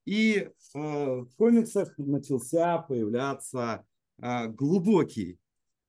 И 0.07 0.37
э, 0.39 0.51
в 0.75 1.29
комиксах 1.37 1.93
начался 1.99 2.79
появляться 2.79 3.85
э, 4.23 4.47
глубокий 4.49 5.39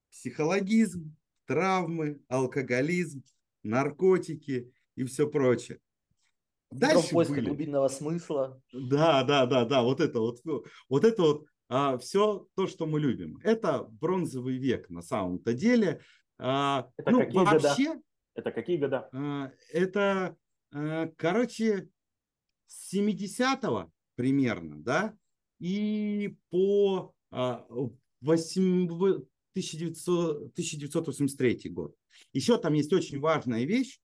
психологизм, 0.09 1.15
травмы, 1.45 2.19
алкоголизм, 2.27 3.23
наркотики 3.63 4.73
и 4.97 5.05
все 5.05 5.25
прочее. 5.25 5.79
Дальше 6.69 7.11
поиска 7.11 7.35
были... 7.35 7.45
глубинного 7.45 7.87
смысла. 7.87 8.61
Да, 8.73 9.23
да, 9.23 9.45
да, 9.45 9.63
да, 9.63 9.81
вот 9.81 10.01
это 10.01 10.19
вот, 10.19 10.41
вот 10.89 11.05
это 11.05 11.21
вот 11.21 11.45
а, 11.69 11.97
все 11.97 12.45
то, 12.55 12.67
что 12.67 12.87
мы 12.87 12.99
любим. 12.99 13.39
Это 13.41 13.83
бронзовый 13.83 14.57
век 14.57 14.89
на 14.89 15.01
самом-то 15.01 15.53
деле. 15.53 16.01
А, 16.37 16.89
это 16.97 17.11
ну, 17.11 17.19
какие 17.19 17.39
вообще, 17.39 17.87
года? 17.87 18.01
Это 18.35 18.51
какие 18.51 18.77
года? 18.77 19.09
А, 19.13 19.51
это, 19.71 20.35
а, 20.73 21.07
короче, 21.15 21.87
с 22.71 22.93
70-го 22.93 23.91
примерно, 24.15 24.81
да, 24.81 25.13
и 25.59 26.37
по 26.49 27.13
а, 27.31 27.67
8, 28.21 28.85
1900, 28.85 30.37
1983 30.53 31.69
год. 31.69 31.93
Еще 32.31 32.57
там 32.57 32.71
есть 32.73 32.93
очень 32.93 33.19
важная 33.19 33.65
вещь, 33.65 33.99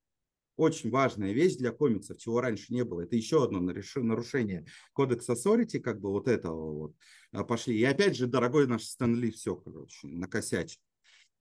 очень 0.56 0.90
важная 0.90 1.32
вещь 1.32 1.56
для 1.56 1.72
комиксов, 1.72 2.18
чего 2.18 2.42
раньше 2.42 2.74
не 2.74 2.84
было. 2.84 3.00
Это 3.02 3.16
еще 3.16 3.44
одно 3.44 3.60
нарушение 3.60 4.66
кодекса 4.92 5.34
Сорити, 5.34 5.78
как 5.78 5.98
бы 6.00 6.10
вот 6.10 6.28
этого 6.28 6.72
вот 6.72 6.94
а, 7.32 7.44
пошли. 7.44 7.78
И 7.78 7.84
опять 7.84 8.16
же, 8.16 8.26
дорогой 8.26 8.66
наш 8.66 8.84
Стэнли 8.84 9.30
все, 9.30 9.56
короче, 9.56 10.08
накосячил. 10.08 10.82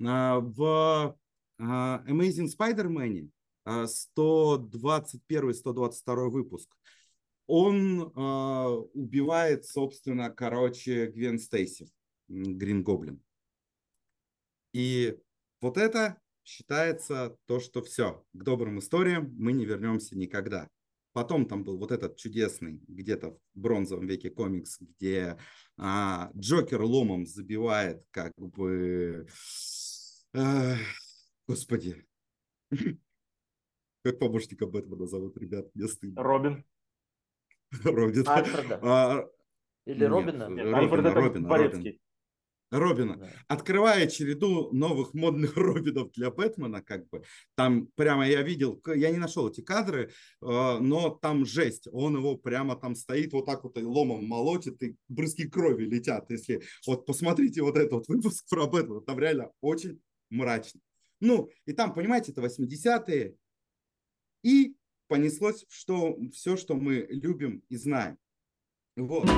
А, 0.05 0.39
в 0.39 1.17
а, 1.59 2.03
Amazing 2.07 2.47
Spider-Man 2.57 3.31
121-122 3.67 6.29
выпуск 6.29 6.69
он 7.47 8.01
убивает, 8.93 9.65
собственно, 9.65 10.29
короче, 10.29 11.07
Гвен 11.07 11.39
Стейси, 11.39 11.89
Грин 12.27 12.83
Гоблин. 12.83 13.21
И 14.73 15.17
вот 15.61 15.77
это 15.77 16.21
считается 16.43 17.37
то, 17.45 17.59
что 17.59 17.81
все, 17.81 18.23
к 18.33 18.43
добрым 18.43 18.79
историям 18.79 19.33
мы 19.37 19.53
не 19.53 19.65
вернемся 19.65 20.17
никогда. 20.17 20.69
Потом 21.13 21.47
там 21.47 21.63
был 21.63 21.79
вот 21.79 21.91
этот 21.91 22.15
чудесный, 22.15 22.79
где-то 22.87 23.31
в 23.31 23.39
бронзовом 23.55 24.05
веке 24.05 24.29
комикс, 24.29 24.77
где 24.79 25.37
а, 25.75 26.29
Джокер 26.37 26.83
ломом 26.83 27.25
забивает 27.25 28.05
как 28.11 28.33
бы... 28.37 29.27
Э, 30.33 30.75
господи. 31.47 32.05
Как 34.03 34.19
помощника 34.19 34.67
Бэтмена 34.67 35.07
зовут, 35.07 35.37
ребят, 35.37 35.73
мне 35.73 35.87
стыдно. 35.87 36.21
Робин. 36.21 36.63
Робин. 37.83 38.27
Альфреда. 38.27 38.79
А, 38.83 39.25
Или 39.85 39.99
Нет, 39.99 40.09
Робина? 40.09 40.49
Нет, 40.49 40.73
Альфред 40.73 41.05
это 41.05 41.13
Робина, 41.13 41.49
Робина. 41.49 41.93
Робина. 42.69 43.15
Да. 43.17 43.29
Открывая 43.47 44.07
череду 44.07 44.71
новых 44.71 45.13
модных 45.13 45.55
Робинов 45.55 46.11
для 46.11 46.31
Бэтмена, 46.31 46.81
как 46.81 47.07
бы, 47.09 47.23
там 47.55 47.87
прямо 47.95 48.27
я 48.27 48.41
видел, 48.41 48.81
я 48.87 49.11
не 49.11 49.17
нашел 49.17 49.49
эти 49.49 49.61
кадры, 49.61 50.09
э, 50.09 50.09
но 50.41 51.09
там 51.21 51.45
жесть. 51.45 51.87
Он 51.91 52.17
его 52.17 52.35
прямо 52.37 52.75
там 52.75 52.95
стоит 52.95 53.31
вот 53.33 53.45
так 53.45 53.63
вот 53.63 53.77
и 53.77 53.83
ломом 53.83 54.25
молотит, 54.25 54.81
и 54.83 54.95
брызги 55.07 55.47
крови 55.47 55.85
летят. 55.85 56.29
Если 56.29 56.61
вот 56.85 57.05
посмотрите 57.05 57.61
вот 57.61 57.77
этот 57.77 57.91
вот 57.93 58.07
выпуск 58.07 58.45
про 58.49 58.67
Бэтмена, 58.67 59.01
там 59.01 59.17
реально 59.19 59.51
очень 59.61 60.01
мрачно. 60.29 60.81
Ну, 61.19 61.49
и 61.65 61.73
там, 61.73 61.93
понимаете, 61.93 62.31
это 62.31 62.41
80-е, 62.41 63.33
и 64.43 64.75
понеслось 65.07 65.65
что, 65.69 66.17
все, 66.31 66.57
что 66.57 66.75
мы 66.75 67.05
любим 67.09 67.63
и 67.69 67.75
знаем. 67.75 68.17
Вот. 68.95 69.29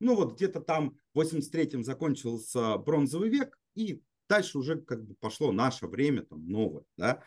Ну 0.00 0.14
вот 0.14 0.36
где-то 0.36 0.60
там 0.60 0.96
в 1.12 1.20
83-м 1.20 1.82
закончился 1.82 2.78
бронзовый 2.78 3.30
век, 3.30 3.58
и 3.74 4.00
дальше 4.28 4.58
уже 4.58 4.80
как 4.80 5.04
бы 5.04 5.14
пошло 5.14 5.50
наше 5.52 5.86
время, 5.86 6.22
там 6.22 6.46
новое, 6.46 6.84
да. 6.96 7.22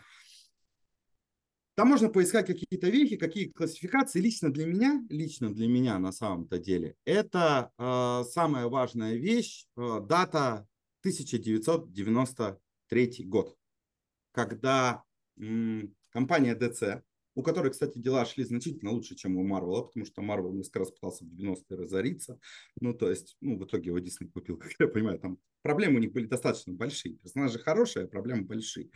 Там 1.75 1.87
можно 1.87 2.09
поискать 2.09 2.47
какие-то 2.47 2.89
вехи, 2.89 3.15
какие 3.15 3.49
классификации. 3.49 4.19
Лично 4.19 4.51
для 4.51 4.65
меня, 4.65 5.01
лично 5.09 5.53
для 5.53 5.67
меня 5.67 5.97
на 5.99 6.11
самом-то 6.11 6.59
деле, 6.59 6.95
это 7.05 7.71
э, 7.77 8.23
самая 8.29 8.67
важная 8.67 9.15
вещь, 9.15 9.65
э, 9.77 10.01
дата 10.07 10.67
1993 11.01 13.25
год, 13.25 13.57
когда 14.31 15.03
компания 16.11 16.55
DC 16.55 17.01
у 17.35 17.43
которой, 17.43 17.71
кстати, 17.71 17.97
дела 17.97 18.25
шли 18.25 18.43
значительно 18.43 18.91
лучше, 18.91 19.15
чем 19.15 19.37
у 19.37 19.43
Марвела, 19.43 19.83
потому 19.83 20.05
что 20.05 20.21
Марвел 20.21 20.53
несколько 20.53 20.79
раз 20.79 20.91
пытался 20.91 21.23
в 21.23 21.29
90-е 21.29 21.77
разориться. 21.77 22.39
Ну, 22.79 22.93
то 22.93 23.09
есть, 23.09 23.37
ну, 23.39 23.57
в 23.57 23.65
итоге 23.65 23.87
его 23.87 23.99
Дисней 23.99 24.29
купил, 24.29 24.57
как 24.59 24.71
я 24.79 24.87
понимаю, 24.87 25.19
там 25.19 25.37
проблемы 25.61 25.97
у 25.97 25.99
них 25.99 26.11
были 26.11 26.25
достаточно 26.25 26.73
большие. 26.73 27.15
Персонажи 27.15 27.59
хорошие, 27.59 28.05
а 28.05 28.07
проблемы 28.07 28.43
большие. 28.43 28.89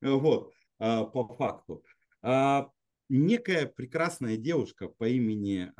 Вот, 0.00 0.52
а, 0.78 1.04
по 1.04 1.26
факту. 1.34 1.82
А, 2.22 2.70
некая 3.08 3.66
прекрасная 3.66 4.36
девушка 4.36 4.88
по 4.88 5.08
имени 5.08 5.72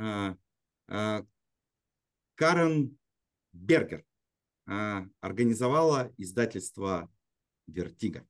Карен 2.34 2.98
Бергер 3.52 4.04
организовала 4.64 6.12
издательство 6.16 7.08
«Vertigo». 7.66 8.26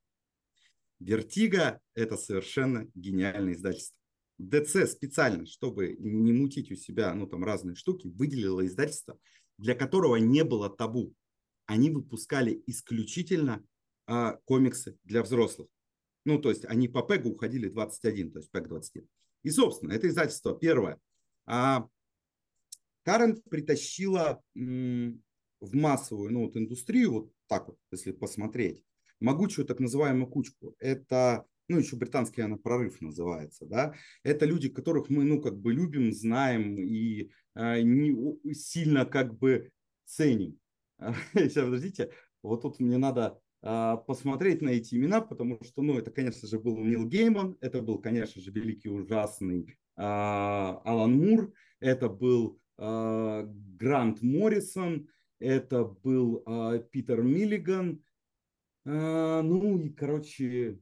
Vertigo – 1.01 1.95
это 1.95 2.17
совершенно 2.17 2.87
гениальное 2.95 3.55
издательство. 3.55 3.97
DC 4.39 4.91
специально, 4.91 5.47
чтобы 5.47 5.97
не 5.99 6.33
мутить 6.33 6.71
у 6.71 6.77
себя 6.77 7.13
ну, 7.15 7.27
там, 7.27 7.45
разные 7.45 7.75
штуки, 7.75 8.07
выделило 8.07 8.67
издательство, 8.67 9.19
для 9.59 9.75
которого 9.75 10.17
не 10.17 10.45
было 10.45 10.71
табу. 10.71 11.15
Они 11.67 11.91
выпускали 11.91 12.63
исключительно 12.67 13.65
а, 14.07 14.39
комиксы 14.45 14.99
для 15.05 15.23
взрослых. 15.23 15.69
Ну, 16.25 16.39
то 16.39 16.51
есть 16.51 16.65
они 16.65 16.89
по 16.89 17.03
ПЭГу 17.03 17.31
уходили 17.31 17.69
21, 17.69 18.33
то 18.33 18.39
есть 18.39 18.51
ПЭГ 18.51 18.69
21. 18.69 19.09
И, 19.43 19.51
собственно, 19.51 19.93
это 19.93 20.09
издательство 20.09 20.59
первое. 20.59 20.99
А, 21.47 21.87
Карен 23.05 23.41
притащила 23.43 24.43
м, 24.55 25.23
в 25.61 25.75
массовую 25.75 26.33
ну, 26.33 26.45
вот, 26.45 26.57
индустрию, 26.57 27.13
вот 27.13 27.33
так 27.47 27.69
вот, 27.69 27.79
если 27.91 28.13
посмотреть, 28.13 28.85
могучую 29.21 29.67
так 29.67 29.81
называемую 29.81 30.27
кучку. 30.27 30.75
Это, 30.79 31.45
ну, 31.69 31.79
еще 31.79 31.97
британский 31.97 32.43
она 32.43 32.57
прорыв 32.57 33.01
называется, 33.01 33.67
да. 33.67 33.95
Это 34.23 34.47
люди, 34.47 34.69
которых 34.69 35.11
мы, 35.11 35.25
ну, 35.25 35.41
как 35.41 35.59
бы 35.59 35.73
любим, 35.73 36.13
знаем 36.13 36.77
и 36.79 37.31
э, 37.55 37.83
не, 37.83 38.55
сильно 38.55 39.05
как 39.05 39.39
бы 39.39 39.71
ценим. 40.05 40.59
Сейчас, 41.35 41.65
подождите, 41.65 42.11
вот 42.43 42.63
тут 42.63 42.81
мне 42.81 42.99
надо 42.99 43.39
э, 43.63 43.97
посмотреть 44.07 44.63
на 44.63 44.71
эти 44.71 44.95
имена, 44.95 45.21
потому 45.21 45.63
что, 45.63 45.83
ну, 45.83 45.99
это, 45.99 46.11
конечно 46.11 46.49
же, 46.49 46.59
был 46.59 46.79
Нил 46.79 47.07
Гейман, 47.07 47.57
это 47.61 47.83
был, 47.83 47.99
конечно 47.99 48.41
же, 48.41 48.51
великий 48.51 48.89
ужасный 48.89 49.69
э, 49.69 49.73
Алан 49.97 51.17
Мур, 51.17 51.53
это 51.81 52.09
был 52.09 52.59
э, 52.79 53.45
Грант 53.47 54.23
Моррисон, 54.23 55.09
это 55.39 55.85
был 55.85 56.43
э, 56.47 56.83
Питер 56.91 57.23
Миллиган, 57.23 58.03
а, 58.87 59.43
ну 59.43 59.79
и, 59.79 59.91
короче, 59.91 60.79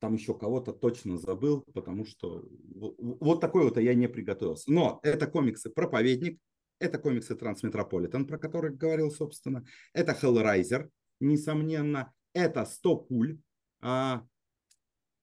там 0.00 0.14
еще 0.14 0.36
кого-то 0.36 0.72
точно 0.72 1.16
забыл, 1.16 1.62
потому 1.74 2.04
что 2.04 2.44
вот 2.74 3.40
такой 3.40 3.64
вот 3.64 3.78
я 3.78 3.94
не 3.94 4.08
приготовился. 4.08 4.70
Но 4.72 5.00
это 5.02 5.26
комиксы 5.26 5.70
«Проповедник», 5.70 6.40
это 6.78 6.98
комиксы 6.98 7.36
«Трансметрополитен», 7.36 8.26
про 8.26 8.38
который 8.38 8.74
говорил, 8.74 9.10
собственно. 9.10 9.64
Это 9.92 10.14
«Хеллрайзер», 10.14 10.90
несомненно. 11.20 12.12
Это 12.34 12.62
«100 12.62 13.06
пуль». 13.06 13.38
А, 13.80 14.26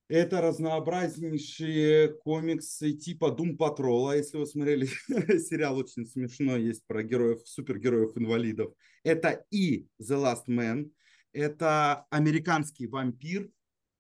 это 0.08 0.42
разнообразнейшие 0.42 2.14
комиксы 2.14 2.94
типа 2.94 3.36
Doom 3.38 3.58
Patrol. 3.58 4.16
Если 4.16 4.38
вы 4.38 4.46
смотрели 4.46 4.86
сериал 5.40 5.78
очень 5.78 6.06
смешной, 6.06 6.64
есть 6.64 6.88
про 6.88 7.04
героев, 7.04 7.42
супергероев-инвалидов. 7.46 8.74
Это 9.04 9.46
и 9.52 9.88
The 10.02 10.16
Last 10.16 10.48
Man– 10.48 10.90
это 11.34 12.06
американский 12.10 12.88
вампир, 12.88 13.50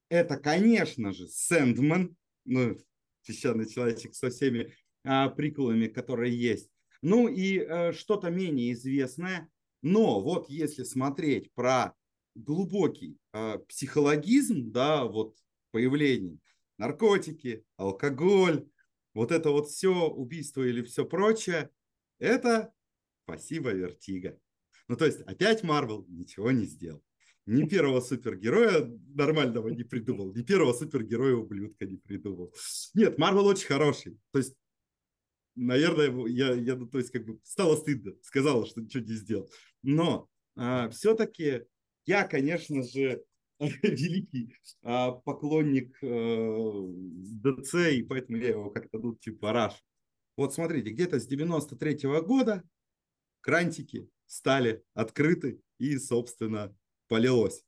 это, 0.09 0.37
конечно 0.37 1.13
же, 1.13 1.27
Сэндман, 1.27 2.15
ну, 2.45 2.77
песчаный 3.25 3.69
человечек 3.69 4.15
со 4.15 4.29
всеми 4.29 4.73
а, 5.03 5.29
приколами, 5.29 5.87
которые 5.87 6.35
есть. 6.35 6.69
Ну 7.01 7.27
и 7.27 7.59
а, 7.59 7.93
что-то 7.93 8.29
менее 8.29 8.73
известное, 8.73 9.49
но 9.81 10.21
вот 10.21 10.49
если 10.49 10.83
смотреть 10.83 11.53
про 11.53 11.93
глубокий 12.33 13.17
а, 13.31 13.59
психологизм, 13.59 14.71
да, 14.71 15.05
вот 15.05 15.35
появление 15.71 16.39
наркотики, 16.77 17.63
алкоголь, 17.77 18.67
вот 19.13 19.31
это 19.31 19.51
вот 19.51 19.67
все 19.67 20.07
убийство 20.07 20.63
или 20.63 20.81
все 20.81 21.05
прочее, 21.05 21.69
это 22.17 22.73
спасибо 23.25 23.71
Vertigo. 23.71 24.39
Ну, 24.87 24.95
то 24.95 25.05
есть 25.05 25.21
опять 25.21 25.61
Марвел 25.61 26.05
ничего 26.07 26.51
не 26.51 26.65
сделал 26.65 27.03
ни 27.49 27.65
первого 27.65 27.99
супергероя 27.99 28.85
нормального 29.15 29.69
не 29.69 29.83
придумал, 29.83 30.31
ни 30.33 30.43
первого 30.43 30.71
супергероя-ублюдка 30.71 31.85
не 31.87 31.97
придумал. 31.97 32.53
Нет, 32.93 33.17
Марвел 33.17 33.47
очень 33.47 33.65
хороший. 33.65 34.19
То 34.31 34.37
есть, 34.37 34.55
наверное, 35.55 36.27
я, 36.27 36.53
я 36.53 36.75
ну, 36.75 36.87
то 36.87 36.99
есть, 36.99 37.09
как 37.09 37.25
бы 37.25 37.39
стало 37.43 37.75
стыдно, 37.75 38.13
сказала, 38.21 38.67
что 38.67 38.81
ничего 38.81 39.03
не 39.03 39.13
сделал. 39.13 39.49
Но 39.81 40.29
а, 40.55 40.89
все-таки 40.89 41.63
я, 42.05 42.27
конечно 42.27 42.83
же, 42.83 43.23
великий 43.59 44.55
а, 44.83 45.11
поклонник 45.11 45.97
а, 46.03 46.87
ДЦ, 47.41 47.73
и 47.93 48.03
поэтому 48.03 48.37
я 48.37 48.49
его 48.49 48.69
как-то, 48.69 48.99
ну, 48.99 49.15
типа, 49.15 49.53
раш. 49.53 49.73
Вот 50.37 50.53
смотрите, 50.53 50.91
где-то 50.91 51.19
с 51.19 51.25
93 51.25 51.95
-го 51.95 52.21
года 52.21 52.63
крантики 53.41 54.07
стали 54.27 54.83
открыты 54.93 55.59
и, 55.79 55.97
собственно, 55.97 56.75
полилось. 57.09 57.65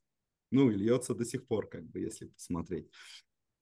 Ну, 0.52 0.70
и 0.70 0.76
льется 0.76 1.16
до 1.16 1.26
сих 1.26 1.48
пор, 1.48 1.68
как 1.68 1.84
бы, 1.84 2.00
если 2.00 2.28
посмотреть. 2.28 2.90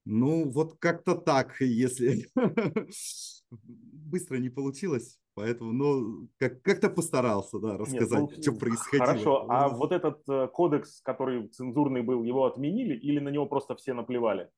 Ну, 0.05 0.49
вот 0.49 0.77
как-то 0.79 1.15
так, 1.15 1.61
если 1.61 2.27
быстро 3.51 4.37
не 4.37 4.49
получилось, 4.49 5.19
поэтому, 5.35 5.71
ну, 5.71 6.29
как- 6.37 6.61
как-то 6.61 6.89
постарался, 6.89 7.59
да, 7.59 7.77
рассказать, 7.77 8.21
Нет, 8.21 8.37
ну, 8.37 8.43
что 8.43 8.51
происходило. 8.53 9.05
Хорошо, 9.05 9.45
а 9.49 9.69
вот 9.69 9.91
этот 9.91 10.27
э, 10.27 10.47
кодекс, 10.47 11.01
который 11.01 11.47
цензурный 11.49 12.01
был, 12.01 12.23
его 12.23 12.45
отменили 12.45 12.95
или 12.95 13.19
на 13.19 13.29
него 13.29 13.45
просто 13.45 13.75
все 13.75 13.93
наплевали? 13.93 14.49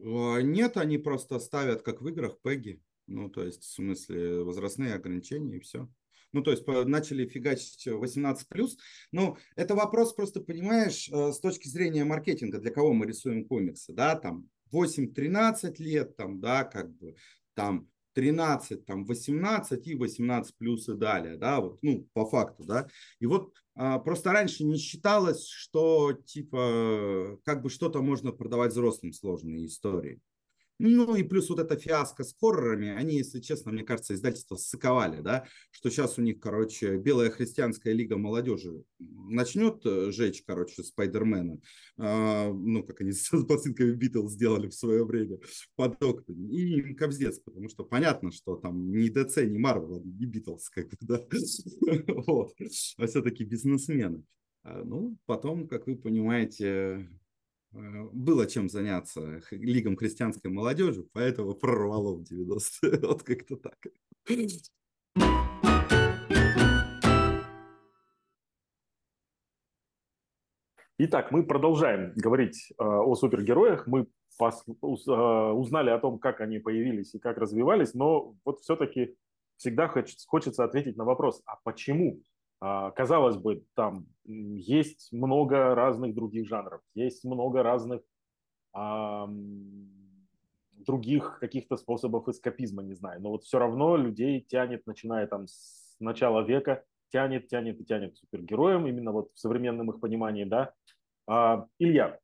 Нет, 0.00 0.76
они 0.76 0.98
просто 0.98 1.38
ставят, 1.40 1.82
как 1.82 2.00
в 2.00 2.08
играх, 2.08 2.40
пеги. 2.40 2.80
Ну, 3.06 3.28
то 3.28 3.42
есть, 3.42 3.62
в 3.62 3.72
смысле, 3.72 4.44
возрастные 4.44 4.94
ограничения 4.94 5.56
и 5.56 5.60
все. 5.60 5.88
Ну, 6.32 6.42
то 6.42 6.50
есть 6.50 6.66
начали 6.66 7.26
фигачить 7.26 7.86
18+. 7.86 8.76
Ну, 9.12 9.36
это 9.56 9.74
вопрос 9.74 10.12
просто, 10.12 10.40
понимаешь, 10.40 11.08
э, 11.10 11.32
с 11.32 11.40
точки 11.40 11.68
зрения 11.68 12.04
маркетинга, 12.04 12.58
для 12.58 12.70
кого 12.70 12.92
мы 12.92 13.06
рисуем 13.06 13.46
комиксы, 13.46 13.92
да, 13.92 14.16
там 14.16 14.48
8-13 14.70 15.78
лет, 15.78 16.16
там, 16.16 16.40
да, 16.40 16.64
как 16.64 16.90
бы, 16.96 17.16
там 17.54 17.88
13, 18.14 18.84
там 18.84 19.04
18 19.04 19.86
и 19.86 19.94
18 19.94 20.56
плюс 20.56 20.88
и 20.88 20.94
далее, 20.94 21.36
да, 21.36 21.60
вот, 21.60 21.78
ну, 21.82 22.08
по 22.12 22.26
факту, 22.26 22.64
да. 22.64 22.88
И 23.20 23.26
вот 23.26 23.54
а, 23.74 24.00
просто 24.00 24.32
раньше 24.32 24.64
не 24.64 24.76
считалось, 24.76 25.46
что, 25.46 26.12
типа, 26.12 27.38
как 27.44 27.62
бы 27.62 27.70
что-то 27.70 28.02
можно 28.02 28.32
продавать 28.32 28.72
взрослым 28.72 29.12
сложные 29.12 29.66
истории. 29.66 30.20
Ну 30.78 31.16
и 31.16 31.24
плюс 31.24 31.48
вот 31.50 31.58
эта 31.58 31.76
фиаско 31.76 32.22
с 32.22 32.34
хоррорами, 32.38 32.90
они, 32.90 33.16
если 33.16 33.40
честно, 33.40 33.72
мне 33.72 33.82
кажется, 33.82 34.14
издательство 34.14 34.56
ссыковали, 34.56 35.20
да, 35.20 35.46
что 35.72 35.90
сейчас 35.90 36.18
у 36.18 36.22
них, 36.22 36.38
короче, 36.38 36.96
Белая 36.98 37.30
христианская 37.30 37.92
лига 37.92 38.16
молодежи 38.16 38.84
начнет 38.98 39.84
э, 39.84 40.12
жечь, 40.12 40.44
короче, 40.46 40.84
Спайдермена, 40.84 41.58
э, 41.98 42.52
ну, 42.52 42.84
как 42.84 43.00
они 43.00 43.10
с 43.12 43.28
посылками 43.28 43.92
Битлз 43.92 44.32
сделали 44.32 44.68
в 44.68 44.74
свое 44.74 45.04
время 45.04 45.38
под 45.74 46.00
окнами, 46.02 46.48
и 46.54 46.78
им 46.78 46.96
кобздец, 46.96 47.40
потому 47.40 47.68
что 47.68 47.84
понятно, 47.84 48.30
что 48.30 48.54
там 48.56 48.92
ни 48.92 49.08
ДЦ, 49.08 49.38
ни 49.38 49.58
Марвел, 49.58 50.02
ни 50.04 50.26
Битлз, 50.26 50.68
как 50.70 50.88
бы, 50.90 50.96
да, 51.00 51.20
вот, 52.26 52.54
а 52.98 53.06
все-таки 53.06 53.44
бизнесмены. 53.44 54.22
А, 54.62 54.84
ну, 54.84 55.16
потом, 55.26 55.66
как 55.66 55.86
вы 55.86 55.96
понимаете, 55.96 57.08
было 57.72 58.46
чем 58.46 58.68
заняться 58.68 59.40
лигом 59.50 59.96
крестьянской 59.96 60.50
молодежи, 60.50 61.04
поэтому 61.12 61.54
прорвало 61.54 62.16
в 62.16 62.22
90-е. 62.22 62.98
Вот 63.08 63.22
как-то 63.22 63.56
так. 63.56 63.78
Итак, 71.00 71.30
мы 71.30 71.44
продолжаем 71.46 72.12
говорить 72.16 72.72
э, 72.72 72.84
о 72.84 73.14
супергероях. 73.14 73.86
Мы 73.86 74.08
пос, 74.36 74.64
э, 74.66 75.12
узнали 75.52 75.90
о 75.90 75.98
том, 75.98 76.18
как 76.18 76.40
они 76.40 76.58
появились 76.58 77.14
и 77.14 77.20
как 77.20 77.38
развивались, 77.38 77.94
но 77.94 78.34
вот 78.44 78.60
все-таки 78.60 79.14
всегда 79.58 79.88
хочется, 79.88 80.64
ответить 80.64 80.96
на 80.96 81.04
вопрос, 81.04 81.42
а 81.46 81.56
почему 81.62 82.20
казалось 82.60 83.36
бы, 83.36 83.64
там 83.74 84.06
есть 84.24 85.12
много 85.12 85.74
разных 85.74 86.14
других 86.14 86.48
жанров, 86.48 86.80
есть 86.94 87.24
много 87.24 87.62
разных 87.62 88.02
а, 88.72 89.28
других 90.88 91.38
каких-то 91.40 91.76
способов 91.76 92.28
эскапизма, 92.28 92.82
не 92.82 92.94
знаю. 92.94 93.20
Но 93.20 93.30
вот 93.30 93.44
все 93.44 93.58
равно 93.58 93.96
людей 93.96 94.40
тянет, 94.40 94.86
начиная 94.86 95.26
там 95.26 95.46
с 95.46 95.96
начала 96.00 96.42
века, 96.42 96.84
тянет, 97.10 97.48
тянет 97.48 97.80
и 97.80 97.84
тянет 97.84 98.16
супергероям, 98.16 98.86
именно 98.86 99.12
вот 99.12 99.30
в 99.34 99.38
современном 99.38 99.90
их 99.90 100.00
понимании, 100.00 100.44
да. 100.44 100.72
А, 101.26 101.66
Илья, 101.78 102.18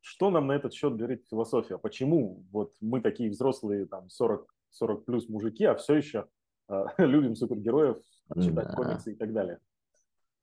что 0.00 0.30
нам 0.30 0.46
на 0.46 0.52
этот 0.52 0.72
счет 0.72 0.96
говорит 0.96 1.26
философия? 1.28 1.78
Почему 1.78 2.44
вот 2.52 2.72
мы 2.80 3.00
такие 3.00 3.30
взрослые, 3.30 3.86
там, 3.86 4.08
40, 4.08 4.46
40 4.70 5.04
плюс 5.04 5.28
мужики, 5.28 5.64
а 5.64 5.74
все 5.74 5.96
еще 5.96 6.26
а, 6.68 6.86
любим 6.98 7.34
супергероев, 7.34 7.98
читать 8.36 8.68
да. 8.68 8.74
комиксы 8.74 9.12
и 9.12 9.16
так 9.16 9.32
далее? 9.32 9.58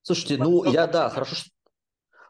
Слушайте, 0.03 0.37
ну 0.37 0.63
я, 0.65 0.85
да, 0.85 1.09
хорошо, 1.09 1.35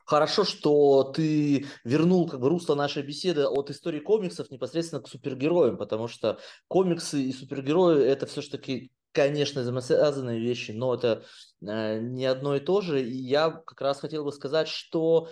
Хорошо, 0.06 0.44
что 0.44 1.04
ты 1.16 1.66
вернул 1.86 2.28
как 2.28 2.42
бы 2.42 2.50
русло 2.50 2.76
нашей 2.76 3.04
беседы 3.04 3.46
от 3.46 3.70
истории 3.70 4.00
комиксов 4.00 4.52
непосредственно 4.52 5.02
к 5.02 5.08
супергероям, 5.08 5.78
потому 5.78 6.08
что 6.08 6.40
комиксы 6.68 7.22
и 7.22 7.32
супергерои 7.32 8.04
это 8.04 8.26
все-таки, 8.26 8.92
конечно, 9.14 9.62
взаимосвязанные 9.62 10.42
вещи, 10.42 10.72
но 10.72 10.94
это 10.94 11.24
э, 11.62 12.00
не 12.00 12.26
одно 12.26 12.56
и 12.58 12.60
то 12.60 12.82
же. 12.82 13.02
И 13.02 13.16
я 13.16 13.50
как 13.50 13.80
раз 13.80 14.02
хотел 14.02 14.26
бы 14.26 14.34
сказать, 14.34 14.68
что 14.68 15.30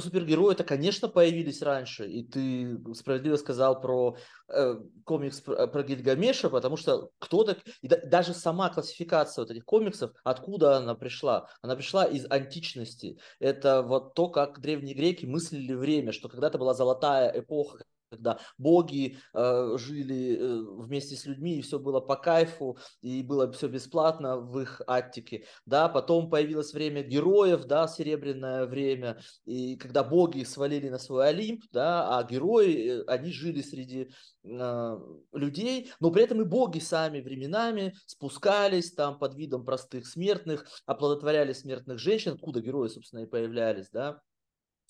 супергерои-то, 0.00 0.64
конечно, 0.64 1.08
появились 1.08 1.62
раньше, 1.62 2.06
и 2.06 2.24
ты 2.24 2.78
справедливо 2.94 3.36
сказал 3.36 3.80
про 3.80 4.16
э, 4.48 4.76
комикс 5.04 5.40
про, 5.40 5.66
про 5.66 5.82
Гильгамеша, 5.82 6.50
потому 6.50 6.76
что 6.76 7.10
кто-то, 7.18 7.56
и 7.82 7.88
да, 7.88 7.98
даже 8.04 8.34
сама 8.34 8.70
классификация 8.70 9.42
вот 9.42 9.50
этих 9.50 9.64
комиксов, 9.64 10.12
откуда 10.24 10.76
она 10.76 10.94
пришла? 10.94 11.48
Она 11.62 11.76
пришла 11.76 12.04
из 12.04 12.26
античности. 12.30 13.18
Это 13.38 13.82
вот 13.82 14.14
то, 14.14 14.28
как 14.28 14.60
древние 14.60 14.94
греки 14.94 15.26
мыслили 15.26 15.74
время, 15.74 16.12
что 16.12 16.28
когда-то 16.28 16.58
была 16.58 16.74
золотая 16.74 17.30
эпоха, 17.38 17.84
когда 18.14 18.38
боги 18.58 19.18
э, 19.34 19.76
жили 19.78 20.36
э, 20.36 20.62
вместе 20.82 21.16
с 21.16 21.26
людьми, 21.26 21.58
и 21.58 21.62
все 21.62 21.78
было 21.78 22.00
по 22.00 22.16
кайфу, 22.16 22.78
и 23.00 23.22
было 23.22 23.50
все 23.52 23.68
бесплатно 23.68 24.38
в 24.38 24.58
их 24.60 24.80
Аттике, 24.86 25.44
да, 25.66 25.88
потом 25.88 26.30
появилось 26.30 26.72
время 26.72 27.02
героев, 27.02 27.64
да, 27.64 27.88
серебряное 27.88 28.66
время, 28.66 29.18
и 29.44 29.76
когда 29.76 30.04
боги 30.04 30.44
свалили 30.44 30.88
на 30.88 30.98
свой 30.98 31.28
Олимп, 31.28 31.64
да, 31.72 32.18
а 32.18 32.24
герои, 32.24 33.00
э, 33.00 33.04
они 33.06 33.32
жили 33.32 33.62
среди 33.62 34.10
э, 34.44 34.98
людей, 35.32 35.90
но 36.00 36.10
при 36.10 36.24
этом 36.24 36.40
и 36.42 36.44
боги 36.44 36.78
сами 36.78 37.20
временами 37.20 37.94
спускались 38.06 38.92
там 38.92 39.18
под 39.18 39.34
видом 39.34 39.64
простых 39.64 40.06
смертных, 40.06 40.66
оплодотворяли 40.86 41.52
смертных 41.52 41.98
женщин, 41.98 42.32
откуда 42.32 42.60
герои, 42.60 42.88
собственно, 42.88 43.20
и 43.20 43.26
появлялись, 43.26 43.88
да, 43.90 44.20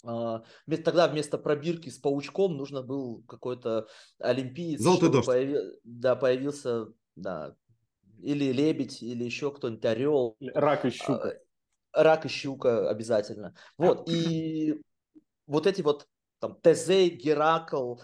тогда 0.04 1.08
вместо 1.08 1.38
пробирки 1.38 1.88
с 1.88 1.98
паучком 1.98 2.56
нужно 2.56 2.82
был 2.82 3.22
какой-то 3.26 3.88
олимпиец. 4.18 4.80
Золотой 4.80 5.10
дождь. 5.10 5.26
Появи... 5.26 5.58
Да, 5.84 6.16
появился, 6.16 6.86
да, 7.16 7.56
или 8.20 8.52
лебедь, 8.52 9.02
или 9.02 9.24
еще 9.24 9.50
кто-нибудь, 9.50 9.84
орел. 9.84 10.36
Рак 10.54 10.84
и 10.84 10.90
щука. 10.90 11.38
А, 11.92 12.02
рак 12.02 12.26
и 12.26 12.28
щука 12.28 12.88
обязательно. 12.90 13.54
Вот, 13.78 14.08
и 14.08 14.80
вот 15.46 15.66
эти 15.66 15.82
вот 15.82 16.06
там 16.40 16.56
Тезей, 16.60 17.10
Геракл, 17.10 17.96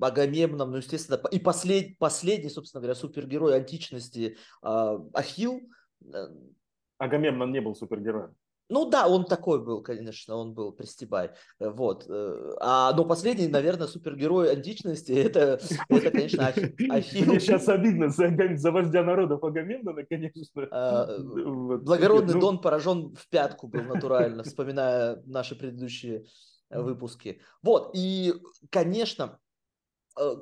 Агамемном, 0.00 0.70
ну, 0.70 0.76
естественно, 0.76 1.20
и 1.30 1.38
послед, 1.38 1.98
последний, 1.98 2.50
собственно 2.50 2.82
говоря, 2.82 2.94
супергерой 2.94 3.56
античности 3.56 4.36
а, 4.62 4.98
Ахилл. 5.14 5.60
Э, 6.12 6.28
Агамемнон 6.98 7.52
не 7.52 7.60
был 7.60 7.74
супергероем. 7.74 8.34
Ну 8.68 8.88
да, 8.90 9.08
он 9.08 9.24
такой 9.24 9.64
был, 9.64 9.82
конечно, 9.82 10.36
он 10.36 10.52
был 10.52 10.72
пристебай. 10.72 11.30
Э, 11.58 11.70
вот. 11.70 12.06
Э, 12.08 12.54
а, 12.60 12.92
но 12.92 13.04
последний, 13.04 13.48
наверное, 13.48 13.86
супергерой 13.86 14.52
античности, 14.52 15.12
это, 15.26 15.60
это 15.88 16.10
конечно, 16.10 16.48
Ахилл. 16.48 17.26
Мне 17.26 17.40
сейчас 17.40 17.68
обидно 17.68 18.10
за, 18.10 18.30
за 18.56 18.70
вождя 18.70 19.02
народов 19.02 19.42
Агамемнона, 19.42 20.04
конечно. 20.04 20.68
А, 20.70 21.18
вот. 21.18 21.82
Благородный 21.82 22.34
ну... 22.34 22.40
Дон 22.40 22.60
поражен 22.60 23.14
в 23.14 23.28
пятку 23.28 23.68
был 23.68 23.82
натурально, 23.82 24.42
вспоминая 24.42 25.22
наши 25.24 25.56
предыдущие 25.56 26.24
выпуски. 26.70 27.40
Вот, 27.62 27.92
и, 27.94 28.34
конечно, 28.70 29.38
Э, 29.38 29.47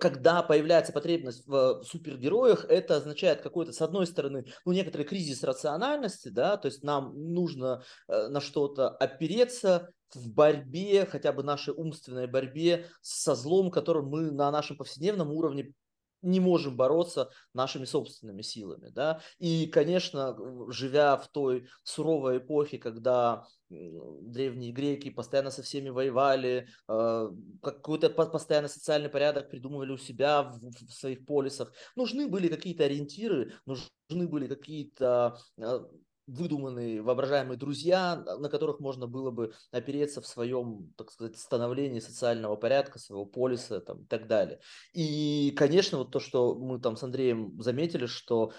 когда 0.00 0.42
появляется 0.42 0.92
потребность 0.92 1.46
в 1.46 1.82
супергероях, 1.84 2.64
это 2.68 2.96
означает 2.96 3.42
какой-то, 3.42 3.72
с 3.72 3.82
одной 3.82 4.06
стороны, 4.06 4.44
ну, 4.64 4.72
некоторый 4.72 5.04
кризис 5.04 5.42
рациональности, 5.42 6.28
да, 6.28 6.56
то 6.56 6.66
есть 6.66 6.82
нам 6.82 7.12
нужно 7.32 7.82
э, 8.08 8.28
на 8.28 8.40
что-то 8.40 8.88
опереться 8.88 9.90
в 10.14 10.28
борьбе, 10.30 11.06
хотя 11.06 11.32
бы 11.32 11.42
нашей 11.42 11.74
умственной 11.74 12.26
борьбе 12.26 12.86
со 13.00 13.34
злом, 13.34 13.70
которым 13.70 14.06
мы 14.08 14.30
на 14.30 14.50
нашем 14.50 14.76
повседневном 14.76 15.32
уровне 15.32 15.74
не 16.22 16.40
можем 16.40 16.76
бороться 16.76 17.30
нашими 17.54 17.84
собственными 17.84 18.42
силами. 18.42 18.88
Да? 18.88 19.20
И, 19.38 19.66
конечно, 19.66 20.36
живя 20.68 21.16
в 21.16 21.28
той 21.28 21.68
суровой 21.82 22.38
эпохе, 22.38 22.78
когда 22.78 23.46
древние 23.68 24.72
греки 24.72 25.10
постоянно 25.10 25.50
со 25.50 25.62
всеми 25.62 25.88
воевали, 25.88 26.68
э, 26.88 27.30
какой-то 27.62 28.10
постоянно 28.10 28.68
социальный 28.68 29.08
порядок 29.08 29.50
придумывали 29.50 29.92
у 29.92 29.98
себя 29.98 30.42
в, 30.42 30.60
в 30.60 30.92
своих 30.92 31.26
полисах. 31.26 31.72
Нужны 31.96 32.28
были 32.28 32.48
какие-то 32.48 32.84
ориентиры, 32.84 33.52
нужны 33.64 34.28
были 34.28 34.46
какие-то 34.46 35.36
э, 35.58 35.80
выдуманные 36.26 37.02
воображаемые 37.02 37.56
друзья, 37.56 38.16
на 38.16 38.48
которых 38.48 38.80
можно 38.80 39.06
было 39.06 39.30
бы 39.30 39.52
опереться 39.70 40.20
в 40.20 40.26
своем, 40.26 40.92
так 40.96 41.10
сказать, 41.10 41.36
становлении 41.38 42.00
социального 42.00 42.56
порядка, 42.56 42.98
своего 42.98 43.24
полиса 43.24 43.80
там, 43.80 44.02
и 44.02 44.06
так 44.06 44.26
далее. 44.26 44.60
И, 44.92 45.52
конечно, 45.56 45.98
вот 45.98 46.10
то, 46.10 46.20
что 46.20 46.54
мы 46.54 46.80
там 46.80 46.96
с 46.96 47.02
Андреем 47.02 47.60
заметили, 47.60 48.06
что 48.06 48.52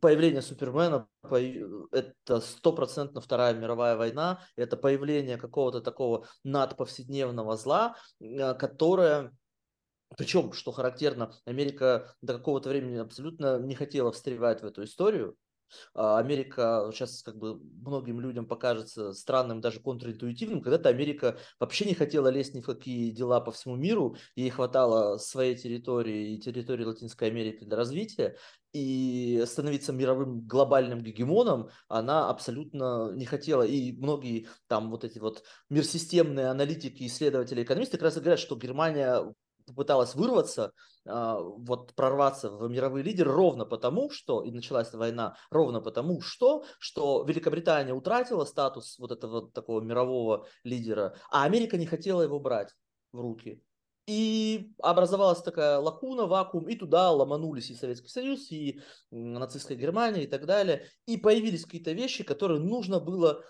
появление 0.00 0.42
Супермена 0.42 1.08
это 1.92 2.40
стопроцентно 2.40 3.20
Вторая 3.20 3.54
мировая 3.54 3.96
война, 3.96 4.40
это 4.56 4.76
появление 4.76 5.36
какого-то 5.36 5.80
такого 5.80 6.26
надповседневного 6.44 7.56
зла, 7.56 7.96
э, 8.20 8.54
которое 8.54 9.32
причем, 10.16 10.52
что 10.52 10.72
характерно, 10.72 11.34
Америка 11.44 12.14
до 12.22 12.34
какого-то 12.34 12.70
времени 12.70 12.96
абсолютно 12.96 13.58
не 13.58 13.74
хотела 13.74 14.10
встревать 14.10 14.62
в 14.62 14.64
эту 14.64 14.84
историю, 14.84 15.36
а, 15.36 15.47
Америка 15.94 16.90
сейчас 16.92 17.22
как 17.22 17.36
бы 17.36 17.60
многим 17.60 18.20
людям 18.20 18.46
покажется 18.46 19.12
странным, 19.12 19.60
даже 19.60 19.80
контринтуитивным. 19.80 20.62
Когда-то 20.62 20.88
Америка 20.88 21.38
вообще 21.60 21.84
не 21.84 21.94
хотела 21.94 22.28
лезть 22.28 22.54
ни 22.54 22.60
в 22.60 22.66
какие 22.66 23.10
дела 23.10 23.40
по 23.40 23.52
всему 23.52 23.76
миру, 23.76 24.16
ей 24.36 24.50
хватало 24.50 25.18
своей 25.18 25.56
территории 25.56 26.34
и 26.34 26.40
территории 26.40 26.84
Латинской 26.84 27.28
Америки 27.28 27.64
для 27.64 27.76
развития, 27.76 28.36
и 28.72 29.42
становиться 29.46 29.92
мировым 29.92 30.46
глобальным 30.46 31.00
гегемоном 31.02 31.70
она 31.88 32.28
абсолютно 32.28 33.10
не 33.12 33.24
хотела. 33.24 33.62
И 33.62 33.92
многие 33.92 34.48
там 34.66 34.90
вот 34.90 35.04
эти 35.04 35.18
вот 35.18 35.42
мирсистемные 35.70 36.48
аналитики, 36.48 37.06
исследователи, 37.06 37.62
экономисты 37.62 37.96
как 37.96 38.04
раз 38.04 38.16
и 38.16 38.20
говорят, 38.20 38.38
что 38.38 38.56
Германия 38.56 39.22
попыталась 39.68 40.14
вырваться, 40.14 40.72
а, 41.06 41.38
вот 41.40 41.94
прорваться 41.94 42.50
в 42.50 42.68
мировые 42.68 43.02
лидеры 43.04 43.32
ровно 43.32 43.64
потому, 43.64 44.10
что, 44.10 44.42
и 44.42 44.50
началась 44.50 44.92
война 44.92 45.36
ровно 45.50 45.80
потому, 45.80 46.20
что, 46.20 46.64
что 46.78 47.24
Великобритания 47.24 47.94
утратила 47.94 48.44
статус 48.44 48.98
вот 48.98 49.12
этого 49.12 49.50
такого 49.50 49.80
мирового 49.80 50.46
лидера, 50.64 51.14
а 51.30 51.44
Америка 51.44 51.76
не 51.76 51.86
хотела 51.86 52.22
его 52.22 52.38
брать 52.40 52.74
в 53.12 53.20
руки. 53.20 53.62
И 54.08 54.72
образовалась 54.78 55.42
такая 55.42 55.78
лакуна, 55.78 56.24
вакуум, 56.24 56.66
и 56.68 56.76
туда 56.76 57.10
ломанулись 57.10 57.68
и 57.68 57.74
Советский 57.74 58.08
Союз, 58.08 58.50
и 58.50 58.80
нацистская 59.10 59.76
Германия, 59.76 60.24
и 60.24 60.26
так 60.26 60.46
далее. 60.46 60.86
И 61.04 61.18
появились 61.18 61.66
какие-то 61.66 61.92
вещи, 61.92 62.24
которые 62.24 62.58
нужно 62.58 63.00
было 63.00 63.44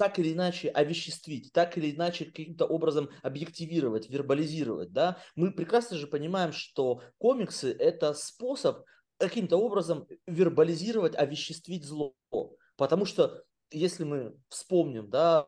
так 0.00 0.18
или 0.18 0.32
иначе 0.32 0.70
овеществить, 0.70 1.52
так 1.52 1.76
или 1.76 1.90
иначе 1.94 2.24
каким-то 2.24 2.64
образом 2.64 3.10
объективировать, 3.22 4.08
вербализировать. 4.08 4.94
Да? 4.94 5.18
Мы 5.36 5.52
прекрасно 5.52 5.98
же 5.98 6.06
понимаем, 6.06 6.52
что 6.52 7.02
комиксы– 7.18 7.70
это 7.78 8.14
способ 8.14 8.86
каким-то 9.18 9.58
образом 9.58 10.06
вербализировать, 10.26 11.14
овеществить 11.14 11.84
зло. 11.84 12.14
Потому 12.78 13.04
что 13.04 13.42
если 13.70 14.04
мы 14.04 14.34
вспомним, 14.48 15.10
да, 15.10 15.44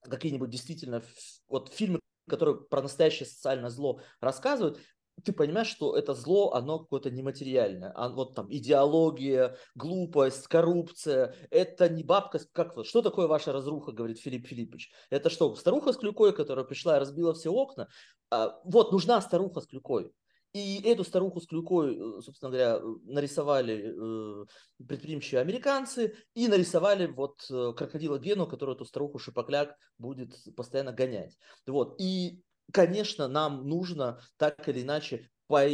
какие-нибудь 0.00 0.50
действительно 0.50 1.00
вот 1.46 1.72
фильмы, 1.72 2.00
которые 2.28 2.60
про 2.60 2.82
настоящее 2.82 3.26
социальное 3.26 3.70
зло 3.70 4.00
рассказывают, 4.20 4.80
ты 5.24 5.32
понимаешь, 5.32 5.68
что 5.68 5.96
это 5.96 6.14
зло, 6.14 6.52
оно 6.52 6.78
какое-то 6.80 7.10
нематериальное. 7.10 7.92
А 7.94 8.08
вот 8.08 8.34
там 8.34 8.52
идеология, 8.52 9.56
глупость, 9.74 10.46
коррупция. 10.48 11.34
Это 11.50 11.88
не 11.88 12.02
бабка, 12.02 12.40
как 12.52 12.76
вот, 12.76 12.86
что 12.86 13.02
такое 13.02 13.26
ваша 13.26 13.52
разруха, 13.52 13.92
говорит 13.92 14.20
Филипп 14.20 14.46
Филиппович. 14.46 14.90
Это 15.10 15.30
что, 15.30 15.54
старуха 15.56 15.92
с 15.92 15.96
клюкой, 15.96 16.32
которая 16.32 16.64
пришла 16.64 16.96
и 16.96 17.00
разбила 17.00 17.34
все 17.34 17.50
окна? 17.52 17.88
А, 18.30 18.60
вот, 18.64 18.92
нужна 18.92 19.20
старуха 19.20 19.60
с 19.60 19.66
клюкой. 19.66 20.12
И 20.52 20.82
эту 20.84 21.02
старуху 21.02 21.40
с 21.40 21.46
клюкой, 21.46 21.96
э, 21.96 22.20
собственно 22.20 22.50
говоря, 22.50 22.80
нарисовали 23.04 23.94
э, 23.94 24.44
предприимчивые 24.86 25.40
американцы 25.40 26.14
и 26.34 26.46
нарисовали 26.46 27.06
вот 27.06 27.42
э, 27.50 27.72
крокодила 27.74 28.18
Гену, 28.18 28.46
который 28.46 28.74
эту 28.74 28.84
старуху 28.84 29.18
шипокляк 29.18 29.74
будет 29.96 30.34
постоянно 30.54 30.92
гонять. 30.92 31.38
Вот. 31.66 31.98
И 31.98 32.42
конечно, 32.72 33.28
нам 33.28 33.66
нужно 33.66 34.20
так 34.36 34.68
или 34.68 34.82
иначе 34.82 35.30
по 35.46 35.66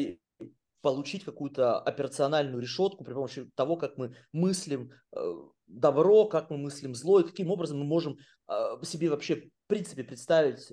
получить 0.81 1.25
какую-то 1.25 1.81
операциональную 1.81 2.63
решетку 2.63 3.05
при 3.05 3.13
помощи 3.13 3.51
того, 3.57 3.77
как 3.77 3.99
мы 3.99 4.15
мыслим 4.33 4.93
э, 5.13 5.35
добро, 5.67 6.27
как 6.27 6.51
мы 6.51 6.57
мыслим 6.57 6.95
зло, 6.95 7.21
и 7.21 7.27
каким 7.27 7.51
образом 7.51 7.81
мы 7.81 7.85
можем 7.85 8.17
э, 8.49 8.55
себе 8.85 9.11
вообще 9.11 9.37
в 9.37 9.51
принципе 9.67 10.05
представить, 10.05 10.73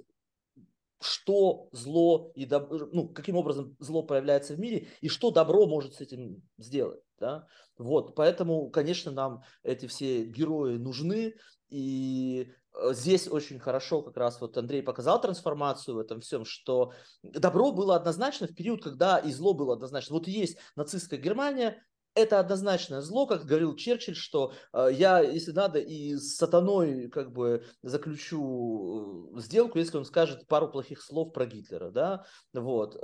что 1.01 1.67
зло 1.71 2.31
и 2.35 2.45
добро, 2.45 2.87
ну, 2.91 3.09
каким 3.09 3.35
образом 3.35 3.75
зло 3.79 4.03
проявляется 4.03 4.53
в 4.53 4.59
мире 4.59 4.87
и 5.01 5.09
что 5.09 5.31
добро 5.31 5.65
может 5.65 5.95
с 5.95 6.01
этим 6.01 6.41
сделать. 6.57 7.01
Да? 7.19 7.47
Вот, 7.77 8.15
поэтому, 8.15 8.69
конечно, 8.69 9.11
нам 9.11 9.43
эти 9.63 9.87
все 9.87 10.23
герои 10.25 10.77
нужны, 10.77 11.35
и 11.69 12.53
здесь 12.91 13.27
очень 13.27 13.59
хорошо 13.59 14.01
как 14.01 14.17
раз 14.17 14.41
вот 14.41 14.57
Андрей 14.57 14.83
показал 14.83 15.21
трансформацию 15.21 15.95
в 15.95 15.99
этом 15.99 16.21
всем, 16.21 16.45
что 16.45 16.93
добро 17.23 17.71
было 17.71 17.95
однозначно 17.95 18.47
в 18.47 18.55
период, 18.55 18.83
когда 18.83 19.17
и 19.17 19.31
зло 19.31 19.53
было 19.53 19.73
однозначно. 19.73 20.15
Вот 20.15 20.27
есть 20.27 20.57
нацистская 20.75 21.19
Германия, 21.19 21.81
это 22.15 22.39
однозначное 22.39 23.01
зло, 23.01 23.27
как 23.27 23.45
говорил 23.45 23.75
Черчилль, 23.75 24.15
что 24.15 24.53
э, 24.73 24.89
я, 24.93 25.19
если 25.19 25.51
надо, 25.51 25.79
и 25.79 26.15
с 26.15 26.37
сатаной 26.37 27.09
как 27.09 27.31
бы 27.33 27.65
заключу 27.83 29.35
э, 29.35 29.41
сделку, 29.41 29.77
если 29.77 29.97
он 29.97 30.05
скажет 30.05 30.47
пару 30.47 30.69
плохих 30.69 31.01
слов 31.01 31.33
про 31.33 31.45
Гитлера, 31.45 31.91
да, 31.91 32.25
вот. 32.53 32.97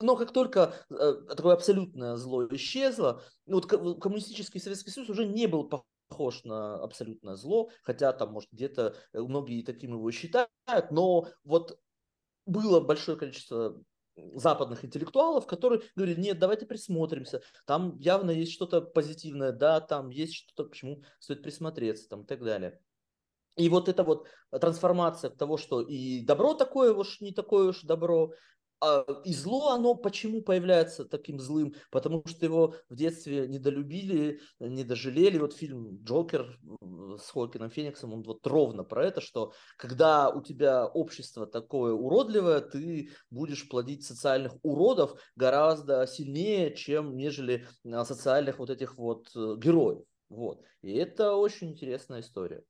Но 0.00 0.14
как 0.14 0.32
только 0.32 0.74
э, 0.90 1.12
такое 1.34 1.54
абсолютное 1.54 2.16
зло 2.16 2.46
исчезло, 2.48 3.22
вот 3.46 3.66
коммунистический 3.66 4.60
Советский 4.60 4.90
Союз 4.90 5.08
уже 5.08 5.26
не 5.26 5.46
был 5.46 5.68
похож 5.68 5.86
на 6.44 6.82
абсолютное 6.82 7.36
зло, 7.36 7.70
хотя 7.82 8.12
там, 8.12 8.32
может, 8.32 8.50
где-то 8.52 8.96
э, 9.12 9.20
многие 9.20 9.62
таким 9.62 9.92
его 9.92 10.10
считают, 10.10 10.50
но 10.90 11.28
вот 11.44 11.78
было 12.46 12.80
большое 12.80 13.18
количество 13.18 13.82
западных 14.34 14.84
интеллектуалов, 14.84 15.46
которые 15.46 15.82
говорили, 15.94 16.20
нет, 16.20 16.38
давайте 16.38 16.66
присмотримся, 16.66 17.42
там 17.66 17.96
явно 17.98 18.30
есть 18.30 18.52
что-то 18.52 18.80
позитивное, 18.80 19.52
да, 19.52 19.80
там 19.80 20.10
есть 20.10 20.34
что-то, 20.34 20.68
почему 20.68 21.02
стоит 21.20 21.42
присмотреться, 21.42 22.08
там, 22.08 22.22
и 22.22 22.26
так 22.26 22.42
далее. 22.42 22.80
И 23.56 23.68
вот 23.68 23.88
эта 23.88 24.04
вот 24.04 24.28
трансформация 24.50 25.30
того, 25.30 25.56
что 25.56 25.80
и 25.80 26.24
добро 26.24 26.54
такое 26.54 26.94
уж 26.94 27.20
не 27.20 27.32
такое 27.32 27.68
уж 27.68 27.82
добро, 27.82 28.32
и 29.24 29.32
зло, 29.32 29.70
оно 29.70 29.94
почему 29.94 30.42
появляется 30.42 31.04
таким 31.04 31.40
злым? 31.40 31.74
Потому 31.90 32.22
что 32.26 32.44
его 32.44 32.74
в 32.88 32.96
детстве 32.96 33.48
недолюбили, 33.48 34.40
недожалели. 34.60 35.38
Вот 35.38 35.54
фильм 35.54 35.98
«Джокер» 36.02 36.58
с 37.18 37.30
Хокином 37.30 37.70
Фениксом, 37.70 38.12
он 38.12 38.22
вот 38.22 38.46
ровно 38.46 38.84
про 38.84 39.06
это, 39.06 39.20
что 39.20 39.52
когда 39.76 40.30
у 40.30 40.42
тебя 40.42 40.86
общество 40.86 41.46
такое 41.46 41.92
уродливое, 41.92 42.60
ты 42.60 43.10
будешь 43.30 43.68
плодить 43.68 44.04
социальных 44.04 44.54
уродов 44.62 45.20
гораздо 45.36 46.06
сильнее, 46.06 46.74
чем 46.74 47.16
нежели 47.16 47.66
а, 47.84 48.04
социальных 48.04 48.58
вот 48.58 48.70
этих 48.70 48.96
вот 48.96 49.28
э, 49.34 49.56
героев. 49.58 50.04
Вот. 50.28 50.62
И 50.82 50.92
это 50.92 51.34
очень 51.34 51.70
интересная 51.70 52.20
история. 52.20 52.62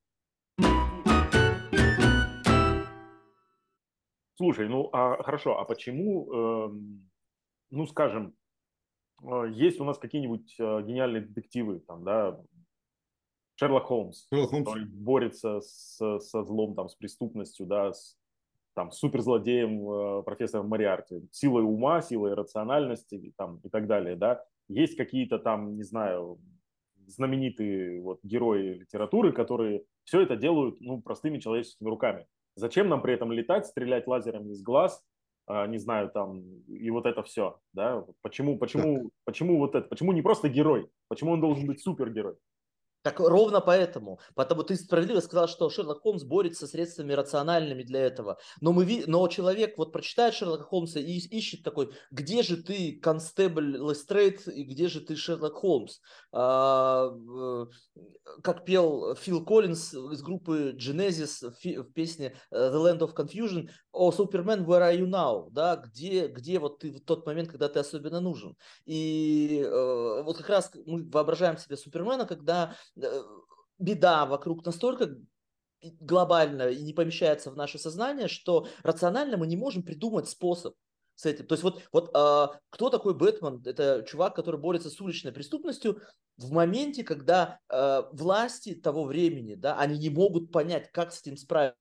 Слушай, 4.38 4.68
ну 4.68 4.88
а 4.92 5.20
хорошо, 5.20 5.58
а 5.58 5.64
почему, 5.64 6.32
э, 6.32 6.70
ну 7.72 7.86
скажем, 7.88 8.36
э, 9.20 9.46
есть 9.50 9.80
у 9.80 9.84
нас 9.84 9.98
какие-нибудь 9.98 10.54
э, 10.60 10.82
гениальные 10.82 11.22
детективы, 11.22 11.80
там, 11.80 12.04
да, 12.04 12.40
Шерлок 13.56 13.86
Холмс, 13.86 14.28
Шерлок 14.32 14.50
Холмс. 14.50 14.64
который 14.64 14.84
борется 14.86 15.60
с, 15.60 16.20
со 16.20 16.44
злом, 16.44 16.76
там, 16.76 16.88
с 16.88 16.94
преступностью, 16.94 17.66
да, 17.66 17.92
с 17.92 18.16
там, 18.74 18.92
суперзлодеем 18.92 19.90
э, 19.90 20.22
профессором 20.22 20.68
Мариарти, 20.68 21.28
силой 21.32 21.64
ума, 21.64 22.00
силой 22.00 22.34
рациональности 22.34 23.34
там, 23.36 23.58
и 23.64 23.68
так 23.68 23.88
далее, 23.88 24.14
да. 24.14 24.44
Есть 24.68 24.96
какие-то 24.96 25.40
там, 25.40 25.74
не 25.74 25.82
знаю, 25.82 26.38
знаменитые 27.08 28.00
вот 28.00 28.20
герои 28.22 28.74
литературы, 28.74 29.32
которые 29.32 29.82
все 30.04 30.20
это 30.20 30.36
делают, 30.36 30.80
ну, 30.80 31.02
простыми 31.02 31.40
человеческими 31.40 31.88
руками. 31.88 32.28
Зачем 32.58 32.88
нам 32.88 33.02
при 33.02 33.14
этом 33.14 33.30
летать, 33.30 33.66
стрелять 33.66 34.08
лазером 34.08 34.50
из 34.50 34.62
глаз, 34.62 35.00
а, 35.46 35.66
не 35.68 35.78
знаю, 35.78 36.10
там, 36.10 36.42
и 36.66 36.90
вот 36.90 37.06
это 37.06 37.22
все, 37.22 37.60
да? 37.72 38.04
Почему, 38.20 38.58
почему, 38.58 39.10
почему 39.24 39.58
вот 39.58 39.76
это, 39.76 39.86
почему 39.88 40.12
не 40.12 40.22
просто 40.22 40.48
герой? 40.48 40.90
Почему 41.06 41.32
он 41.32 41.40
должен 41.40 41.66
быть 41.68 41.80
супергерой? 41.80 42.34
Так 43.08 43.20
ровно 43.20 43.62
поэтому. 43.62 44.20
Потому 44.34 44.64
ты 44.64 44.76
справедливо 44.76 45.20
сказал, 45.20 45.48
что 45.48 45.70
Шерлок 45.70 46.02
Холмс 46.02 46.24
борется 46.24 46.66
со 46.66 46.72
средствами 46.72 47.14
рациональными 47.14 47.82
для 47.82 48.00
этого. 48.00 48.36
Но, 48.60 48.74
мы, 48.74 49.04
но 49.06 49.26
человек 49.28 49.78
вот 49.78 49.92
прочитает 49.92 50.34
Шерлока 50.34 50.64
Холмса 50.64 51.00
и 51.00 51.16
ищет 51.16 51.62
такой, 51.62 51.90
где 52.10 52.42
же 52.42 52.62
ты, 52.62 53.00
констебль 53.00 53.78
Лестрейд, 53.78 54.46
и 54.46 54.62
где 54.62 54.88
же 54.88 55.00
ты, 55.00 55.16
Шерлок 55.16 55.54
Холмс? 55.54 56.00
А, 56.32 57.10
как 58.42 58.66
пел 58.66 59.14
Фил 59.14 59.42
Коллинз 59.42 59.94
из 59.94 60.20
группы 60.20 60.76
Genesis 60.78 61.50
в 61.50 61.92
песне 61.92 62.36
э, 62.50 62.56
The 62.56 62.74
Land 62.74 62.98
of 62.98 63.14
Confusion, 63.16 63.70
о, 63.98 64.12
Супермен, 64.12 64.64
where 64.64 64.82
are 64.82 64.96
you 64.96 65.06
now? 65.06 65.48
Да, 65.50 65.76
где, 65.76 66.28
где 66.28 66.58
вот 66.58 66.78
ты 66.78 66.92
в 66.92 67.00
тот 67.00 67.26
момент, 67.26 67.48
когда 67.50 67.68
ты 67.68 67.80
особенно 67.80 68.20
нужен? 68.20 68.56
И 68.86 69.62
э, 69.64 70.22
вот 70.22 70.36
как 70.38 70.48
раз 70.48 70.70
мы 70.86 71.08
воображаем 71.10 71.58
себе 71.58 71.76
Супермена, 71.76 72.26
когда 72.26 72.74
Э, 73.00 73.22
беда 73.78 74.26
вокруг 74.26 74.64
настолько 74.66 75.16
глобально 76.00 76.70
и 76.70 76.82
не 76.82 76.92
помещается 76.92 77.50
в 77.50 77.56
наше 77.56 77.78
сознание, 77.78 78.26
что 78.26 78.66
рационально 78.82 79.36
мы 79.36 79.46
не 79.46 79.56
можем 79.56 79.84
придумать 79.84 80.28
способ 80.28 80.74
с 81.14 81.24
этим. 81.24 81.46
То 81.46 81.54
есть 81.54 81.62
вот, 81.62 81.82
вот 81.92 82.10
а, 82.14 82.58
кто 82.70 82.90
такой 82.90 83.14
Бэтмен? 83.14 83.62
Это 83.64 84.04
чувак, 84.08 84.34
который 84.34 84.58
борется 84.58 84.90
с 84.90 85.00
уличной 85.00 85.30
преступностью 85.30 86.00
в 86.36 86.50
моменте, 86.50 87.04
когда 87.04 87.60
а, 87.68 88.08
власти 88.12 88.74
того 88.74 89.04
времени, 89.04 89.54
да, 89.54 89.78
они 89.78 89.96
не 89.98 90.10
могут 90.10 90.50
понять, 90.50 90.90
как 90.90 91.12
с 91.12 91.20
этим 91.20 91.36
справиться. 91.36 91.78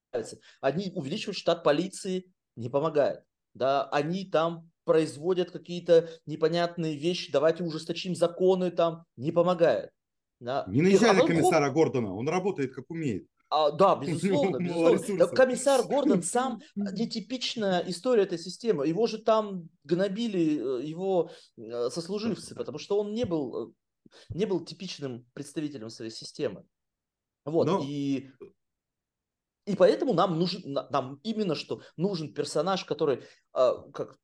Они 0.62 0.92
увеличивают 0.94 1.38
штат 1.38 1.64
полиции, 1.64 2.32
не 2.56 2.70
помогает. 2.70 3.24
Да, 3.54 3.90
они 3.90 4.26
там 4.26 4.70
производят 4.84 5.52
какие-то 5.52 6.10
непонятные 6.26 6.96
вещи, 6.96 7.32
давайте 7.32 7.64
ужесточим 7.64 8.16
законы 8.16 8.72
там, 8.72 9.04
не 9.16 9.32
помогает. 9.32 9.92
Да. 10.40 10.66
Не 10.68 10.82
наезжай 10.82 11.16
на 11.16 11.26
комиссара 11.26 11.72
Гордона, 11.72 12.14
он 12.14 12.30
работает 12.30 12.74
как 12.74 12.86
умеет. 12.90 13.28
А, 13.50 13.72
да, 13.72 13.96
безусловно, 14.02 14.58
безусловно. 14.58 15.28
Комиссар 15.28 15.84
Гордон 15.84 16.24
сам 16.24 16.62
нетипичная 16.76 17.84
история 17.88 18.24
этой 18.24 18.38
системы. 18.38 18.88
Его 18.88 19.08
же 19.08 19.20
там 19.20 19.70
гнобили 19.84 20.80
э, 20.82 20.86
его 20.86 21.32
э, 21.58 21.90
сослуживцы, 21.90 22.56
потому 22.56 22.78
что 22.78 23.00
он 23.00 23.14
не 23.14 23.26
был, 23.26 23.70
э, 23.70 23.74
не 24.30 24.46
был 24.46 24.64
типичным 24.66 25.26
представителем 25.34 25.90
своей 25.90 26.12
системы. 26.12 26.66
Вот, 27.46 27.66
Но... 27.66 27.82
и, 27.86 28.30
и 29.68 29.76
поэтому 29.76 30.14
нам 30.14 30.40
нужен, 30.40 30.74
нам 30.90 31.20
именно 31.24 31.54
что 31.56 31.82
нужен 31.98 32.34
персонаж, 32.34 32.86
который, 32.86 33.24
как, 33.54 34.18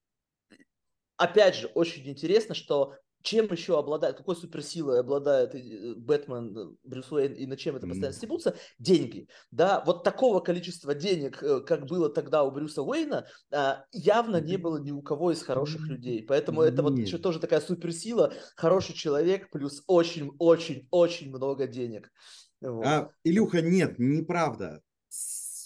опять 1.17 1.55
же, 1.55 1.67
очень 1.67 2.07
интересно, 2.09 2.55
что 2.55 2.95
чем 3.23 3.49
еще 3.51 3.79
обладает, 3.79 4.17
какой 4.17 4.35
суперсилой 4.35 4.99
обладает 4.99 5.55
э, 5.55 5.95
Бэтмен, 5.95 6.57
э, 6.57 6.75
Брюс 6.83 7.11
Уэйн 7.11 7.33
и 7.33 7.45
на 7.45 7.55
чем 7.55 7.77
это 7.77 7.87
постоянно 7.87 8.13
стебутся? 8.13 8.55
Деньги. 8.77 9.29
Да, 9.49 9.81
вот 9.85 10.03
такого 10.03 10.41
количества 10.41 10.93
денег, 10.93 11.41
э, 11.41 11.61
как 11.61 11.85
было 11.85 12.09
тогда 12.09 12.43
у 12.43 12.51
Брюса 12.51 12.83
Уэйна, 12.83 13.25
а, 13.51 13.85
явно 13.93 14.41
не 14.41 14.57
было 14.57 14.77
ни 14.77 14.91
у 14.91 15.01
кого 15.01 15.31
из 15.31 15.41
хороших 15.41 15.87
людей. 15.87 16.23
Поэтому 16.27 16.61
это 16.61 16.83
вот 16.83 16.97
еще 16.97 17.17
тоже 17.17 17.39
такая 17.39 17.61
суперсила, 17.61 18.33
хороший 18.57 18.93
человек 18.93 19.49
плюс 19.49 19.83
очень-очень-очень 19.87 21.29
много 21.29 21.65
денег. 21.65 22.11
Вот. 22.59 22.85
А, 22.85 23.09
Илюха, 23.23 23.61
нет, 23.61 23.99
неправда 23.99 24.81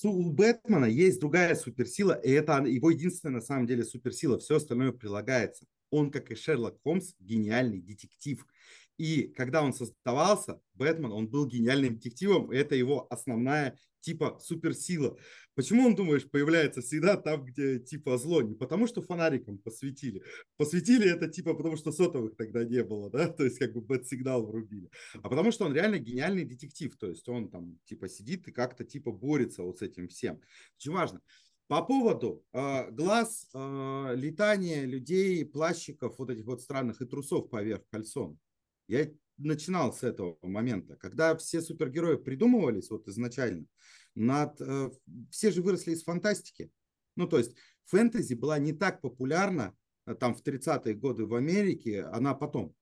у 0.04 0.32
Бэтмена 0.32 0.86
есть 0.86 1.20
другая 1.20 1.56
суперсила, 1.56 2.14
и 2.14 2.32
это 2.32 2.64
его 2.64 2.92
единственная 2.92 3.36
на 3.36 3.42
самом 3.42 3.68
деле 3.68 3.84
суперсила. 3.84 4.40
Все 4.40 4.58
остальное 4.58 4.92
прилагается 4.92 5.66
он, 5.90 6.12
как 6.12 6.32
и 6.32 6.36
Шерлок 6.36 6.80
Холмс, 6.84 7.14
гениальный 7.20 7.82
детектив. 7.82 8.46
И 8.98 9.28
когда 9.36 9.62
он 9.62 9.74
создавался, 9.74 10.60
Бэтмен, 10.74 11.12
он 11.12 11.28
был 11.28 11.46
гениальным 11.46 11.96
детективом, 11.96 12.52
это 12.52 12.76
его 12.76 13.08
основная 13.12 13.78
типа 14.02 14.40
суперсила. 14.42 15.18
Почему 15.58 15.88
он, 15.88 15.96
думаешь, 15.96 16.30
появляется 16.30 16.82
всегда 16.82 17.18
там, 17.18 17.44
где 17.44 17.80
типа 17.80 18.20
зло? 18.20 18.44
Не 18.44 18.54
потому, 18.54 18.86
что 18.86 19.02
фонариком 19.02 19.58
посветили. 19.58 20.22
Посветили 20.56 21.10
это 21.10 21.28
типа 21.28 21.56
потому, 21.56 21.78
что 21.78 21.92
сотовых 21.92 22.36
тогда 22.36 22.64
не 22.64 22.84
было, 22.84 23.10
да, 23.10 23.28
то 23.28 23.44
есть 23.44 23.58
как 23.58 23.74
бы 23.74 23.82
бэт-сигнал 23.82 24.46
врубили. 24.46 24.92
А 25.24 25.30
потому, 25.30 25.52
что 25.52 25.66
он 25.66 25.74
реально 25.74 25.98
гениальный 25.98 26.46
детектив, 26.46 26.96
то 26.96 27.08
есть 27.08 27.28
он 27.28 27.50
там 27.50 27.80
типа 27.86 28.08
сидит 28.08 28.48
и 28.48 28.52
как-то 28.52 28.84
типа 28.86 29.12
борется 29.12 29.64
вот 29.64 29.80
с 29.80 29.82
этим 29.82 30.10
всем. 30.10 30.40
Очень 30.78 30.92
важно. 30.92 31.22
По 31.68 31.82
поводу 31.82 32.46
э, 32.54 32.92
глаз, 32.92 33.50
э, 33.56 34.14
летания 34.16 34.86
людей, 34.86 35.44
плащиков, 35.44 36.20
вот 36.20 36.30
этих 36.30 36.46
вот 36.46 36.62
странных 36.62 37.02
и 37.02 37.06
трусов 37.08 37.50
поверх 37.50 37.82
кольцом. 37.90 38.38
Я 38.88 39.10
начинал 39.38 39.92
с 39.92 40.04
этого 40.04 40.38
момента, 40.44 40.98
когда 40.98 41.36
все 41.36 41.62
супергерои 41.62 42.18
придумывались 42.18 42.92
вот 42.92 43.08
изначально, 43.08 43.66
над, 44.18 44.60
э, 44.62 44.90
все 45.30 45.52
же 45.52 45.62
выросли 45.62 45.92
из 45.92 46.04
фантастики. 46.04 46.72
Ну, 47.16 47.28
то 47.28 47.38
есть 47.38 47.56
фэнтези 47.86 48.34
была 48.34 48.58
не 48.60 48.74
так 48.74 49.02
популярна 49.02 49.76
э, 50.06 50.16
там 50.16 50.36
в 50.36 50.42
30-е 50.42 50.96
годы 50.96 51.26
в 51.26 51.36
Америке, 51.36 52.04
она 52.04 52.34
потом 52.34 52.76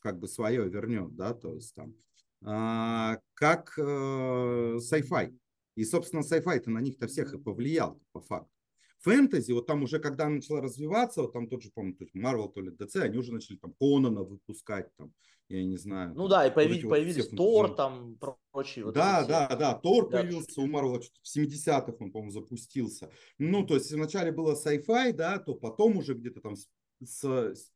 как 0.00 0.18
бы 0.18 0.28
свое 0.28 0.68
вернет, 0.68 1.14
да, 1.16 1.34
то 1.34 1.54
есть 1.54 1.74
там, 1.74 1.94
э, 2.42 3.18
как 3.34 3.78
э, 3.78 3.82
sci-fi. 3.82 5.36
И, 5.74 5.84
собственно, 5.84 6.20
sci-fi-то 6.20 6.70
на 6.70 6.80
них-то 6.80 7.06
всех 7.06 7.32
и 7.34 7.38
повлиял, 7.38 8.00
по 8.12 8.20
факту. 8.20 8.57
Фэнтези, 9.00 9.52
вот 9.52 9.66
там 9.66 9.82
уже, 9.82 9.98
когда 9.98 10.28
начала 10.28 10.60
развиваться, 10.60 11.22
вот 11.22 11.32
там 11.32 11.48
тот 11.48 11.62
же, 11.62 11.70
помню, 11.74 11.96
Marvel, 12.14 12.52
то 12.52 12.60
ли 12.60 12.70
DC, 12.70 13.00
они 13.00 13.18
уже 13.18 13.32
начали 13.32 13.56
там 13.56 13.74
Конана 13.78 14.22
выпускать, 14.22 14.88
там, 14.96 15.12
я 15.48 15.64
не 15.64 15.76
знаю. 15.76 16.14
Ну 16.14 16.28
там, 16.28 16.30
да, 16.30 16.46
и 16.46 16.54
появились, 16.54 16.82
вот 16.84 16.90
появились 16.90 17.30
вот 17.30 17.36
Тор, 17.36 17.74
там, 17.74 18.18
прочие. 18.50 18.84
Вот 18.84 18.94
да, 18.94 19.24
да, 19.24 19.54
да, 19.56 19.74
Тор 19.74 20.08
да. 20.08 20.20
появился 20.20 20.60
у 20.60 20.66
Марвела 20.66 21.00
в 21.00 21.36
70-х, 21.36 21.94
он, 22.00 22.10
по-моему, 22.10 22.32
запустился. 22.32 23.10
Ну, 23.38 23.64
то 23.66 23.74
есть 23.74 23.92
вначале 23.92 24.32
было 24.32 24.54
sci-fi, 24.54 25.12
да, 25.12 25.38
то 25.38 25.54
потом 25.54 25.98
уже 25.98 26.14
где-то 26.14 26.40
там 26.40 26.56
с, 26.56 26.68
с 27.00 27.70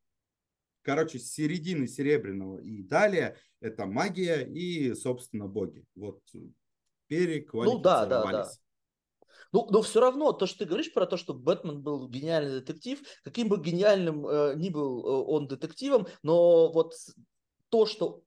короче, 0.83 1.19
с 1.19 1.33
середины 1.33 1.87
Серебряного 1.87 2.59
и 2.59 2.83
далее 2.83 3.37
это 3.61 3.87
магия 3.87 4.43
и, 4.45 4.93
собственно, 4.95 5.47
боги. 5.47 5.85
Вот 5.95 6.21
переквалифицировались. 7.07 7.77
Ну 7.77 7.83
да, 7.83 8.07
да, 8.07 8.33
да. 8.33 8.51
Ну, 9.53 9.67
но 9.71 9.83
все 9.83 10.01
равно, 10.01 10.33
то, 10.33 10.47
что 10.47 10.61
ты 10.61 10.65
говоришь 10.65 10.93
про 10.93 11.07
то, 11.07 11.17
что 11.17 11.35
Бэтмен 11.35 11.83
был 11.83 12.09
гениальный 12.09 12.61
детектив, 12.61 13.01
каким 13.23 13.49
бы 13.49 13.61
гениальным 13.61 14.27
э, 14.27 14.55
ни 14.57 14.71
был 14.71 15.05
э, 15.05 15.25
он 15.27 15.47
детективом, 15.47 16.07
но 16.23 16.73
вот 16.73 16.95
то, 17.69 17.87
что 17.87 18.23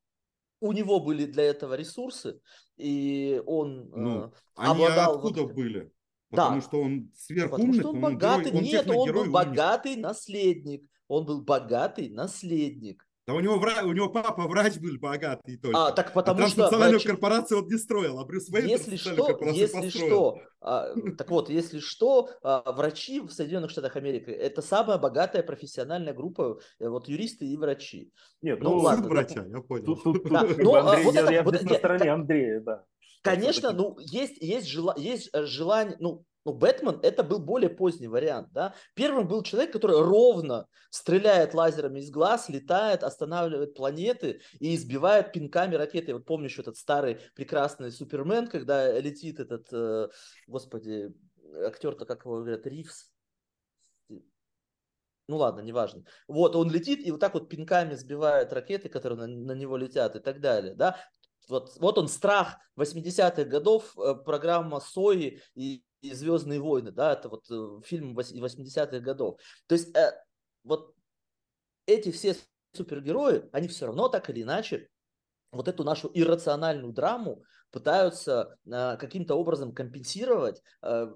у 0.59 0.71
него 0.71 0.99
были 0.99 1.25
для 1.25 1.43
этого 1.43 1.73
ресурсы, 1.73 2.39
и 2.77 3.41
он 3.45 3.91
э, 3.91 3.97
ну, 3.97 4.33
они 4.55 4.83
обладал... 4.85 5.15
откуда 5.15 5.41
вот... 5.43 5.53
были? 5.53 5.91
Потому 6.29 6.61
да. 6.61 6.67
что 6.67 6.81
он 6.81 7.11
сверхумный, 7.15 7.67
Потому 7.67 7.73
что 7.73 7.89
он, 7.89 7.95
он 7.95 8.01
богатый. 8.01 8.51
Герой, 8.51 8.57
он 8.57 8.63
Нет, 8.63 8.87
он 8.89 9.13
был 9.13 9.31
богатый 9.31 9.95
наследник. 9.95 10.89
Он 11.07 11.25
был 11.25 11.41
богатый 11.41 12.09
наследник. 12.09 13.04
Да 13.27 13.33
у 13.33 13.39
него, 13.39 13.57
вра... 13.57 13.81
у 13.83 13.91
него 13.91 14.09
папа 14.09 14.43
врач 14.43 14.77
был 14.77 14.99
богатый 14.99 15.57
только. 15.57 15.87
А, 15.87 15.91
так 15.91 16.13
потому 16.13 16.43
а 16.43 16.47
что... 16.47 16.61
национальную 16.61 16.99
врач... 16.99 17.07
корпорацию 17.07 17.63
он 17.63 17.67
не 17.67 17.77
строил, 17.77 18.19
а 18.19 18.25
Брюс 18.25 18.49
Уэйн 18.49 18.67
если 18.67 18.97
что, 18.97 19.39
если 19.51 19.81
построил. 19.81 19.91
что, 19.91 20.41
а, 20.61 20.93
так 21.17 21.31
вот, 21.31 21.49
если 21.49 21.79
что, 21.79 22.29
а, 22.43 22.71
врачи 22.71 23.19
в 23.21 23.31
Соединенных 23.31 23.71
Штатах 23.71 23.95
Америки 23.95 24.29
это 24.29 24.61
самая 24.61 24.99
богатая 24.99 25.41
профессиональная 25.41 26.13
группа, 26.13 26.59
э, 26.79 26.87
вот 26.87 27.07
юристы 27.07 27.47
и 27.47 27.57
врачи. 27.57 28.11
Нет, 28.43 28.61
ну, 28.61 28.75
ну 28.75 28.77
ладно, 28.77 29.07
врача, 29.07 29.43
я 29.43 29.59
понял. 29.61 29.85
Тут, 29.85 30.03
тут, 30.03 30.23
да, 30.29 30.41
тут, 30.41 30.57
ну, 30.59 30.75
Андрей, 30.75 31.03
вот 31.03 31.15
я, 31.15 31.21
это, 31.21 31.33
я 31.33 31.43
вот, 31.43 31.61
на 31.63 31.75
стороне 31.75 32.11
Андрея, 32.11 32.59
да. 32.59 32.83
Конечно, 33.23 33.71
ну 33.71 33.97
есть 34.01 34.39
есть, 34.39 34.67
жела, 34.67 34.93
есть 34.97 35.31
желание, 35.33 35.97
ну 35.99 36.23
ну, 36.45 36.53
Бэтмен 36.53 36.99
это 37.01 37.23
был 37.23 37.39
более 37.39 37.71
поздний 37.71 38.07
вариант, 38.07 38.49
да. 38.53 38.75
Первым 38.93 39.27
был 39.27 39.41
человек, 39.41 39.73
который 39.73 39.99
ровно 39.99 40.67
стреляет 40.91 41.55
лазерами 41.55 41.99
из 41.99 42.11
глаз, 42.11 42.49
летает, 42.49 43.03
останавливает 43.03 43.73
планеты 43.73 44.41
и 44.59 44.75
избивает 44.75 45.33
пинками 45.33 45.73
ракеты. 45.73 46.13
Вот 46.13 46.25
помнишь 46.25 46.59
этот 46.59 46.77
старый 46.77 47.19
прекрасный 47.33 47.91
Супермен, 47.91 48.47
когда 48.47 48.97
летит 48.99 49.39
этот, 49.39 49.67
э, 49.73 50.09
господи, 50.47 51.11
актер-то, 51.65 52.05
как 52.05 52.25
его 52.25 52.37
говорят, 52.37 52.67
Ривз, 52.67 53.11
ну 55.27 55.37
ладно, 55.37 55.61
неважно. 55.61 56.03
Вот, 56.27 56.55
он 56.55 56.69
летит 56.69 56.99
и 57.03 57.09
вот 57.09 57.19
так 57.19 57.33
вот 57.33 57.49
пинками 57.49 57.95
сбивает 57.95 58.53
ракеты, 58.53 58.89
которые 58.89 59.17
на, 59.17 59.27
на 59.27 59.53
него 59.53 59.77
летят 59.77 60.15
и 60.15 60.19
так 60.19 60.39
далее, 60.41 60.75
да. 60.75 60.97
Вот, 61.49 61.75
вот 61.79 61.97
он 61.97 62.07
страх 62.07 62.57
80-х 62.77 63.45
годов, 63.45 63.97
э, 63.97 64.13
программа 64.13 64.79
Сои 64.79 65.41
и 65.55 65.83
и 66.09 66.13
Звездные 66.13 66.59
войны, 66.59 66.91
да, 66.91 67.13
это 67.13 67.29
вот 67.29 67.49
э, 67.49 67.81
фильм 67.83 68.17
80-х 68.17 68.99
годов. 68.99 69.39
То 69.67 69.75
есть 69.75 69.95
э, 69.95 70.11
вот 70.63 70.93
эти 71.85 72.11
все 72.11 72.35
супергерои, 72.73 73.49
они 73.51 73.67
все 73.67 73.87
равно 73.87 74.09
так 74.09 74.29
или 74.29 74.43
иначе 74.43 74.89
вот 75.51 75.67
эту 75.67 75.83
нашу 75.83 76.11
иррациональную 76.13 76.93
драму 76.93 77.43
пытаются 77.71 78.57
э, 78.65 78.97
каким-то 78.97 79.35
образом 79.35 79.73
компенсировать, 79.73 80.61
э, 80.81 81.07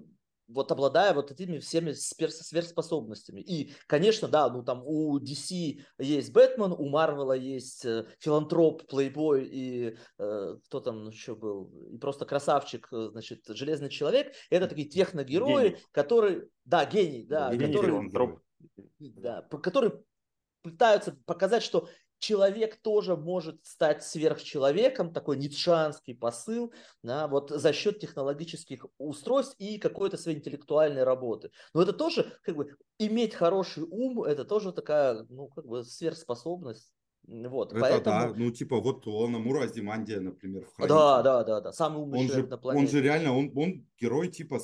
вот 0.52 0.72
обладая 0.72 1.14
вот 1.14 1.30
этими 1.30 1.58
всеми 1.58 1.92
сверхспособностями. 1.92 3.40
И, 3.40 3.72
конечно, 3.86 4.28
да, 4.28 4.48
ну 4.48 4.62
там 4.62 4.82
у 4.84 5.18
DC 5.18 5.80
есть 5.98 6.32
Бэтмен, 6.32 6.72
у 6.72 6.88
Марвела 6.88 7.32
есть 7.32 7.84
э, 7.84 8.06
филантроп, 8.18 8.86
плейбой 8.86 9.44
и 9.44 9.96
э, 10.18 10.56
кто 10.64 10.80
там 10.80 11.08
еще 11.08 11.34
был, 11.34 11.70
и 11.92 11.98
просто 11.98 12.26
красавчик, 12.26 12.88
э, 12.92 13.08
значит, 13.12 13.42
Железный 13.48 13.90
Человек. 13.90 14.32
Это 14.50 14.66
такие 14.66 14.88
техногерои, 14.88 15.70
гений. 15.70 15.76
которые, 15.92 16.48
да, 16.64 16.84
гений, 16.84 17.24
да, 17.24 17.54
гений 17.54 17.72
которые, 17.72 18.40
да, 18.98 19.42
которые 19.42 20.02
пытаются 20.62 21.16
показать, 21.26 21.62
что 21.62 21.88
человек 22.20 22.76
тоже 22.76 23.16
может 23.16 23.66
стать 23.66 24.04
сверхчеловеком, 24.04 25.12
такой 25.12 25.36
ницшанский 25.36 26.14
посыл, 26.14 26.72
да, 27.02 27.26
вот 27.26 27.50
за 27.50 27.72
счет 27.72 27.98
технологических 27.98 28.86
устройств 28.98 29.56
и 29.58 29.78
какой-то 29.78 30.16
своей 30.16 30.38
интеллектуальной 30.38 31.02
работы. 31.02 31.50
Но 31.74 31.82
это 31.82 31.92
тоже, 31.92 32.32
как 32.42 32.56
бы, 32.56 32.76
иметь 32.98 33.34
хороший 33.34 33.84
ум, 33.84 34.22
это 34.22 34.44
тоже 34.44 34.72
такая, 34.72 35.26
ну, 35.28 35.48
как 35.48 35.66
бы, 35.66 35.82
сверхспособность. 35.82 36.92
Вот, 37.26 37.72
это 37.72 37.80
поэтому... 37.80 38.02
да, 38.02 38.34
ну 38.34 38.50
типа 38.50 38.80
вот 38.80 39.06
Лона 39.06 39.38
Мура 39.38 39.64
Азимандия, 39.64 40.20
например, 40.20 40.66
в 40.66 40.86
Да, 40.86 41.22
да, 41.22 41.44
да, 41.44 41.60
да, 41.60 41.72
самый 41.72 42.02
умный 42.02 42.20
он 42.20 42.26
человек 42.26 42.46
же, 42.46 42.50
на 42.50 42.58
планете. 42.58 42.84
Он 42.84 42.90
же 42.90 43.02
реально, 43.02 43.36
он, 43.36 43.52
он 43.54 43.86
герой 44.00 44.28
типа 44.28 44.58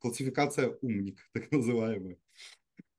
классификация 0.00 0.76
умник, 0.80 1.18
так 1.34 1.50
называемая. 1.52 2.16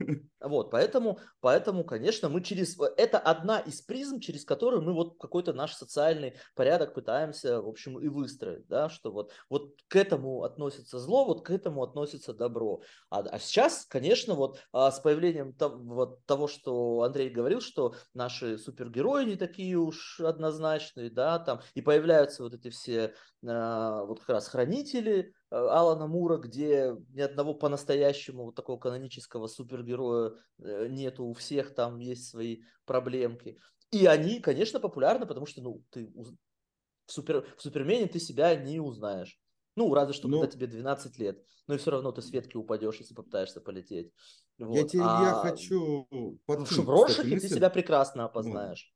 Вот, 0.41 0.71
поэтому, 0.71 1.19
поэтому, 1.39 1.83
конечно, 1.83 2.27
мы 2.27 2.41
через... 2.41 2.77
Это 2.97 3.19
одна 3.19 3.59
из 3.59 3.81
призм, 3.81 4.19
через 4.19 4.43
которую 4.43 4.81
мы 4.81 4.93
вот 4.93 5.17
какой-то 5.19 5.53
наш 5.53 5.73
социальный 5.73 6.33
порядок 6.55 6.95
пытаемся, 6.95 7.61
в 7.61 7.67
общем, 7.67 7.99
и 7.99 8.07
выстроить, 8.07 8.67
да, 8.67 8.89
что 8.89 9.11
вот, 9.11 9.31
вот 9.49 9.75
к 9.87 9.95
этому 9.95 10.43
относится 10.43 10.99
зло, 10.99 11.25
вот 11.25 11.45
к 11.45 11.51
этому 11.51 11.83
относится 11.83 12.33
добро. 12.33 12.81
А, 13.09 13.19
а 13.19 13.39
сейчас, 13.39 13.85
конечно, 13.85 14.33
вот 14.33 14.59
а, 14.71 14.91
с 14.91 14.99
появлением 14.99 15.53
того, 15.53 15.77
вот, 15.77 16.25
того, 16.25 16.47
что 16.47 17.03
Андрей 17.03 17.29
говорил, 17.29 17.61
что 17.61 17.93
наши 18.15 18.57
супергерои 18.57 19.25
не 19.25 19.35
такие 19.35 19.77
уж 19.77 20.19
однозначные, 20.19 21.11
да, 21.11 21.37
там, 21.37 21.61
и 21.75 21.81
появляются 21.81 22.43
вот 22.43 22.55
эти 22.55 22.69
все 22.69 23.13
а, 23.45 24.03
вот 24.05 24.21
как 24.21 24.29
раз 24.29 24.47
хранители, 24.47 25.33
Э, 25.40 25.40
Алана 25.51 26.07
Мура, 26.07 26.37
где 26.37 26.95
ни 27.09 27.19
одного 27.19 27.53
по-настоящему 27.53 28.45
вот 28.45 28.55
такого 28.55 28.79
канонического 28.79 29.47
супергероя 29.47 30.33
э, 30.59 30.87
нету, 30.89 31.25
у 31.25 31.33
всех 31.33 31.75
там 31.75 31.99
есть 31.99 32.29
свои 32.29 32.61
проблемки. 32.85 33.59
И 33.91 34.05
они, 34.05 34.39
конечно, 34.39 34.79
популярны, 34.79 35.25
потому 35.25 35.45
что, 35.45 35.61
ну, 35.61 35.83
ты 35.89 36.07
в, 36.15 36.33
супер, 37.05 37.45
в 37.57 37.61
Супермене 37.61 38.07
ты 38.07 38.19
себя 38.19 38.55
не 38.55 38.79
узнаешь. 38.79 39.37
Ну, 39.75 39.93
разве 39.93 40.13
что, 40.13 40.29
ну, 40.29 40.39
когда 40.39 40.51
тебе 40.51 40.67
12 40.67 41.19
лет. 41.19 41.43
Но 41.67 41.75
и 41.75 41.77
все 41.77 41.91
равно 41.91 42.11
ты 42.13 42.21
с 42.21 42.31
ветки 42.31 42.55
упадешь, 42.55 42.97
если 42.99 43.13
попытаешься 43.13 43.59
полететь. 43.59 44.11
Вот. 44.57 44.75
Я 44.75 44.87
тебе, 44.87 45.03
а... 45.03 45.23
я 45.23 45.33
хочу 45.49 46.07
подкинуть, 46.45 46.85
В 46.85 46.89
Роршахе 46.89 47.39
ты 47.39 47.49
себя 47.49 47.69
прекрасно 47.69 48.25
опознаешь. 48.25 48.93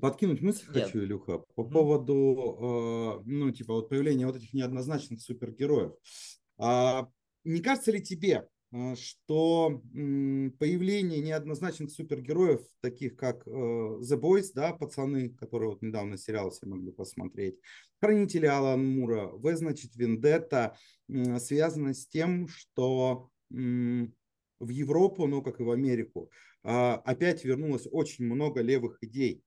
Подкинуть 0.00 0.42
мысль 0.42 0.66
Нет. 0.74 0.84
хочу, 0.84 0.98
Илюха, 0.98 1.38
по 1.54 1.62
угу. 1.62 1.70
поводу, 1.70 3.22
э, 3.22 3.22
ну, 3.24 3.50
типа, 3.50 3.74
вот 3.74 3.88
появления 3.88 4.26
вот 4.26 4.36
этих 4.36 4.52
неоднозначных 4.52 5.22
супергероев. 5.22 5.92
А, 6.58 7.08
не 7.44 7.60
кажется 7.60 7.90
ли 7.90 8.02
тебе, 8.02 8.46
э, 8.72 8.94
что 8.96 9.82
появление 10.58 11.20
неоднозначных 11.20 11.90
супергероев, 11.90 12.60
таких 12.82 13.16
как 13.16 13.46
э, 13.46 13.50
The 13.50 14.20
Boys, 14.20 14.50
да, 14.54 14.74
пацаны, 14.74 15.30
которые 15.30 15.70
вот 15.70 15.80
недавно 15.82 16.18
сериал 16.18 16.50
все 16.50 16.66
могли 16.66 16.92
посмотреть, 16.92 17.56
Хранители 18.02 18.46
Алан 18.46 18.86
Мура, 18.86 19.28
В, 19.28 19.54
значит, 19.56 19.94
Вендетта, 19.94 20.76
связано 21.38 21.92
с 21.92 22.06
тем, 22.06 22.48
что 22.48 23.30
в 23.50 24.68
Европу, 24.68 25.26
ну, 25.26 25.42
как 25.42 25.60
и 25.60 25.64
в 25.64 25.70
Америку, 25.70 26.30
а, 26.62 26.94
опять 27.04 27.44
вернулось 27.44 27.86
очень 27.90 28.26
много 28.26 28.60
левых 28.60 28.98
идей. 29.02 29.42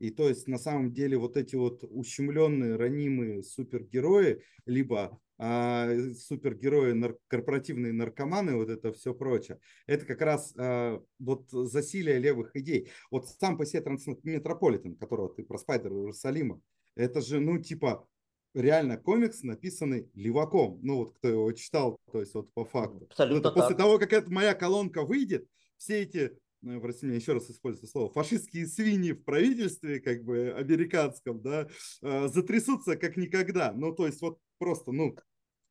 И 0.00 0.10
то 0.10 0.28
есть 0.28 0.48
на 0.48 0.58
самом 0.58 0.92
деле 0.92 1.18
вот 1.18 1.36
эти 1.36 1.56
вот 1.56 1.84
ущемленные, 1.84 2.76
ранимые 2.76 3.42
супергерои, 3.42 4.42
либо 4.64 5.20
а, 5.36 5.90
супергерои, 6.18 6.92
нар- 6.92 7.18
корпоративные 7.28 7.92
наркоманы, 7.92 8.56
вот 8.56 8.70
это 8.70 8.94
все 8.94 9.14
прочее, 9.14 9.60
это 9.86 10.06
как 10.06 10.22
раз 10.22 10.54
а, 10.56 11.02
вот 11.18 11.50
засилие 11.50 12.18
левых 12.18 12.56
идей. 12.56 12.90
Вот 13.10 13.28
сам 13.28 13.58
по 13.58 13.66
себе 13.66 13.82
Трансметрополитен, 13.82 14.96
которого 14.96 15.34
ты 15.34 15.44
про 15.44 15.58
Спайдера 15.58 15.94
Иерусалима, 15.94 16.62
это 16.96 17.20
же, 17.20 17.38
ну, 17.38 17.58
типа, 17.58 18.06
реально 18.54 18.96
комикс, 18.96 19.42
написанный 19.42 20.10
леваком. 20.14 20.80
Ну, 20.82 20.96
вот 20.96 21.14
кто 21.16 21.28
его 21.28 21.52
читал, 21.52 22.00
то 22.10 22.20
есть 22.20 22.34
вот 22.34 22.52
по 22.54 22.64
факту. 22.64 23.06
Абсолютно 23.10 23.50
вот 23.50 23.54
после 23.54 23.76
того, 23.76 23.98
как 23.98 24.14
эта 24.14 24.32
моя 24.32 24.54
колонка 24.54 25.04
выйдет, 25.04 25.46
все 25.76 26.02
эти 26.02 26.38
ну, 26.62 26.80
прости 26.80 27.06
меня, 27.06 27.16
еще 27.16 27.32
раз 27.32 27.50
использую 27.50 27.88
слово, 27.88 28.12
фашистские 28.12 28.66
свиньи 28.66 29.12
в 29.12 29.24
правительстве, 29.24 30.00
как 30.00 30.24
бы, 30.24 30.52
американском, 30.52 31.40
да, 31.40 31.68
э, 32.02 32.28
затрясутся 32.28 32.96
как 32.96 33.16
никогда. 33.16 33.72
Ну, 33.72 33.94
то 33.94 34.06
есть, 34.06 34.20
вот 34.20 34.38
просто, 34.58 34.92
ну, 34.92 35.16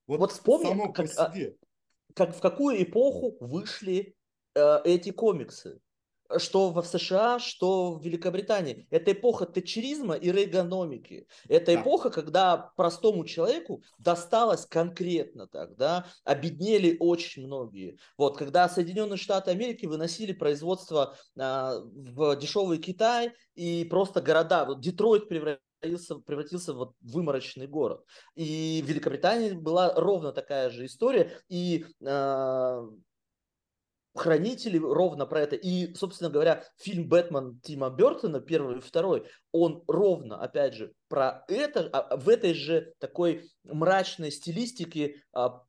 вот, 0.07 0.19
вот 0.19 0.31
вспомни, 0.31 0.65
само 0.65 0.91
как, 0.91 1.13
по 1.13 1.25
а, 1.25 1.31
себе. 1.31 1.55
Как, 2.15 2.35
в 2.35 2.41
какую 2.41 2.81
эпоху 2.81 3.37
вышли 3.39 4.15
э, 4.55 4.77
эти 4.83 5.11
комиксы? 5.11 5.79
Что 6.37 6.71
в 6.71 6.83
США, 6.83 7.39
что 7.39 7.93
в 7.93 8.03
Великобритании. 8.03 8.87
Это 8.89 9.11
эпоха 9.11 9.45
тетчеризма 9.45 10.15
и 10.15 10.31
рейгономики. 10.31 11.27
Это 11.47 11.73
да. 11.73 11.81
эпоха, 11.81 12.09
когда 12.09 12.71
простому 12.75 13.25
человеку 13.25 13.83
досталось 13.97 14.65
конкретно 14.65 15.47
так, 15.47 15.75
да, 15.75 16.05
обеднели 16.23 16.97
очень 16.99 17.45
многие. 17.45 17.97
Вот, 18.17 18.37
когда 18.37 18.69
Соединенные 18.69 19.17
Штаты 19.17 19.51
Америки 19.51 19.85
выносили 19.85 20.33
производство 20.33 21.15
а, 21.37 21.79
в 21.79 22.35
дешевый 22.35 22.77
Китай 22.77 23.33
и 23.55 23.83
просто 23.85 24.21
города, 24.21 24.65
вот 24.65 24.81
Детройт 24.81 25.27
превратился 25.27 26.15
превратился 26.25 26.73
в 26.73 26.93
выморочный 27.01 27.67
город. 27.67 28.03
И 28.35 28.83
в 28.85 28.89
Великобритании 28.89 29.51
была 29.51 29.93
ровно 29.95 30.33
такая 30.33 30.69
же 30.69 30.85
история. 30.85 31.31
И 31.47 31.85
э, 32.01 32.87
хранители 34.15 34.77
ровно 34.77 35.25
про 35.25 35.41
это. 35.41 35.55
И, 35.55 35.93
собственно 35.93 36.29
говоря, 36.29 36.63
фильм 36.77 37.07
«Бэтмен» 37.07 37.59
Тима 37.61 37.89
Бертона, 37.89 38.39
первый 38.39 38.77
и 38.77 38.81
второй, 38.81 39.27
он 39.51 39.83
ровно, 39.87 40.41
опять 40.41 40.73
же, 40.73 40.93
про 41.07 41.43
это, 41.47 41.89
а, 41.91 42.17
в 42.17 42.29
этой 42.29 42.53
же 42.53 42.93
такой 42.99 43.49
мрачной 43.63 44.31
стилистике 44.31 45.23
а, 45.33 45.63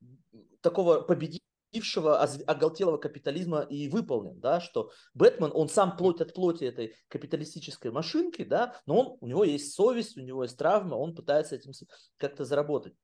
такого 0.61 1.01
победившего 1.01 2.21
оголтелого 2.21 2.99
капитализма 2.99 3.61
и 3.61 3.89
выполнен, 3.89 4.41
да, 4.41 4.61
что 4.61 4.91
Бэтмен, 5.15 5.53
он 5.55 5.69
сам 5.69 5.97
плоть 5.97 6.21
от 6.21 6.35
плоти 6.35 6.65
этой 6.65 6.97
капиталистической 7.09 7.91
машинки, 7.91 8.43
да, 8.43 8.77
но 8.87 8.99
он, 8.99 9.19
у 9.21 9.27
него 9.27 9.45
есть 9.45 9.75
совесть, 9.75 10.17
у 10.17 10.21
него 10.21 10.43
есть 10.43 10.57
травма, 10.57 10.97
он 10.97 11.15
пытается 11.15 11.55
этим 11.55 11.73
как-то 12.17 12.45
заработать 12.45 12.95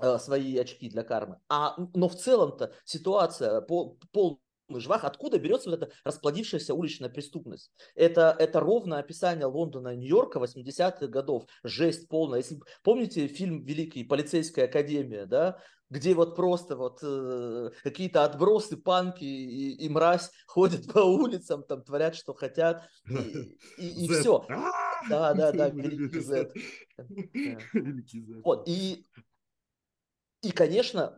э, 0.00 0.18
свои 0.18 0.56
очки 0.56 0.88
для 0.88 1.02
кармы. 1.02 1.38
А, 1.48 1.76
но 1.94 2.08
в 2.08 2.16
целом-то 2.16 2.72
ситуация 2.84 3.60
по, 3.60 3.98
пол, 4.12 4.40
лыжвах, 4.70 5.04
откуда 5.04 5.38
берется 5.38 5.70
вот 5.70 5.82
эта 5.82 5.92
расплодившаяся 6.04 6.74
уличная 6.74 7.10
преступность. 7.10 7.70
Это, 7.94 8.34
это 8.38 8.60
ровно 8.60 8.98
описание 8.98 9.46
Лондона 9.46 9.94
и 9.94 9.96
Нью-Йорка 9.96 10.38
80-х 10.38 11.06
годов. 11.08 11.46
Жесть 11.64 12.08
полная. 12.08 12.38
Если 12.38 12.60
помните 12.82 13.26
фильм 13.26 13.64
«Великий. 13.64 14.04
Полицейская 14.04 14.66
академия», 14.66 15.26
да, 15.26 15.58
где 15.90 16.14
вот 16.14 16.36
просто 16.36 16.76
вот 16.76 17.00
э, 17.02 17.70
какие-то 17.82 18.24
отбросы, 18.24 18.76
панки 18.76 19.24
и, 19.24 19.72
и 19.84 19.88
мразь 19.88 20.30
ходят 20.46 20.86
по 20.92 21.00
улицам, 21.00 21.64
там 21.64 21.82
творят, 21.82 22.14
что 22.14 22.32
хотят, 22.32 22.88
и, 23.08 23.56
и, 23.76 24.06
и 24.06 24.08
все. 24.08 24.46
Да, 25.08 25.34
да, 25.34 25.52
да, 25.52 25.68
великий 25.70 26.20
Z. 26.20 26.52
Вот, 28.44 28.68
и, 28.68 29.04
и, 30.42 30.52
конечно, 30.52 31.16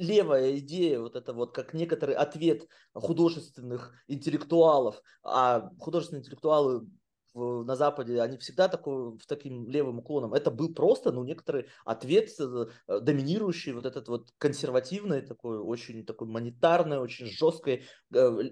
левая 0.00 0.58
идея, 0.58 1.00
вот 1.00 1.14
это 1.14 1.32
вот 1.32 1.52
как 1.52 1.74
некоторый 1.74 2.16
ответ 2.16 2.66
художественных 2.94 3.92
интеллектуалов, 4.08 5.02
а 5.22 5.70
художественные 5.78 6.22
интеллектуалы 6.22 6.86
на 7.34 7.76
Западе, 7.76 8.20
они 8.20 8.38
всегда 8.38 8.68
такой, 8.68 9.16
в 9.16 9.26
таким 9.26 9.68
левым 9.68 9.98
уклоном. 9.98 10.34
Это 10.34 10.50
был 10.50 10.74
просто, 10.74 11.12
ну, 11.12 11.24
некоторый 11.24 11.66
ответ, 11.84 12.30
э, 12.38 12.66
доминирующий 13.00 13.72
вот 13.72 13.86
этот 13.86 14.08
вот 14.08 14.30
консервативный, 14.38 15.22
такой 15.22 15.58
очень 15.58 16.04
такой 16.04 16.28
монетарный, 16.28 16.98
очень 16.98 17.26
жесткой 17.26 17.84
э, 18.14 18.50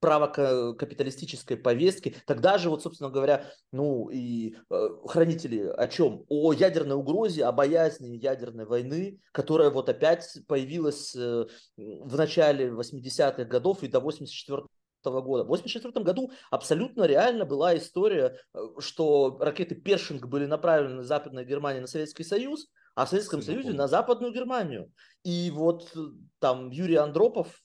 правокапиталистической 0.00 1.56
повестки. 1.56 2.14
Тогда 2.26 2.58
же, 2.58 2.70
вот, 2.70 2.82
собственно 2.82 3.10
говоря, 3.10 3.46
ну 3.72 4.08
и 4.10 4.56
э, 4.70 4.88
хранители 5.06 5.66
о 5.66 5.88
чем? 5.88 6.24
О 6.28 6.52
ядерной 6.52 6.96
угрозе, 6.96 7.44
о 7.44 7.52
боязни 7.52 8.16
ядерной 8.16 8.66
войны, 8.66 9.20
которая 9.32 9.70
вот 9.70 9.88
опять 9.88 10.38
появилась 10.46 11.14
э, 11.16 11.46
в 11.76 12.16
начале 12.16 12.68
80-х 12.68 13.44
годов 13.44 13.82
и 13.82 13.88
до 13.88 14.00
84 14.00 14.62
года. 15.10 15.44
В 15.44 15.52
1984 15.52 16.04
году 16.04 16.30
абсолютно 16.50 17.04
реально 17.04 17.44
была 17.44 17.76
история, 17.76 18.38
э, 18.54 18.58
что 18.78 19.38
ракеты 19.40 19.74
Першинг 19.74 20.26
были 20.26 20.46
направлены 20.46 21.02
из 21.02 21.06
Западной 21.06 21.44
Германии 21.44 21.80
на 21.80 21.86
Советский 21.86 22.24
Союз, 22.24 22.66
а 22.94 23.04
в 23.04 23.10
Советском 23.10 23.42
Союзе 23.42 23.72
на 23.72 23.88
Западную 23.88 24.32
Германию. 24.32 24.90
И 25.22 25.50
вот 25.50 25.90
э, 25.96 26.00
там 26.38 26.70
Юрий 26.70 26.96
Андропов, 26.96 27.60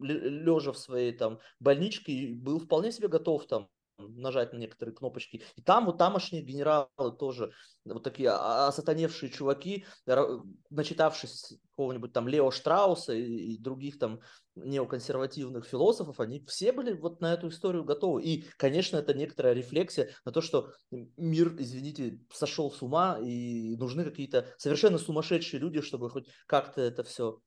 лежа 0.00 0.72
в 0.72 0.78
своей 0.78 1.12
там 1.12 1.38
больничке, 1.60 2.34
был 2.34 2.58
вполне 2.58 2.92
себе 2.92 3.08
готов 3.08 3.46
там 3.46 3.68
нажать 3.98 4.52
на 4.52 4.58
некоторые 4.58 4.94
кнопочки. 4.94 5.42
И 5.56 5.62
там 5.62 5.86
вот 5.86 5.98
тамошние 5.98 6.42
генералы 6.42 6.88
тоже, 7.18 7.52
вот 7.84 8.02
такие 8.02 8.30
осатаневшие 8.30 9.30
чуваки, 9.30 9.86
начитавшись 10.70 11.54
какого-нибудь 11.70 12.12
там 12.12 12.28
Лео 12.28 12.50
Штрауса 12.50 13.12
и, 13.12 13.54
и 13.54 13.58
других 13.58 13.98
там 13.98 14.20
неоконсервативных 14.56 15.66
философов, 15.66 16.20
они 16.20 16.44
все 16.46 16.72
были 16.72 16.92
вот 16.92 17.20
на 17.20 17.34
эту 17.34 17.48
историю 17.48 17.84
готовы. 17.84 18.22
И, 18.22 18.44
конечно, 18.56 18.96
это 18.96 19.14
некоторая 19.14 19.54
рефлексия 19.54 20.10
на 20.24 20.32
то, 20.32 20.40
что 20.40 20.72
мир, 20.90 21.54
извините, 21.58 22.20
сошел 22.32 22.70
с 22.70 22.82
ума, 22.82 23.18
и 23.20 23.76
нужны 23.76 24.04
какие-то 24.04 24.46
совершенно 24.58 24.98
сумасшедшие 24.98 25.60
люди, 25.60 25.80
чтобы 25.80 26.10
хоть 26.10 26.28
как-то 26.46 26.80
это 26.80 27.02
все 27.02 27.40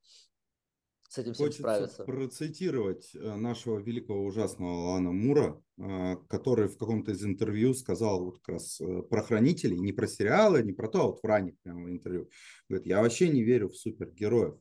с 1.10 1.18
этим 1.18 1.34
всем 1.34 1.46
Хочется 1.46 1.62
справиться. 1.62 2.04
процитировать 2.04 3.16
э, 3.16 3.36
нашего 3.36 3.80
великого 3.80 4.26
ужасного 4.26 4.92
Лана 4.92 5.12
Мура, 5.12 5.62
э, 5.78 6.18
который 6.28 6.68
в 6.68 6.78
каком-то 6.78 7.12
из 7.12 7.24
интервью 7.24 7.74
сказал 7.74 8.26
вот 8.26 8.40
как 8.40 8.56
раз 8.56 8.82
э, 8.82 9.04
про 9.04 9.22
хранителей, 9.22 9.80
не 9.80 9.94
про 9.94 10.08
сериалы, 10.08 10.64
не 10.64 10.74
про 10.74 10.90
то, 10.90 11.02
а 11.02 11.08
вот 11.08 11.20
в 11.22 11.26
ранних 11.26 11.58
прямо 11.64 11.90
интервью. 11.90 12.30
Говорит, 12.68 12.88
я 12.88 13.02
вообще 13.02 13.30
не 13.30 13.44
верю 13.44 13.70
в 13.70 13.78
супергероев. 13.78 14.56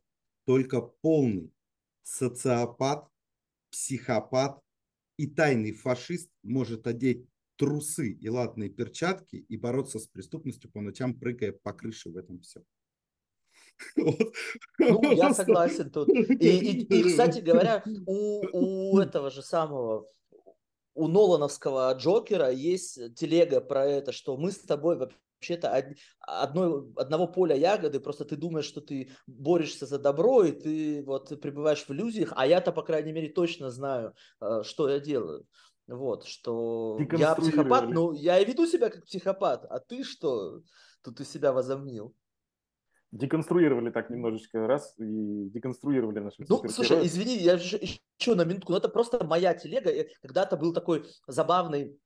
Только 0.45 0.81
полный 0.81 1.51
социопат, 2.07 3.09
психопат 3.71 4.61
и 5.17 5.27
тайный 5.27 5.73
фашист 5.73 6.31
может 6.43 6.87
одеть 6.87 7.27
трусы 7.57 8.11
и 8.11 8.29
латные 8.29 8.71
перчатки 8.71 9.37
и 9.37 9.57
бороться 9.57 9.99
с 9.99 10.07
преступностью 10.07 10.71
по 10.71 10.81
ночам, 10.81 11.19
прыгая 11.19 11.53
по 11.53 11.73
крыше 11.73 12.11
в 12.11 12.17
этом 12.17 12.41
все. 12.41 12.63
Ну, 14.79 15.13
я 15.13 15.35
согласен 15.35 15.91
тут. 15.91 16.09
И, 16.09 16.15
и, 16.15 16.83
и 16.83 17.03
кстати 17.03 17.41
говоря, 17.41 17.83
у, 18.07 18.93
у 18.93 18.99
этого 19.01 19.31
же 19.31 19.43
самого, 19.43 20.09
у 20.95 21.09
Нолановского 21.09 21.93
Джокера 21.95 22.51
есть 22.51 23.15
телега 23.17 23.61
про 23.61 23.85
это, 23.85 24.13
что 24.13 24.37
мы 24.37 24.53
с 24.53 24.61
тобой 24.61 24.97
вообще-то 25.37 25.85
одной, 26.21 26.93
одного 26.97 27.27
поля 27.27 27.57
ягоды, 27.57 28.01
просто 28.01 28.25
ты 28.25 28.37
думаешь, 28.37 28.65
что 28.65 28.81
ты 28.81 29.11
борешься 29.27 29.87
за 29.87 29.99
добро, 29.99 30.45
и 30.45 30.53
ты 30.53 31.03
вот 31.05 31.41
пребываешь 31.41 31.85
в 31.85 31.91
иллюзиях, 31.91 32.33
а 32.37 32.47
я-то, 32.47 32.73
по 32.73 32.83
крайней 32.83 33.13
мере, 33.13 33.29
точно 33.29 33.71
знаю, 33.71 34.15
э, 34.41 34.63
что 34.65 34.89
я 34.89 34.99
делаю. 34.99 35.47
Вот, 35.87 36.25
что 36.25 36.99
я 37.13 37.35
психопат, 37.35 37.89
ну, 37.91 38.13
я 38.13 38.41
и 38.41 38.45
веду 38.45 38.67
себя 38.67 38.91
как 38.91 39.05
психопат, 39.05 39.65
а 39.69 39.79
ты 39.79 40.03
что 40.03 40.63
тут 41.03 41.21
из 41.21 41.31
себя 41.31 41.53
возомнил? 41.53 42.15
деконструировали 43.13 43.91
так 43.91 44.11
немножечко 44.11 44.67
раз 44.67 44.95
и 44.99 45.49
деконструировали 45.51 46.19
наши 46.19 46.45
Ну, 46.49 46.69
слушай, 46.69 47.07
извини, 47.07 47.37
я 47.37 47.55
еще, 47.55 47.79
еще 47.79 48.35
на 48.35 48.45
минутку, 48.45 48.73
но 48.73 48.79
это 48.79 48.89
просто 48.89 49.25
моя 49.25 49.55
телега. 49.55 49.91
Когда-то 50.23 50.57
был 50.57 50.75
такой 50.75 51.07
забавный 51.27 51.99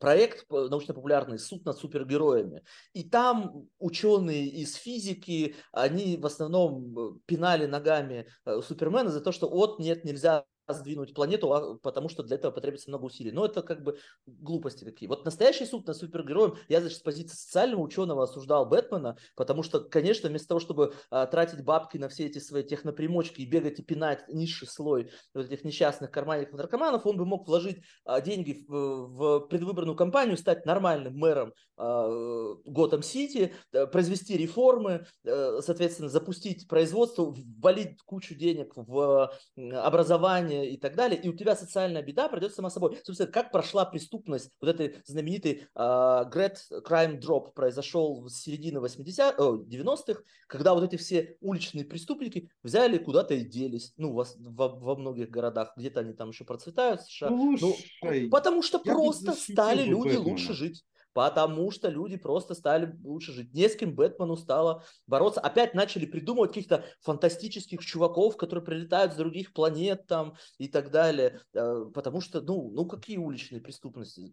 проект 0.00 0.48
научно-популярный 0.50 1.38
«Суд 1.38 1.64
над 1.64 1.78
супергероями». 1.78 2.62
И 2.92 3.08
там 3.08 3.68
ученые 3.78 4.46
из 4.46 4.74
физики, 4.74 5.56
они 5.72 6.16
в 6.16 6.26
основном 6.26 6.98
э, 6.98 7.18
пинали 7.26 7.66
ногами 7.66 8.26
э, 8.44 8.60
Супермена 8.62 9.10
за 9.10 9.20
то, 9.20 9.32
что 9.32 9.48
вот 9.48 9.78
нет, 9.78 10.04
нельзя 10.04 10.44
сдвинуть 10.68 11.14
планету, 11.14 11.52
а, 11.52 11.76
потому 11.78 12.08
что 12.08 12.22
для 12.22 12.36
этого 12.36 12.52
потребуется 12.52 12.90
много 12.90 13.04
усилий. 13.04 13.32
Но 13.32 13.44
это 13.46 13.62
как 13.62 13.82
бы 13.82 13.98
глупости 14.26 14.84
такие. 14.84 15.08
Вот 15.08 15.24
настоящий 15.24 15.66
суд 15.66 15.86
над 15.86 15.96
супергероем, 15.96 16.56
я, 16.68 16.80
значит, 16.80 16.98
с 16.98 17.02
позиции 17.02 17.36
социального 17.36 17.82
ученого 17.82 18.24
осуждал 18.24 18.66
Бэтмена, 18.66 19.16
потому 19.36 19.62
что, 19.62 19.80
конечно, 19.80 20.28
вместо 20.28 20.48
того, 20.48 20.60
чтобы 20.60 20.94
а, 21.10 21.26
тратить 21.26 21.64
бабки 21.64 21.98
на 21.98 22.08
все 22.08 22.26
эти 22.26 22.38
свои 22.38 22.62
технопримочки 22.62 23.42
и 23.42 23.46
бегать 23.46 23.78
и 23.78 23.82
пинать 23.82 24.24
низший 24.28 24.68
слой 24.68 25.10
вот 25.34 25.46
этих 25.46 25.64
несчастных 25.64 26.10
карманников 26.10 26.54
наркоманов, 26.54 27.06
он 27.06 27.16
бы 27.16 27.26
мог 27.26 27.46
вложить 27.46 27.82
а, 28.04 28.20
деньги 28.20 28.64
в, 28.68 29.06
в 29.06 29.40
предвыборную 29.48 29.96
кампанию, 29.96 30.36
стать 30.36 30.64
нормальным 30.66 31.16
мэром 31.16 31.52
а, 31.76 32.54
Готэм-Сити, 32.64 33.52
а, 33.72 33.86
произвести 33.86 34.36
реформы, 34.36 35.06
а, 35.26 35.60
соответственно, 35.60 36.08
запустить 36.08 36.68
производство, 36.68 37.34
ввалить 37.60 38.00
кучу 38.02 38.34
денег 38.34 38.72
в 38.76 39.32
образование, 39.56 40.53
образование 40.54 40.70
и 40.70 40.76
так 40.76 40.94
далее, 40.94 41.20
и 41.20 41.28
у 41.28 41.32
тебя 41.32 41.56
социальная 41.56 42.02
беда 42.02 42.28
пройдет 42.28 42.54
сама 42.54 42.70
собой. 42.70 42.98
Собственно, 43.04 43.30
как 43.30 43.50
прошла 43.50 43.84
преступность, 43.84 44.50
вот 44.60 44.68
этой 44.68 44.96
знаменитый 45.04 45.66
uh, 45.74 46.30
Great 46.30 46.58
Crime 46.86 47.20
Drop 47.20 47.52
произошел 47.52 48.28
с 48.28 48.42
середины 48.42 48.80
80 48.80 49.38
90-х, 49.38 50.20
когда 50.46 50.74
вот 50.74 50.84
эти 50.84 50.96
все 50.96 51.36
уличные 51.40 51.84
преступники 51.84 52.50
взяли 52.62 52.98
куда-то 52.98 53.34
и 53.34 53.44
делись, 53.44 53.92
ну, 53.96 54.12
во, 54.12 54.26
во, 54.38 54.68
во 54.68 54.96
многих 54.96 55.30
городах, 55.30 55.72
где-то 55.76 56.00
они 56.00 56.12
там 56.12 56.30
еще 56.30 56.44
процветают 56.44 57.00
в 57.00 57.10
США. 57.10 57.30
Ну, 57.30 57.56
ну, 57.60 58.30
потому 58.30 58.62
что 58.62 58.78
просто 58.78 59.32
стали 59.32 59.84
люди 59.84 60.16
лучше 60.16 60.52
жить 60.52 60.84
потому 61.14 61.70
что 61.70 61.88
люди 61.88 62.16
просто 62.16 62.54
стали 62.54 62.94
лучше 63.02 63.32
жить. 63.32 63.54
Не 63.54 63.68
с 63.68 63.76
кем 63.76 63.94
Бэтмену 63.94 64.36
стало 64.36 64.84
бороться. 65.06 65.40
Опять 65.40 65.72
начали 65.72 66.04
придумывать 66.04 66.50
каких-то 66.50 66.84
фантастических 67.00 67.80
чуваков, 67.84 68.36
которые 68.36 68.64
прилетают 68.64 69.12
с 69.14 69.16
других 69.16 69.52
планет 69.54 70.06
там 70.06 70.34
и 70.58 70.68
так 70.68 70.90
далее. 70.90 71.40
Э, 71.54 71.86
потому 71.94 72.20
что, 72.20 72.42
ну, 72.42 72.70
ну 72.72 72.84
какие 72.84 73.16
уличные 73.16 73.60
преступности? 73.62 74.32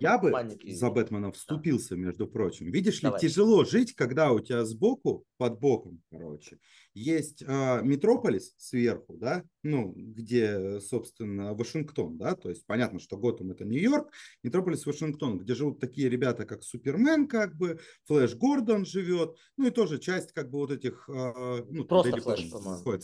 Я 0.00 0.18
бы 0.18 0.32
за 0.66 0.90
Бэтмена 0.90 1.32
вступился, 1.32 1.94
да. 1.94 2.00
между 2.00 2.26
прочим. 2.26 2.70
Видишь 2.70 3.00
Давай. 3.00 3.20
ли, 3.20 3.28
тяжело 3.28 3.64
жить, 3.64 3.94
когда 3.94 4.32
у 4.32 4.40
тебя 4.40 4.64
сбоку, 4.64 5.24
под 5.36 5.60
боком, 5.60 6.02
короче, 6.10 6.58
есть 6.94 7.42
э, 7.42 7.82
Метрополис 7.82 8.54
сверху, 8.56 9.16
да, 9.16 9.44
ну, 9.62 9.92
где, 9.96 10.80
собственно, 10.80 11.54
Вашингтон, 11.54 12.18
да, 12.18 12.34
то 12.34 12.48
есть 12.50 12.66
понятно, 12.66 12.98
что 12.98 13.16
Готэм 13.16 13.52
это 13.52 13.64
Нью-Йорк, 13.64 14.10
Метрополис 14.42 14.84
Вашингтон, 14.84 15.38
где 15.38 15.54
живут 15.54 15.78
такие 15.78 16.08
ребята, 16.08 16.44
как 16.44 16.64
Супермен, 16.64 17.28
как 17.28 17.56
бы, 17.56 17.78
Флэш 18.06 18.34
Гордон 18.34 18.84
живет, 18.84 19.36
ну 19.56 19.68
и 19.68 19.70
тоже 19.70 19.98
часть, 19.98 20.32
как 20.32 20.50
бы, 20.50 20.58
вот 20.58 20.72
этих, 20.72 21.08
э, 21.08 21.64
ну, 21.70 21.84
Просто 21.84 22.20
Флэш, 22.20 22.50
по-моему. 22.50 23.00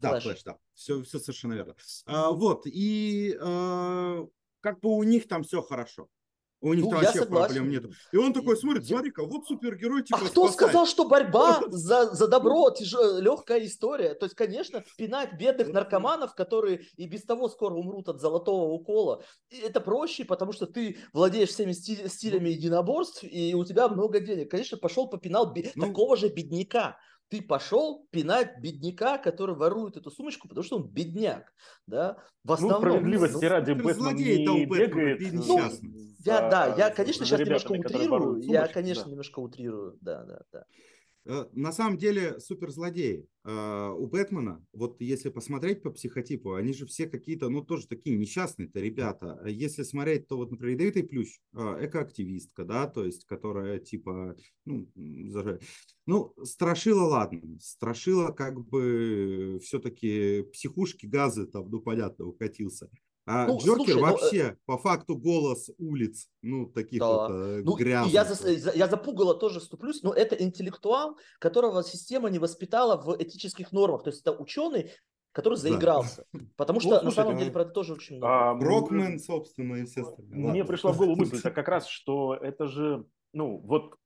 Да, 0.00 0.10
Флэш. 0.10 0.22
Флэш, 0.24 0.42
да, 0.42 0.58
все, 0.74 1.02
все 1.02 1.18
совершенно 1.18 1.54
верно. 1.54 1.74
А, 2.04 2.32
вот, 2.32 2.66
и 2.66 3.36
а, 3.40 4.26
как 4.66 4.80
бы 4.80 4.88
у 4.90 5.02
них 5.04 5.28
там 5.28 5.44
все 5.44 5.62
хорошо. 5.62 6.08
У 6.60 6.74
них 6.74 6.86
ну, 6.86 6.90
там 6.90 7.02
вообще 7.02 7.24
проблем 7.24 7.70
нет. 7.70 7.84
И 8.10 8.16
он 8.16 8.32
такой 8.32 8.56
смотрит, 8.56 8.84
смотри-ка, 8.84 9.24
вот 9.24 9.46
супергерой 9.46 10.02
типа 10.02 10.18
А 10.20 10.26
кто 10.26 10.48
сказал, 10.48 10.86
что 10.86 11.06
борьба 11.06 11.60
за, 11.68 12.12
за 12.12 12.26
добро 12.26 12.70
тяж... 12.70 12.92
легкая 13.20 13.64
история? 13.64 14.14
То 14.14 14.26
есть, 14.26 14.34
конечно, 14.34 14.82
пинать 14.98 15.34
бедных 15.38 15.68
наркоманов, 15.68 16.34
которые 16.34 16.80
и 16.96 17.06
без 17.06 17.22
того 17.22 17.48
скоро 17.48 17.74
умрут 17.74 18.08
от 18.08 18.20
золотого 18.20 18.72
укола, 18.72 19.22
это 19.50 19.80
проще, 19.80 20.24
потому 20.24 20.50
что 20.50 20.66
ты 20.66 20.98
владеешь 21.12 21.50
всеми 21.50 21.70
стилями 21.72 22.48
единоборств, 22.48 23.22
и 23.22 23.54
у 23.54 23.64
тебя 23.64 23.88
много 23.88 24.18
денег. 24.18 24.50
Конечно, 24.50 24.78
пошел 24.78 25.08
попинал 25.08 25.52
б... 25.52 25.70
ну, 25.76 25.86
такого 25.86 26.16
же 26.16 26.28
бедняка 26.28 26.96
ты 27.28 27.42
пошел 27.42 28.06
пинать 28.10 28.58
бедняка, 28.60 29.18
который 29.18 29.54
ворует 29.54 29.96
эту 29.96 30.10
сумочку, 30.10 30.48
потому 30.48 30.64
что 30.64 30.76
он 30.76 30.88
бедняк, 30.88 31.52
да, 31.86 32.16
в 32.44 32.48
ну, 32.48 32.54
основном. 32.54 32.82
Ну, 32.82 32.88
справедливости 32.88 33.44
ну, 33.44 33.50
ради 33.50 33.72
Бэтмен 33.72 34.16
не 34.16 34.66
бегает. 34.66 35.32
Ну, 35.32 35.60
я, 36.24 36.48
да, 36.48 36.74
я, 36.76 36.90
конечно, 36.90 37.24
сейчас 37.24 37.40
немножко 37.40 37.72
утрирую, 37.72 38.40
я, 38.42 38.66
конечно, 38.68 39.08
немножко 39.08 39.40
утрирую, 39.40 39.98
да, 40.00 40.24
да, 40.24 40.40
да. 40.52 40.64
Э, 41.28 41.46
на 41.52 41.72
самом 41.72 41.98
деле 41.98 42.38
суперзлодеи. 42.38 43.26
Э, 43.44 43.90
у 43.90 44.06
Бэтмена, 44.06 44.64
вот 44.72 45.00
если 45.00 45.28
посмотреть 45.28 45.82
по 45.82 45.90
психотипу, 45.90 46.54
они 46.54 46.72
же 46.72 46.86
все 46.86 47.08
какие-то, 47.08 47.48
ну, 47.48 47.62
тоже 47.62 47.88
такие 47.88 48.16
несчастные-то 48.16 48.78
ребята. 48.78 49.42
Если 49.44 49.82
смотреть, 49.82 50.28
то 50.28 50.36
вот, 50.36 50.52
например, 50.52 50.74
Ядовитый 50.74 51.02
Плющ, 51.02 51.40
э, 51.52 51.86
экоактивистка, 51.86 52.64
да, 52.64 52.86
то 52.86 53.04
есть, 53.04 53.24
которая 53.24 53.80
типа, 53.80 54.36
ну, 54.64 54.88
зажать. 55.28 55.62
Ну, 56.06 56.32
Страшила, 56.44 57.02
ладно. 57.02 57.58
Страшила 57.60 58.30
как 58.30 58.64
бы 58.64 59.58
все-таки 59.64 60.42
психушки, 60.52 61.06
газы 61.06 61.46
там, 61.46 61.68
ну, 61.70 61.80
понятно, 61.80 62.26
укатился. 62.26 62.88
А 63.28 63.48
ну, 63.48 63.58
Джокер 63.58 63.76
слушай, 63.76 63.94
ну, 63.94 64.00
вообще, 64.02 64.44
ну, 64.50 64.56
по 64.66 64.78
факту, 64.78 65.16
голос 65.16 65.68
улиц, 65.78 66.30
ну, 66.42 66.66
таких 66.66 67.00
да. 67.00 67.06
вот 67.06 67.30
э, 67.32 67.62
ну, 67.64 67.74
грязных. 67.74 68.14
Я 68.14 68.24
за, 68.24 68.72
я 68.72 68.86
за 68.86 68.96
Пугало 68.96 69.34
тоже 69.34 69.58
вступлюсь, 69.58 70.04
но 70.04 70.12
это 70.12 70.36
интеллектуал, 70.36 71.18
которого 71.40 71.82
система 71.82 72.30
не 72.30 72.38
воспитала 72.38 72.96
в 72.96 73.20
этических 73.20 73.72
нормах. 73.72 74.04
То 74.04 74.10
есть 74.10 74.20
это 74.20 74.30
ученый, 74.30 74.92
который 75.32 75.58
заигрался. 75.58 76.24
Да. 76.32 76.40
Потому 76.56 76.78
что, 76.80 76.90
ну, 76.90 76.94
слушайте, 77.00 77.20
на 77.20 77.24
самом 77.24 77.38
деле, 77.38 77.50
про 77.50 77.62
это 77.62 77.72
тоже 77.72 77.94
очень 77.94 78.18
много. 78.18 78.50
А, 78.50 78.54
Рокмен, 78.54 79.18
собственно, 79.18 79.74
и 79.74 79.86
все 79.86 80.02
остальные. 80.02 80.36
Мне 80.36 80.46
Ладно. 80.46 80.64
пришла 80.64 80.92
в 80.92 80.96
голову 80.96 81.16
мысль, 81.16 81.38
это 81.38 81.50
как 81.50 81.66
раз, 81.66 81.88
что 81.88 82.34
это 82.34 82.68
же, 82.68 83.06
ну, 83.32 83.58
вот, 83.58 83.96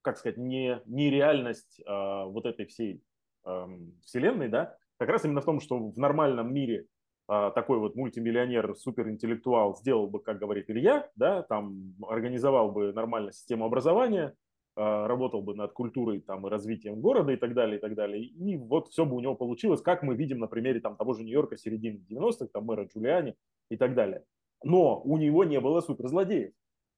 как 0.00 0.16
сказать, 0.16 0.38
не, 0.38 0.80
не 0.86 1.10
реальность 1.10 1.78
а, 1.86 2.24
вот 2.24 2.46
этой 2.46 2.64
всей 2.64 3.04
а, 3.44 3.68
вселенной, 4.02 4.48
да, 4.48 4.78
как 4.96 5.10
раз 5.10 5.26
именно 5.26 5.42
в 5.42 5.44
том, 5.44 5.60
что 5.60 5.78
в 5.78 5.98
нормальном 5.98 6.54
мире 6.54 6.86
а, 6.86 6.91
такой 7.26 7.78
вот 7.78 7.94
мультимиллионер, 7.96 8.74
суперинтеллектуал 8.74 9.76
сделал 9.76 10.06
бы, 10.08 10.20
как 10.20 10.38
говорит 10.38 10.68
Илья, 10.68 11.08
да, 11.16 11.42
там 11.42 11.94
организовал 12.06 12.72
бы 12.72 12.92
нормально 12.92 13.32
систему 13.32 13.64
образования, 13.64 14.34
а, 14.74 15.06
работал 15.06 15.42
бы 15.42 15.54
над 15.54 15.72
культурой 15.72 16.20
там, 16.20 16.46
и 16.46 16.50
развитием 16.50 17.00
города 17.00 17.32
и 17.32 17.36
так 17.36 17.52
далее, 17.52 17.76
и 17.76 17.80
так 17.80 17.94
далее. 17.94 18.24
И 18.24 18.56
вот 18.56 18.88
все 18.88 19.04
бы 19.04 19.16
у 19.16 19.20
него 19.20 19.34
получилось, 19.34 19.82
как 19.82 20.02
мы 20.02 20.14
видим 20.14 20.38
на 20.38 20.46
примере 20.46 20.80
там, 20.80 20.96
того 20.96 21.12
же 21.12 21.24
Нью-Йорка 21.24 21.58
середины 21.58 22.02
90-х, 22.08 22.46
там 22.52 22.64
мэра 22.64 22.86
Джулиани 22.86 23.34
и 23.70 23.76
так 23.76 23.94
далее. 23.94 24.24
Но 24.64 25.02
у 25.02 25.18
него 25.18 25.44
не 25.44 25.60
было 25.60 25.80
суперзлодеев. 25.82 26.52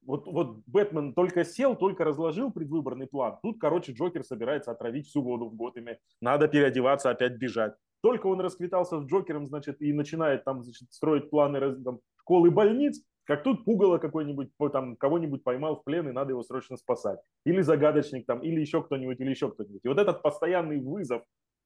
Вот, 0.07 0.27
вот 0.27 0.59
Бэтмен 0.67 1.15
только 1.15 1.45
сел, 1.45 1.75
только 1.75 2.05
разложил 2.05 2.53
предвыборный 2.53 3.07
план. 3.07 3.39
Тут, 3.43 3.59
короче, 3.59 3.93
Джокер 3.93 4.23
собирается 4.23 4.71
отравить 4.71 5.09
всю 5.09 5.23
воду 5.23 5.49
в 5.49 5.57
Готэме. 5.57 5.99
Надо 6.21 6.47
переодеваться, 6.47 7.11
опять 7.11 7.39
бежать. 7.39 7.75
Только 8.05 8.27
он 8.27 8.39
расквитался 8.39 9.01
с 9.01 9.07
Джокером, 9.07 9.47
значит, 9.47 9.81
и 9.81 9.91
начинает 9.95 10.45
там 10.45 10.63
значит, 10.63 10.93
строить 10.93 11.31
планы 11.31 11.75
там, 11.77 12.01
школы 12.21 12.51
больниц, 12.51 13.03
как 13.25 13.43
тут 13.43 13.65
пугало 13.65 13.97
какой-нибудь, 13.97 14.51
там, 14.75 14.97
кого-нибудь 14.97 15.43
поймал 15.43 15.77
в 15.77 15.85
плен, 15.85 16.11
и 16.11 16.13
надо 16.13 16.33
его 16.33 16.43
срочно 16.43 16.77
спасать. 16.77 17.19
Или 17.47 17.63
загадочник 17.63 18.27
там, 18.27 18.43
или 18.43 18.61
еще 18.61 18.83
кто-нибудь, 18.83 19.19
или 19.21 19.31
еще 19.31 19.51
кто-нибудь. 19.51 19.81
И 19.83 19.89
вот 19.89 19.99
этот 19.99 20.21
постоянный 20.21 20.81
вызов 20.81 21.23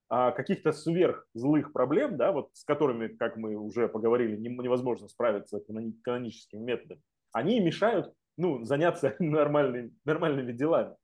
а, 0.09 0.31
каких-то 0.31 0.71
сверхзлых 0.71 1.73
проблем, 1.73 2.17
да, 2.17 2.31
вот 2.31 2.51
с 2.53 2.63
которыми, 2.63 3.09
как 3.09 3.37
мы 3.37 3.57
уже 3.57 3.89
поговорили, 3.89 4.37
невозможно 4.37 5.09
справиться 5.09 5.59
каноническими 6.05 6.61
методами, 6.61 7.03
они 7.33 7.59
мешают 7.59 8.15
ну, 8.37 8.65
заняться 8.65 9.17
нормальными, 9.19 9.93
нормальными 10.05 10.53
делами. 10.53 10.95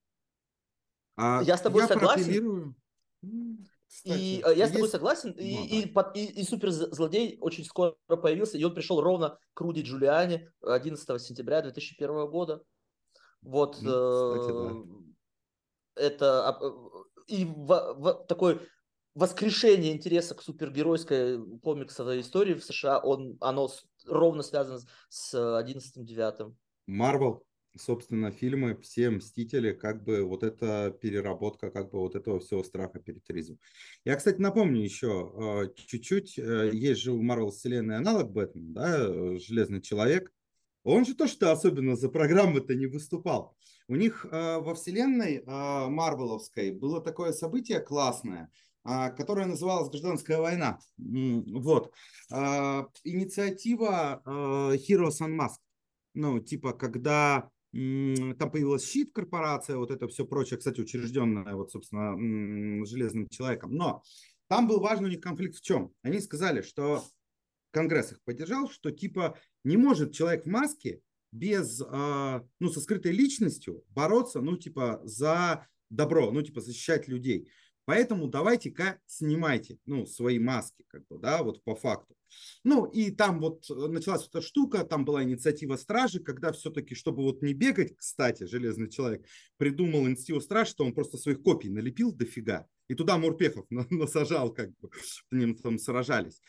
А 1.17 1.43
я 1.43 1.57
с 1.57 1.61
тобой 1.61 1.83
я 1.83 1.89
согласен. 1.89 2.77
Кстати, 3.95 4.19
и 4.19 4.43
э, 4.45 4.55
я 4.57 4.67
с 4.67 4.73
тобой 4.73 4.89
согласен, 4.89 5.31
и, 5.31 5.55
ну, 5.55 5.65
и, 5.67 5.85
да. 5.85 6.13
и, 6.17 6.25
и, 6.25 6.41
и 6.41 6.45
суперзлодей 6.45 7.39
очень 7.41 7.65
скоро 7.65 7.95
появился, 8.09 8.59
и 8.59 8.65
он 8.65 8.75
пришел 8.75 9.01
ровно 9.01 9.39
к 9.55 9.61
Руди 9.61 9.83
Джулиани 9.83 10.51
11 10.63 11.23
сентября 11.23 11.63
2001 11.63 12.27
года. 12.29 12.65
Вот 13.41 13.79
ну, 13.81 14.35
кстати, 14.35 14.51
э, 14.51 14.85
да. 15.95 16.03
это 16.03 16.49
а, 16.49 16.59
э, 16.61 16.73
и 17.29 17.45
в, 17.45 17.95
в, 17.95 18.27
такой 18.27 18.69
воскрешение 19.15 19.93
интереса 19.93 20.35
к 20.35 20.43
супергеройской 20.43 21.39
комиксовой 21.61 22.21
истории 22.21 22.55
в 22.55 22.65
США, 22.65 22.99
он, 22.99 23.39
оно 23.41 23.71
ровно 24.07 24.43
связано 24.43 24.81
с 25.09 25.35
11-9. 25.35 26.53
Марвел 26.89 27.45
собственно, 27.77 28.31
фильмы, 28.31 28.77
все 28.83 29.11
«Мстители», 29.11 29.73
как 29.73 30.05
бы 30.05 30.23
вот 30.23 30.43
эта 30.43 30.97
переработка 31.01 31.71
как 31.71 31.91
бы 31.91 31.99
вот 31.99 32.15
этого 32.15 32.39
всего 32.41 32.63
страха 32.63 33.01
перед 33.01 33.25
терроризмом. 33.25 33.59
Я, 34.05 34.17
кстати, 34.17 34.41
напомню 34.41 34.83
еще 34.83 35.33
э, 35.67 35.75
чуть-чуть, 35.75 36.39
э, 36.39 36.71
есть 36.73 37.01
же 37.01 37.13
у 37.13 37.21
Марвел 37.23 37.51
вселенной 37.51 37.97
аналог 37.97 38.31
Бэтмен, 38.31 38.73
да, 38.73 38.97
э, 38.99 39.39
Железный 39.39 39.81
Человек. 39.81 40.33
Он 40.85 41.05
же 41.05 41.15
то, 41.15 41.27
что 41.27 41.51
особенно 41.51 41.97
за 41.97 42.09
программы-то 42.09 42.75
не 42.75 42.87
выступал. 42.87 43.57
У 43.89 43.97
них 43.97 44.25
во 44.31 44.75
вселенной 44.75 45.43
Марвеловской 45.47 46.73
было 46.73 47.01
такое 47.01 47.33
событие 47.33 47.81
классное, 47.81 48.51
которое 48.83 49.47
называлось 49.47 49.89
«Гражданская 49.89 50.39
война». 50.39 50.79
Вот. 50.99 51.93
Инициатива 53.03 54.23
Heroes 54.27 55.21
Unmasked. 55.21 55.61
Ну, 56.13 56.39
типа, 56.39 56.75
когда 56.75 57.51
там 57.75 58.51
появилась 58.53 58.89
щит 58.89 59.11
корпорация, 59.13 59.77
вот 59.77 59.91
это 59.91 60.07
все 60.07 60.25
прочее, 60.25 60.59
кстати, 60.59 60.81
учрежденная 60.81 61.55
вот, 61.57 61.73
собственно, 61.73 62.15
железным 62.87 63.29
человеком. 63.29 63.75
Но 63.75 64.03
там 64.49 64.69
был 64.69 64.81
важный 64.81 65.09
у 65.09 65.11
них 65.11 65.21
конфликт 65.21 65.57
в 65.57 65.63
чем? 65.63 65.93
Они 66.03 66.21
сказали, 66.21 66.63
что 66.63 67.05
Конгресс 67.73 68.13
их 68.13 68.23
поддержал, 68.23 68.71
что 68.71 68.93
типа 68.93 69.37
не 69.65 69.77
может 69.77 70.13
человек 70.13 70.45
в 70.45 70.49
маске 70.49 71.01
без, 71.33 71.83
а, 71.85 72.47
ну, 72.61 72.69
со 72.71 72.81
скрытой 72.81 73.11
личностью 73.11 73.83
бороться, 73.89 74.41
ну, 74.41 74.57
типа, 74.57 75.01
за 75.03 75.67
добро, 75.91 76.31
ну, 76.31 76.43
типа, 76.43 76.61
защищать 76.61 77.09
людей. 77.09 77.49
Поэтому 77.85 78.29
давайте-ка 78.29 78.99
снимайте, 79.07 79.79
ну, 79.85 80.07
свои 80.07 80.39
маски, 80.39 80.85
как 80.89 81.07
бы, 81.07 81.19
да, 81.19 81.43
вот 81.43 81.63
по 81.65 81.75
факту. 81.75 82.15
Ну, 82.65 82.87
и 82.87 83.11
там 83.11 83.41
вот 83.41 83.65
э, 83.71 83.75
началась 83.75 84.27
эта 84.27 84.41
штука, 84.41 84.85
там 84.85 85.05
была 85.05 85.23
инициатива 85.23 85.77
стражи, 85.77 86.21
когда 86.21 86.53
все-таки, 86.53 86.95
чтобы 86.95 87.23
вот 87.23 87.43
не 87.43 87.53
бегать, 87.53 87.97
кстати, 87.97 88.45
Железный 88.45 88.91
Человек 88.91 89.27
придумал 89.57 90.09
инициативу 90.09 90.41
стражи, 90.41 90.71
что 90.71 90.85
он 90.85 90.95
просто 90.95 91.19
своих 91.19 91.43
копий 91.43 91.69
налепил 91.69 92.13
дофига, 92.13 92.67
и 92.89 92.95
туда 92.95 93.19
Мурпехов 93.19 93.67
насажал, 93.71 94.53
как 94.53 94.71
бы, 94.79 94.91
с 95.01 95.23
ним 95.31 95.57
там 95.57 95.79
сражались. 95.79 96.41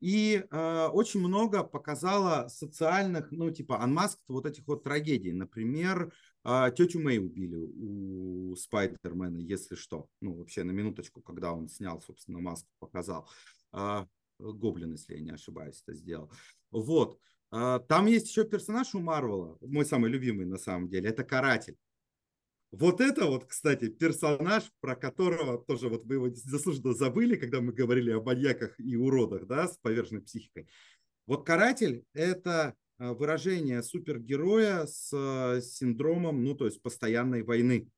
И 0.00 0.44
э, 0.48 0.86
очень 0.92 1.20
много 1.20 1.64
показало 1.64 2.48
социальных, 2.48 3.30
ну, 3.30 3.50
типа, 3.50 3.80
анмаск 3.80 4.20
вот 4.28 4.46
этих 4.46 4.66
вот 4.66 4.84
трагедий. 4.84 5.32
Например, 5.32 6.12
э, 6.44 6.70
тетю 6.76 7.00
Мэй 7.00 7.18
убили 7.18 7.56
у 7.56 8.56
Спайдермена, 8.56 9.38
если 9.38 9.74
что. 9.74 10.08
Ну, 10.20 10.34
вообще, 10.34 10.64
на 10.64 10.72
минуточку, 10.72 11.20
когда 11.22 11.52
он 11.52 11.68
снял, 11.68 12.00
собственно, 12.00 12.40
маску, 12.40 12.68
показал. 12.78 13.28
Э, 13.72 14.06
Гоблин, 14.38 14.92
если 14.92 15.14
я 15.14 15.20
не 15.20 15.30
ошибаюсь, 15.30 15.82
это 15.86 15.96
сделал. 15.96 16.30
Вот. 16.70 17.18
Э, 17.52 17.80
там 17.88 18.06
есть 18.06 18.28
еще 18.28 18.44
персонаж 18.44 18.94
у 18.94 19.00
Марвела, 19.00 19.56
мой 19.60 19.84
самый 19.84 20.10
любимый 20.10 20.46
на 20.46 20.58
самом 20.58 20.88
деле, 20.88 21.08
это 21.08 21.24
Каратель. 21.24 21.76
Вот 22.76 23.00
это 23.00 23.26
вот, 23.26 23.44
кстати, 23.44 23.88
персонаж, 23.88 24.64
про 24.80 24.96
которого 24.96 25.58
тоже 25.64 25.88
вот 25.88 26.04
вы 26.04 26.16
его 26.16 26.30
заслуженно 26.30 26.92
забыли, 26.92 27.36
когда 27.36 27.60
мы 27.60 27.72
говорили 27.72 28.10
о 28.10 28.20
маньяках 28.20 28.80
и 28.80 28.96
уродах, 28.96 29.46
да, 29.46 29.68
с 29.68 29.78
поверженной 29.78 30.22
психикой. 30.22 30.66
Вот 31.26 31.46
каратель– 31.46 32.04
это 32.14 32.74
выражение 32.98 33.82
супергероя 33.82 34.86
с 34.86 35.10
э, 35.12 35.60
синдромом, 35.60 36.44
ну, 36.44 36.54
то 36.54 36.66
есть 36.66 36.80
постоянной 36.82 37.42
войны. 37.42 37.88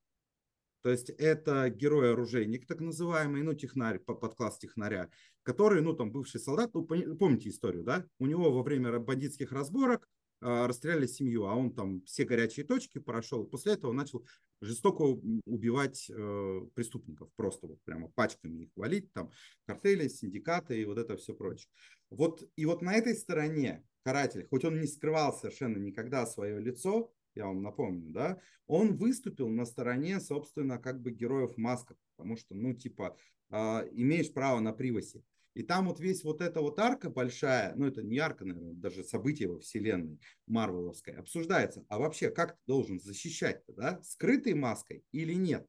То 0.83 0.91
есть 0.91 1.11
это 1.11 1.69
герой-оружейник, 1.69 2.67
так 2.67 2.81
называемый, 2.81 3.43
ну, 3.43 3.55
технарь, 3.55 3.99
подкласс 3.99 4.59
технаря, 4.59 5.11
который, 5.43 5.83
ну, 5.83 5.95
там, 5.95 6.13
бывший 6.13 6.41
солдат, 6.41 6.71
ну, 6.75 6.85
помните 6.85 7.49
историю, 7.49 7.83
да? 7.83 8.07
У 8.19 8.27
него 8.27 8.53
во 8.53 8.63
время 8.63 8.99
бандитских 8.99 9.53
разборок 9.53 10.05
э, 10.05 10.16
расстреляли 10.41 11.07
семью, 11.07 11.47
а 11.47 11.55
он 11.55 11.73
там 11.73 12.03
все 12.03 12.25
горячие 12.25 12.67
точки 12.67 12.99
прошел. 12.99 13.45
После 13.45 13.73
этого 13.73 13.93
начал 13.93 14.27
жестоко 14.61 15.03
убивать 15.03 16.11
э, 16.11 16.61
преступников, 16.75 17.31
просто 17.37 17.67
вот 17.67 17.83
прямо 17.85 18.09
пачками 18.09 18.65
их 18.65 18.71
валить, 18.77 19.13
там 19.13 19.31
картели, 19.67 20.09
синдикаты 20.09 20.81
и 20.81 20.85
вот 20.85 20.99
это 20.99 21.17
все 21.17 21.35
прочее. 21.35 21.69
Вот, 22.11 22.43
и 22.57 22.65
вот 22.67 22.83
на 22.83 22.95
этой 22.95 23.15
стороне 23.15 23.85
каратель, 24.03 24.47
хоть 24.49 24.65
он 24.65 24.81
не 24.81 24.87
скрывал 24.87 25.37
совершенно 25.37 25.79
никогда 25.79 26.27
свое 26.27 26.61
лицо, 26.61 27.13
я 27.35 27.47
вам 27.47 27.63
напомню, 27.63 28.13
да, 28.13 28.41
он 28.67 28.97
выступил 28.97 29.49
на 29.49 29.67
стороне, 29.67 30.21
собственно, 30.21 30.79
как 30.79 31.03
бы 31.03 31.11
героев 31.11 31.57
масках, 31.57 31.99
потому 32.17 32.37
что, 32.37 32.55
ну, 32.55 32.73
типа, 32.73 33.17
э, 33.51 33.57
имеешь 33.93 34.33
право 34.33 34.61
на 34.61 34.73
привосе. 34.73 35.23
И 35.57 35.63
там 35.63 35.89
вот 35.89 36.01
весь 36.01 36.23
вот 36.23 36.43
эта 36.43 36.61
вот 36.61 36.79
арка 36.79 37.09
большая, 37.09 37.75
ну 37.77 37.87
это 37.87 38.03
не 38.03 38.19
арка, 38.19 38.45
наверное, 38.45 38.75
даже 38.75 39.03
событие 39.03 39.49
во 39.49 39.59
вселенной 39.59 40.21
Марвеловской, 40.47 41.15
обсуждается. 41.15 41.83
А 41.89 41.99
вообще, 41.99 42.29
как 42.29 42.53
ты 42.53 42.59
должен 42.67 43.01
защищать 43.01 43.63
да? 43.69 43.99
Скрытой 44.03 44.53
маской 44.53 45.03
или 45.13 45.33
нет? 45.33 45.67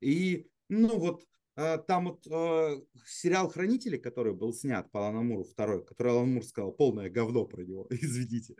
И, 0.00 0.46
ну 0.68 0.96
вот, 0.96 1.24
э, 1.56 1.78
там 1.88 2.04
вот 2.04 2.24
э, 2.28 2.80
сериал 3.04 3.48
«Хранители», 3.48 3.96
который 3.96 4.32
был 4.32 4.52
снят 4.52 4.88
по 4.92 5.00
Алану 5.00 5.24
Муру 5.24 5.42
второй, 5.42 5.84
который 5.84 6.12
Алан 6.12 6.32
Мур 6.32 6.44
сказал 6.44 6.70
полное 6.70 7.10
говно 7.10 7.46
про 7.46 7.64
него, 7.64 7.88
извините. 7.90 8.54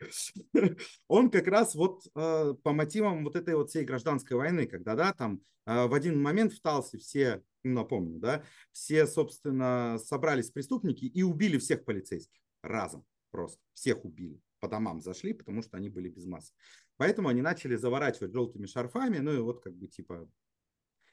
Он 1.07 1.31
как 1.31 1.47
раз 1.47 1.77
вот 1.77 2.03
э, 2.13 2.55
по 2.61 2.73
мотивам 2.73 3.23
вот 3.23 3.37
этой 3.37 3.55
вот 3.55 3.71
всей 3.71 3.85
гражданской 3.85 4.37
войны, 4.37 4.67
когда, 4.67 4.97
да, 4.97 5.13
там 5.13 5.43
в 5.65 5.95
один 5.95 6.21
момент 6.21 6.53
в 6.53 6.61
Талсе 6.61 6.97
все 6.99 7.43
напомню, 7.75 8.19
да, 8.19 8.45
все, 8.73 9.07
собственно, 9.07 9.99
собрались 9.99 10.51
преступники 10.51 11.05
и 11.05 11.23
убили 11.23 11.59
всех 11.59 11.85
полицейских 11.85 12.41
разом 12.63 13.05
просто, 13.31 13.61
всех 13.75 14.05
убили, 14.05 14.41
по 14.61 14.69
домам 14.69 15.01
зашли, 15.01 15.35
потому 15.35 15.63
что 15.63 15.77
они 15.77 15.91
были 15.91 16.09
без 16.09 16.25
масок. 16.25 16.55
Поэтому 16.97 17.29
они 17.29 17.43
начали 17.43 17.77
заворачивать 17.77 18.33
желтыми 18.33 18.67
шарфами, 18.67 19.19
ну 19.19 19.35
и 19.35 19.39
вот 19.39 19.63
как 19.63 19.75
бы 19.75 19.87
типа 19.89 20.27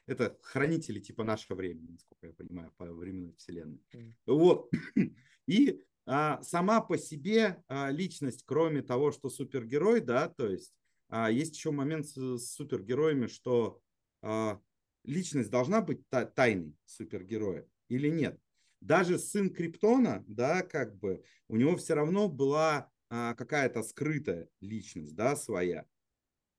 это 0.06 0.38
хранители 0.42 1.00
типа 1.00 1.24
нашего 1.24 1.56
времени, 1.56 1.90
насколько 1.92 2.26
я 2.26 2.32
понимаю, 2.32 2.72
по 2.76 2.86
временной 2.86 3.34
вселенной. 3.36 3.82
Mm. 3.94 4.14
Вот. 4.26 4.70
И 5.46 5.82
а, 6.06 6.42
сама 6.42 6.80
по 6.80 6.98
себе 6.98 7.62
а, 7.68 7.90
личность, 7.90 8.44
кроме 8.46 8.82
того, 8.82 9.12
что 9.12 9.30
супергерой, 9.30 10.00
да, 10.00 10.28
то 10.28 10.48
есть 10.48 10.74
а, 11.08 11.30
есть 11.30 11.56
еще 11.56 11.70
момент 11.70 12.06
с, 12.06 12.38
с 12.38 12.54
супергероями, 12.54 13.26
что 13.26 13.80
а, 14.22 14.60
личность 15.04 15.50
должна 15.50 15.80
быть 15.80 16.08
та- 16.08 16.26
тайной 16.26 16.76
супергероя 16.84 17.66
или 17.88 18.08
нет? 18.08 18.40
Даже 18.80 19.18
сын 19.18 19.50
Криптона, 19.50 20.24
да, 20.26 20.62
как 20.62 20.96
бы, 20.96 21.22
у 21.48 21.56
него 21.56 21.76
все 21.76 21.94
равно 21.94 22.28
была 22.28 22.90
а, 23.08 23.34
какая-то 23.34 23.82
скрытая 23.82 24.48
личность, 24.60 25.14
да, 25.14 25.36
своя. 25.36 25.86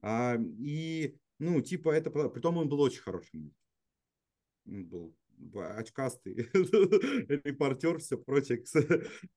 А, 0.01 0.37
и, 0.39 1.17
ну, 1.37 1.61
типа, 1.61 1.89
это, 1.89 2.09
притом 2.09 2.57
он 2.57 2.69
был 2.69 2.81
очень 2.81 3.01
хорошим. 3.01 3.53
Он 4.65 4.85
был 4.85 5.15
очкастый 5.77 6.35
репортер, 6.53 7.99
все 7.99 8.17
прочее. 8.17 8.63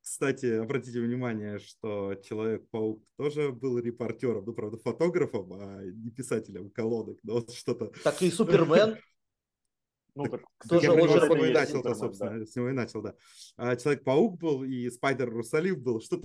Кстати, 0.01 0.47
обратите 0.47 1.01
внимание, 1.01 1.59
что 1.59 2.15
Человек-паук 2.15 3.05
тоже 3.17 3.53
был 3.53 3.79
репортером, 3.79 4.45
ну, 4.45 4.53
правда, 4.53 4.79
фотографом, 4.79 5.53
а 5.55 5.83
не 5.85 6.11
писателем 6.11 6.71
колодок, 6.71 7.19
но 7.23 7.35
вот 7.35 7.53
что-то... 7.53 7.93
Так 8.05 8.23
и 8.23 8.31
Супермен. 8.31 8.99
Ну, 10.15 10.25
так, 10.25 10.43
я 10.83 10.93
очень 10.93 11.21
с 11.21 11.29
него 11.29 11.45
и 11.45 11.53
начал, 11.53 11.83
да, 11.83 11.95
собственно, 11.95 12.41
да. 12.41 12.47
с 12.47 12.57
него 12.57 12.71
и 12.71 12.73
начал, 12.73 13.03
да. 13.03 13.15
А 13.57 13.77
Человек-паук 13.77 14.41
был, 14.41 14.65
и 14.65 14.91
Спайдер 14.91 15.31
Русалив 15.31 15.79
был, 15.79 16.01
что-то 16.01 16.25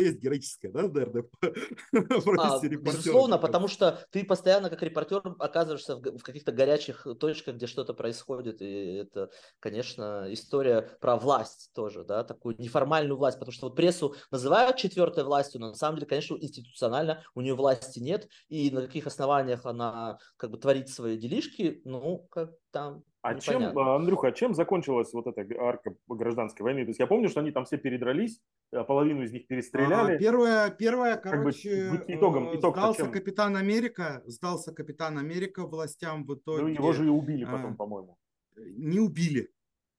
есть 0.00 0.20
героическое, 0.20 0.70
да, 0.70 0.82
наверное, 0.82 1.24
а, 2.38 2.60
Безусловно, 2.60 3.38
потому 3.38 3.68
что 3.68 4.04
ты 4.10 4.24
постоянно 4.24 4.70
как 4.70 4.82
репортер 4.82 5.22
оказываешься 5.38 5.96
в, 5.96 6.00
в 6.00 6.22
каких-то 6.22 6.52
горячих 6.52 7.06
точках, 7.18 7.56
где 7.56 7.66
что-то 7.66 7.94
происходит, 7.94 8.62
и 8.62 8.94
это, 8.94 9.30
конечно, 9.60 10.26
история 10.30 10.82
про 11.00 11.16
власть 11.16 11.70
тоже, 11.74 12.04
да, 12.04 12.24
такую 12.24 12.56
неформальную 12.58 13.16
власть, 13.16 13.38
потому 13.38 13.52
что 13.52 13.66
вот 13.66 13.76
прессу 13.76 14.14
называют 14.30 14.76
четвертой 14.76 15.24
властью, 15.24 15.60
но 15.60 15.68
на 15.68 15.74
самом 15.74 15.96
деле, 15.96 16.06
конечно, 16.08 16.36
институционально 16.36 17.24
у 17.34 17.40
нее 17.40 17.54
власти 17.54 17.98
нет, 17.98 18.28
и 18.48 18.70
на 18.70 18.82
каких 18.82 19.06
основаниях 19.06 19.66
она 19.66 20.18
как 20.36 20.50
бы 20.50 20.58
творит 20.58 20.88
свои 20.88 21.16
делишки, 21.16 21.82
ну, 21.84 22.26
как 22.30 22.52
там 22.72 23.04
а 23.22 23.34
Непонятно. 23.34 23.72
чем, 23.72 23.78
Андрюха, 23.78 24.28
а 24.28 24.32
чем 24.32 24.52
закончилась 24.52 25.12
вот 25.12 25.28
эта 25.28 25.46
арка 25.62 25.94
гражданской 26.08 26.64
войны? 26.64 26.82
То 26.82 26.88
есть 26.88 26.98
я 26.98 27.06
помню, 27.06 27.28
что 27.28 27.38
они 27.38 27.52
там 27.52 27.64
все 27.64 27.78
передрались, 27.78 28.40
э, 28.72 28.82
половину 28.82 29.22
из 29.22 29.30
них 29.30 29.46
перестреляли. 29.46 30.16
А, 30.16 30.18
первая, 30.18 30.70
первая, 30.70 31.16
короче, 31.16 31.88
как 31.90 32.00
бы, 32.00 32.12
итогом, 32.12 32.48
э, 32.48 32.58
итог 32.58 32.76
сдался 32.76 33.02
чем? 33.02 33.12
Капитан 33.12 33.56
Америка, 33.56 34.24
сдался 34.26 34.72
Капитан 34.72 35.18
Америка 35.18 35.64
властям 35.64 36.24
в 36.24 36.34
итоге. 36.34 36.62
Ну 36.62 36.68
его 36.68 36.92
же 36.92 37.06
и 37.06 37.08
убили 37.08 37.44
потом, 37.44 37.74
а, 37.74 37.76
по-моему. 37.76 38.18
Не 38.56 38.98
убили, 38.98 39.52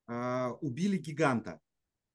а, 0.06 0.58
убили 0.60 0.98
гиганта. 0.98 1.62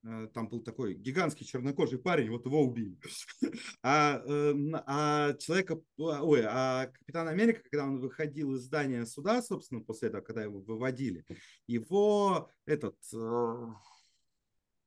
Э, 0.05 0.29
там 0.33 0.49
был 0.49 0.61
такой 0.61 0.95
гигантский 0.95 1.45
чернокожий 1.45 1.99
парень, 1.99 2.31
вот 2.31 2.47
его 2.47 2.63
убили. 2.63 2.99
А, 3.83 4.23
э, 4.25 4.55
а 4.87 5.35
человека, 5.35 5.81
ой, 5.97 6.43
а 6.45 6.87
Капитан 6.87 7.29
Америка, 7.29 7.63
когда 7.63 7.85
он 7.85 7.99
выходил 7.99 8.55
из 8.55 8.63
здания 8.63 9.07
суда, 9.07 9.43
собственно, 9.43 9.81
после 9.81 10.09
этого, 10.09 10.21
когда 10.21 10.43
его 10.43 10.61
выводили, 10.61 11.25
его 11.67 12.51
этот, 12.67 12.97
э, 13.15 13.67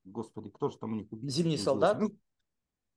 господи, 0.05 0.49
кто 0.49 0.70
же 0.70 0.78
там 0.78 0.93
у 0.93 0.95
них 0.95 1.12
убил? 1.12 1.30
Зимний 1.30 1.57
солдат? 1.57 1.99
Ну, 1.99 2.18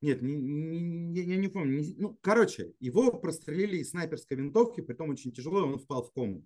нет, 0.01 0.23
не, 0.23 0.37
не, 0.37 1.21
я 1.23 1.37
не 1.37 1.49
помню. 1.49 1.81
Не, 1.81 1.95
ну, 1.97 2.19
короче, 2.21 2.75
его 2.79 3.13
прострелили 3.13 3.79
из 3.79 3.91
снайперской 3.91 4.37
винтовки, 4.37 4.83
притом 4.83 5.11
очень 5.11 5.33
тяжело, 5.33 5.61
и 5.61 5.73
он 5.73 5.79
впал 5.79 6.05
в 6.05 6.13
кому. 6.13 6.45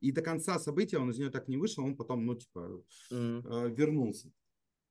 И 0.00 0.12
до 0.12 0.20
конца 0.20 0.58
события 0.58 0.98
он 0.98 1.10
из 1.10 1.18
нее 1.18 1.30
так 1.30 1.48
не 1.48 1.56
вышел, 1.56 1.84
он 1.84 1.96
потом, 1.96 2.26
ну, 2.26 2.34
типа, 2.34 2.82
mm. 3.10 3.74
вернулся. 3.74 4.30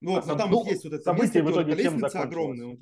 Вот, 0.01 0.23
а, 0.23 0.27
но 0.27 0.35
там 0.35 0.51
ну, 0.51 0.65
есть 0.65 0.83
вот 0.83 0.93
это 0.93 1.03
событие 1.03 1.43
в 1.43 1.51
итоге 1.51 1.81
чем 1.81 2.03
огромное. 2.03 2.77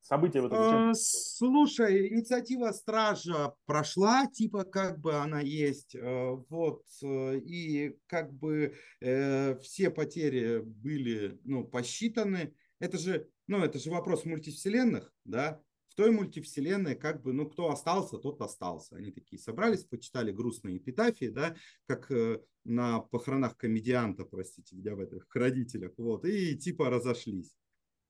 События 0.00 0.40
в 0.40 0.46
итоге 0.46 0.62
чем? 0.62 0.90
А, 0.90 0.94
слушай, 0.94 2.08
инициатива 2.08 2.70
Стража 2.70 3.54
прошла, 3.66 4.26
типа 4.26 4.62
как 4.62 5.00
бы 5.00 5.14
она 5.16 5.40
есть, 5.40 5.96
э, 5.96 6.36
вот, 6.48 6.82
э, 7.02 7.38
и 7.38 7.96
как 8.06 8.32
бы 8.32 8.74
э, 9.00 9.58
все 9.58 9.90
потери 9.90 10.60
были, 10.60 11.40
ну, 11.42 11.64
посчитаны. 11.64 12.54
Это 12.78 12.98
же, 12.98 13.28
ну, 13.48 13.64
это 13.64 13.80
же 13.80 13.90
вопрос 13.90 14.24
мультивселенных, 14.24 15.12
да, 15.24 15.60
той 15.96 16.10
мультивселенной 16.10 16.94
как 16.94 17.22
бы, 17.22 17.32
ну, 17.32 17.48
кто 17.48 17.70
остался, 17.70 18.18
тот 18.18 18.40
остался. 18.40 18.96
Они 18.96 19.10
такие 19.10 19.40
собрались, 19.40 19.84
почитали 19.84 20.30
грустные 20.30 20.76
эпитафии, 20.76 21.28
да, 21.28 21.56
как 21.86 22.10
э, 22.10 22.40
на 22.64 23.00
похоронах 23.00 23.56
комедианта, 23.56 24.24
простите, 24.24 24.76
где 24.76 24.94
в 24.94 25.00
этих 25.00 25.26
родителях, 25.34 25.92
вот, 25.96 26.24
и 26.24 26.56
типа 26.56 26.90
разошлись. 26.90 27.56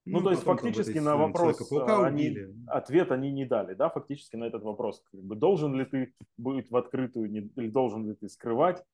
Ну, 0.04 0.18
ну 0.18 0.24
то 0.24 0.30
есть 0.30 0.42
фактически 0.42 0.98
на 0.98 1.16
вопрос 1.16 1.60
они, 1.72 2.36
ответ 2.68 3.10
они 3.10 3.32
не 3.32 3.44
дали, 3.44 3.74
да, 3.74 3.90
фактически 3.90 4.36
на 4.36 4.44
этот 4.44 4.62
вопрос. 4.62 5.02
Как 5.10 5.20
бы, 5.20 5.34
должен 5.34 5.74
ли 5.74 5.84
ты 5.84 6.14
быть 6.36 6.70
в 6.70 6.76
открытую 6.76 7.30
не, 7.30 7.50
или 7.56 7.68
должен 7.68 8.08
ли 8.08 8.14
ты 8.14 8.28
скрывать, 8.28 8.84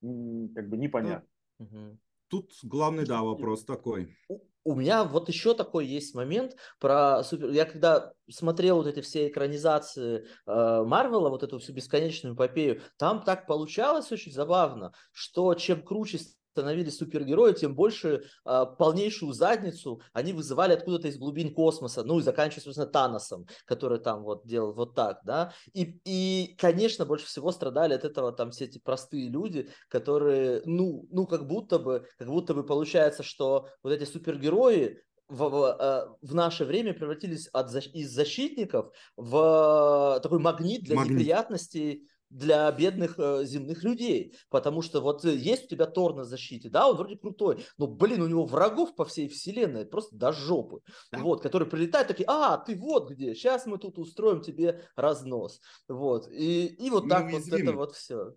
как 0.00 0.68
бы 0.68 0.76
непонятно. 0.76 1.28
Угу. 1.58 1.98
Тут 2.28 2.52
главный, 2.62 3.06
да, 3.06 3.22
вопрос 3.22 3.64
такой. 3.64 4.16
У 4.64 4.74
меня 4.74 5.04
вот 5.04 5.28
еще 5.28 5.54
такой 5.54 5.86
есть 5.86 6.14
момент 6.14 6.56
про 6.80 7.22
супер. 7.22 7.50
Я 7.50 7.66
когда 7.66 8.12
смотрел 8.28 8.78
вот 8.78 8.88
эти 8.88 9.00
все 9.00 9.28
экранизации 9.28 10.26
э, 10.46 10.82
Марвела, 10.84 11.28
вот 11.28 11.44
эту 11.44 11.60
всю 11.60 11.72
бесконечную 11.72 12.34
эпопею, 12.34 12.82
там 12.96 13.22
так 13.22 13.46
получалось 13.46 14.10
очень 14.10 14.32
забавно, 14.32 14.92
что 15.12 15.54
чем 15.54 15.82
круче 15.82 16.18
становились 16.56 16.96
супергерои, 16.96 17.52
тем 17.52 17.74
больше 17.74 18.24
э, 18.44 18.64
полнейшую 18.78 19.32
задницу 19.32 20.00
они 20.12 20.32
вызывали 20.32 20.72
откуда-то 20.72 21.08
из 21.08 21.18
глубин 21.18 21.52
космоса, 21.52 22.02
ну 22.02 22.18
и 22.18 22.22
заканчивая, 22.22 22.64
собственно, 22.64 22.86
Таносом, 22.86 23.46
который 23.66 23.98
там 23.98 24.22
вот 24.22 24.46
делал 24.46 24.72
вот 24.72 24.94
так, 24.94 25.20
да, 25.24 25.52
и, 25.74 26.00
и, 26.04 26.56
конечно, 26.56 27.04
больше 27.04 27.26
всего 27.26 27.52
страдали 27.52 27.92
от 27.92 28.04
этого 28.04 28.32
там 28.32 28.50
все 28.50 28.64
эти 28.64 28.78
простые 28.78 29.28
люди, 29.28 29.68
которые, 29.88 30.62
ну, 30.64 31.06
ну, 31.10 31.26
как 31.26 31.46
будто 31.46 31.78
бы, 31.78 32.06
как 32.18 32.28
будто 32.28 32.54
бы 32.54 32.64
получается, 32.64 33.22
что 33.22 33.68
вот 33.82 33.92
эти 33.92 34.04
супергерои, 34.04 35.02
в, 35.28 35.48
в, 35.48 35.76
э, 35.78 36.06
в 36.22 36.34
наше 36.34 36.64
время 36.64 36.94
превратились 36.94 37.48
от, 37.48 37.74
из 37.74 38.10
защитников 38.12 38.92
в 39.16 40.20
такой 40.22 40.38
магнит 40.38 40.84
для 40.84 40.96
магнит. 40.96 41.12
неприятностей 41.12 42.08
для 42.30 42.70
бедных 42.72 43.18
э, 43.18 43.44
земных 43.44 43.82
людей. 43.82 44.34
Потому 44.48 44.82
что 44.82 45.00
вот 45.00 45.24
э, 45.24 45.34
есть 45.34 45.64
у 45.64 45.68
тебя 45.68 45.86
Тор 45.86 46.14
на 46.14 46.24
защите, 46.24 46.68
да, 46.68 46.88
он 46.88 46.96
вроде 46.96 47.16
крутой, 47.16 47.64
но, 47.78 47.86
блин, 47.86 48.22
у 48.22 48.28
него 48.28 48.44
врагов 48.44 48.94
по 48.94 49.04
всей 49.04 49.28
вселенной 49.28 49.86
просто 49.86 50.16
до 50.16 50.32
жопы. 50.32 50.80
Да. 51.12 51.18
Вот, 51.18 51.42
которые 51.42 51.68
прилетают 51.68 52.08
такие, 52.08 52.26
а, 52.28 52.58
ты 52.58 52.76
вот 52.76 53.10
где, 53.10 53.34
сейчас 53.34 53.66
мы 53.66 53.78
тут 53.78 53.98
устроим 53.98 54.40
тебе 54.40 54.82
разнос. 54.96 55.60
Вот, 55.88 56.28
и, 56.30 56.66
и 56.66 56.90
вот 56.90 57.08
так 57.08 57.30
вот 57.30 57.46
это 57.48 57.72
вот 57.72 57.94
все. 57.94 58.34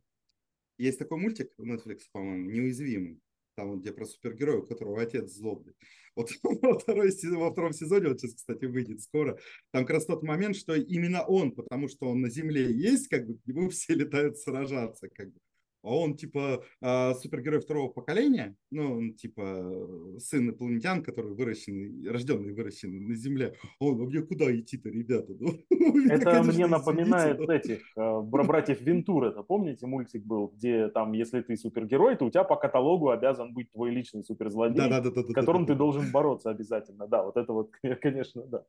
Есть 0.78 1.00
такой 1.00 1.18
мультик 1.18 1.52
в 1.58 1.64
Netflix, 1.64 2.00
по-моему, 2.12 2.50
«Неуязвимый» 2.50 3.20
там, 3.60 3.80
где 3.80 3.91
про 3.91 4.05
супергероя, 4.05 4.60
у 4.60 4.66
которого 4.66 5.01
отец 5.01 5.32
злобный. 5.32 5.74
Вот 6.16 6.32
во, 6.43 6.78
второй, 6.80 7.12
во 7.36 7.51
втором 7.51 7.72
сезоне, 7.72 8.10
вот 8.10 8.20
сейчас, 8.20 8.36
кстати, 8.36 8.66
выйдет 8.66 9.01
скоро, 9.01 9.38
там 9.72 9.86
как 9.86 9.95
раз 9.95 10.05
тот 10.05 10.24
момент, 10.24 10.55
что 10.55 10.76
именно 10.76 11.24
он, 11.24 11.51
потому 11.51 11.88
что 11.88 12.10
он 12.10 12.22
на 12.22 12.30
Земле 12.30 12.72
есть, 12.72 13.07
как 13.07 13.28
бы 13.28 13.38
к 13.38 13.45
нему 13.45 13.70
все 13.70 13.93
летают 13.93 14.38
сражаться, 14.38 15.07
как 15.10 15.32
бы 15.32 15.39
он 15.82 16.16
типа 16.16 16.64
э, 16.82 17.14
супергерой 17.16 17.60
второго 17.60 17.90
поколения, 17.90 18.56
ну, 18.72 18.98
он 18.98 19.14
типа 19.14 20.18
сын 20.20 20.46
инопланетян, 20.46 21.04
который 21.04 21.34
выращен, 21.34 22.08
рожденный 22.08 22.50
и 22.50 22.54
выращен 22.54 23.08
на 23.08 23.16
Земле. 23.16 23.56
А 23.80 23.86
он, 23.86 24.02
а 24.02 24.06
мне 24.06 24.22
куда 24.22 24.56
идти-то, 24.56 24.90
ребята? 24.90 25.34
Ну, 25.40 25.54
это 26.10 26.44
мне 26.44 26.68
напоминает 26.68 27.40
этих 27.40 27.82
э, 27.98 28.22
братьев 28.22 28.82
Вентур, 28.82 29.26
это 29.26 29.44
помните, 29.44 29.86
мультик 29.88 30.24
был, 30.24 30.48
где 30.48 30.90
там, 30.90 31.14
если 31.14 31.42
ты 31.42 31.56
супергерой, 31.56 32.16
то 32.16 32.26
у 32.26 32.30
тебя 32.30 32.44
по 32.44 32.56
каталогу 32.56 33.10
обязан 33.10 33.54
быть 33.54 33.72
твой 33.72 33.92
личный 33.92 34.24
суперзлодей, 34.24 34.78
да, 34.78 34.90
да, 34.90 35.02
да, 35.02 35.12
да, 35.12 35.24
с 35.24 35.34
которым 35.34 35.66
да, 35.66 35.68
да, 35.68 35.74
ты 35.74 35.74
да. 35.74 35.78
должин 35.78 36.12
бороться 36.12 36.50
обязательно. 36.50 37.08
Да, 37.08 37.24
вот 37.24 37.38
это 37.38 37.54
вот, 37.54 37.72
конечно, 38.02 38.44
да. 38.44 38.66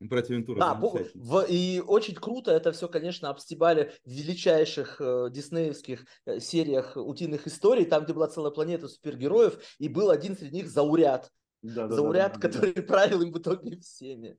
Братья 0.00 0.34
Вентура. 0.34 0.60
Да, 0.60 0.74
в, 0.74 1.46
и 1.48 1.82
очень 1.84 2.14
круто 2.14 2.52
это 2.52 2.70
все, 2.70 2.88
конечно, 2.88 3.30
обстебали 3.30 3.92
в 4.04 4.10
величайших 4.10 5.00
э, 5.00 5.28
диснеевских 5.30 6.06
э, 6.24 6.38
сериях 6.38 6.96
утиных 6.96 7.48
историй, 7.48 7.84
там, 7.84 8.04
где 8.04 8.12
была 8.12 8.28
целая 8.28 8.52
планета 8.52 8.86
супергероев, 8.86 9.58
и 9.78 9.88
был 9.88 10.10
один 10.10 10.36
среди 10.36 10.56
них 10.58 10.70
Зауряд. 10.70 11.30
Да, 11.62 11.88
да, 11.88 11.96
Зауряд, 11.96 12.34
да, 12.34 12.38
да, 12.38 12.48
который 12.48 12.74
да. 12.74 12.82
правил 12.86 13.22
им 13.22 13.32
в 13.32 13.38
итоге 13.38 13.80
всеми. 13.80 14.36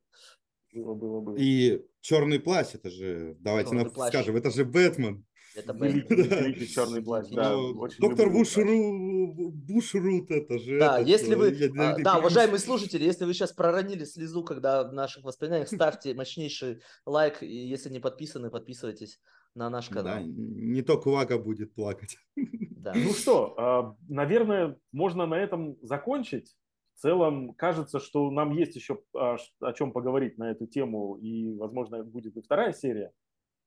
Было, 0.71 0.93
было, 0.93 1.19
было. 1.19 1.35
И 1.37 1.85
черный 1.99 2.39
плащ, 2.39 2.67
это 2.73 2.89
же, 2.89 3.35
давайте 3.39 3.75
нам 3.75 3.89
скажем, 3.89 4.37
это 4.37 4.51
же 4.51 4.63
Бэтмен. 4.63 5.25
Это 5.65 6.67
черный 6.67 7.01
плащ, 7.01 7.27
да. 7.29 7.55
Доктор 7.99 8.29
Бушрут, 8.29 9.53
Бушрут 9.53 10.31
это 10.31 10.59
же. 10.59 10.79
Да, 10.79 10.99
если 10.99 11.35
вы, 11.35 11.49
а, 11.77 11.97
да, 11.99 12.17
уважаемые 12.19 12.59
слушатели, 12.59 13.03
если 13.03 13.25
вы 13.25 13.33
сейчас 13.33 13.51
проронили 13.51 14.05
слезу, 14.05 14.43
когда 14.43 14.83
в 14.83 14.93
наших 14.93 15.23
воспоминаниях, 15.23 15.67
ставьте 15.67 16.13
мощнейший 16.13 16.81
лайк, 17.05 17.43
и 17.43 17.47
если 17.47 17.89
не 17.89 17.99
подписаны, 17.99 18.49
подписывайтесь 18.49 19.19
на 19.55 19.69
наш 19.69 19.89
канал. 19.89 20.15
Да, 20.15 20.21
не 20.21 20.81
только 20.81 21.09
Вага 21.09 21.37
будет 21.37 21.73
плакать. 21.73 22.17
Да. 22.35 22.93
Ну 22.95 23.11
что, 23.11 23.55
а, 23.57 23.95
наверное, 24.07 24.77
можно 24.93 25.25
на 25.25 25.35
этом 25.35 25.77
закончить. 25.81 26.55
В 26.95 27.01
целом, 27.01 27.53
кажется, 27.53 27.99
что 27.99 28.29
нам 28.31 28.51
есть 28.51 28.75
еще 28.75 29.01
а, 29.13 29.37
о 29.59 29.73
чем 29.73 29.91
поговорить 29.91 30.37
на 30.37 30.51
эту 30.51 30.65
тему, 30.65 31.15
и, 31.15 31.53
возможно, 31.57 32.03
будет 32.03 32.37
и 32.37 32.41
вторая 32.41 32.73
серия 32.73 33.11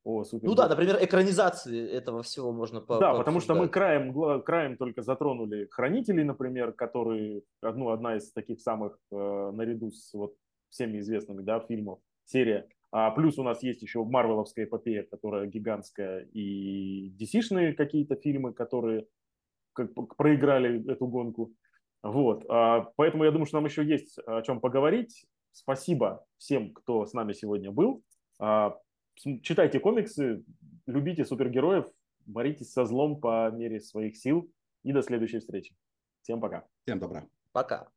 о 0.03 0.23
супер. 0.23 0.47
Ну 0.47 0.55
да, 0.55 0.67
например, 0.67 0.97
экранизации 1.01 1.89
этого 1.89 2.23
всего 2.23 2.51
можно 2.51 2.81
по 2.81 2.99
Да, 2.99 3.13
потому 3.13 3.39
что 3.39 3.55
мы 3.55 3.69
краем, 3.69 4.41
краем 4.43 4.77
только 4.77 5.01
затронули 5.01 5.67
хранителей, 5.71 6.23
например, 6.23 6.73
которые, 6.73 7.43
ну, 7.61 7.89
одна 7.89 8.17
из 8.17 8.31
таких 8.31 8.61
самых, 8.61 8.97
э, 9.11 9.51
наряду 9.53 9.91
с 9.91 10.13
вот 10.13 10.35
всеми 10.69 10.99
известными, 10.99 11.41
да, 11.41 11.59
фильмов, 11.61 11.99
серия. 12.25 12.67
А 12.91 13.11
плюс 13.11 13.39
у 13.39 13.43
нас 13.43 13.63
есть 13.63 13.81
еще 13.81 14.03
Марвеловская 14.03 14.65
эпопея, 14.65 15.03
которая 15.03 15.47
гигантская, 15.47 16.27
и 16.33 17.11
DC-шные 17.19 17.73
какие-то 17.73 18.15
фильмы, 18.15 18.53
которые 18.53 19.07
как 19.73 19.89
проиграли 20.15 20.87
эту 20.91 21.07
гонку. 21.07 21.53
Вот. 22.03 22.45
А, 22.49 22.91
поэтому 22.95 23.23
я 23.23 23.31
думаю, 23.31 23.47
что 23.47 23.57
нам 23.57 23.65
еще 23.65 23.83
есть 23.83 24.19
о 24.27 24.41
чем 24.41 24.59
поговорить. 24.59 25.25
Спасибо 25.53 26.25
всем, 26.37 26.73
кто 26.73 27.05
с 27.05 27.13
нами 27.13 27.33
сегодня 27.33 27.71
был. 27.71 28.03
Читайте 29.15 29.79
комиксы, 29.79 30.43
любите 30.85 31.25
супергероев, 31.25 31.85
боритесь 32.25 32.71
со 32.71 32.85
злом 32.85 33.19
по 33.19 33.49
мере 33.51 33.79
своих 33.79 34.17
сил. 34.17 34.51
И 34.83 34.91
до 34.91 35.01
следующей 35.01 35.39
встречи. 35.39 35.73
Всем 36.23 36.41
пока. 36.41 36.65
Всем 36.83 36.99
добра. 36.99 37.25
Пока. 37.53 37.89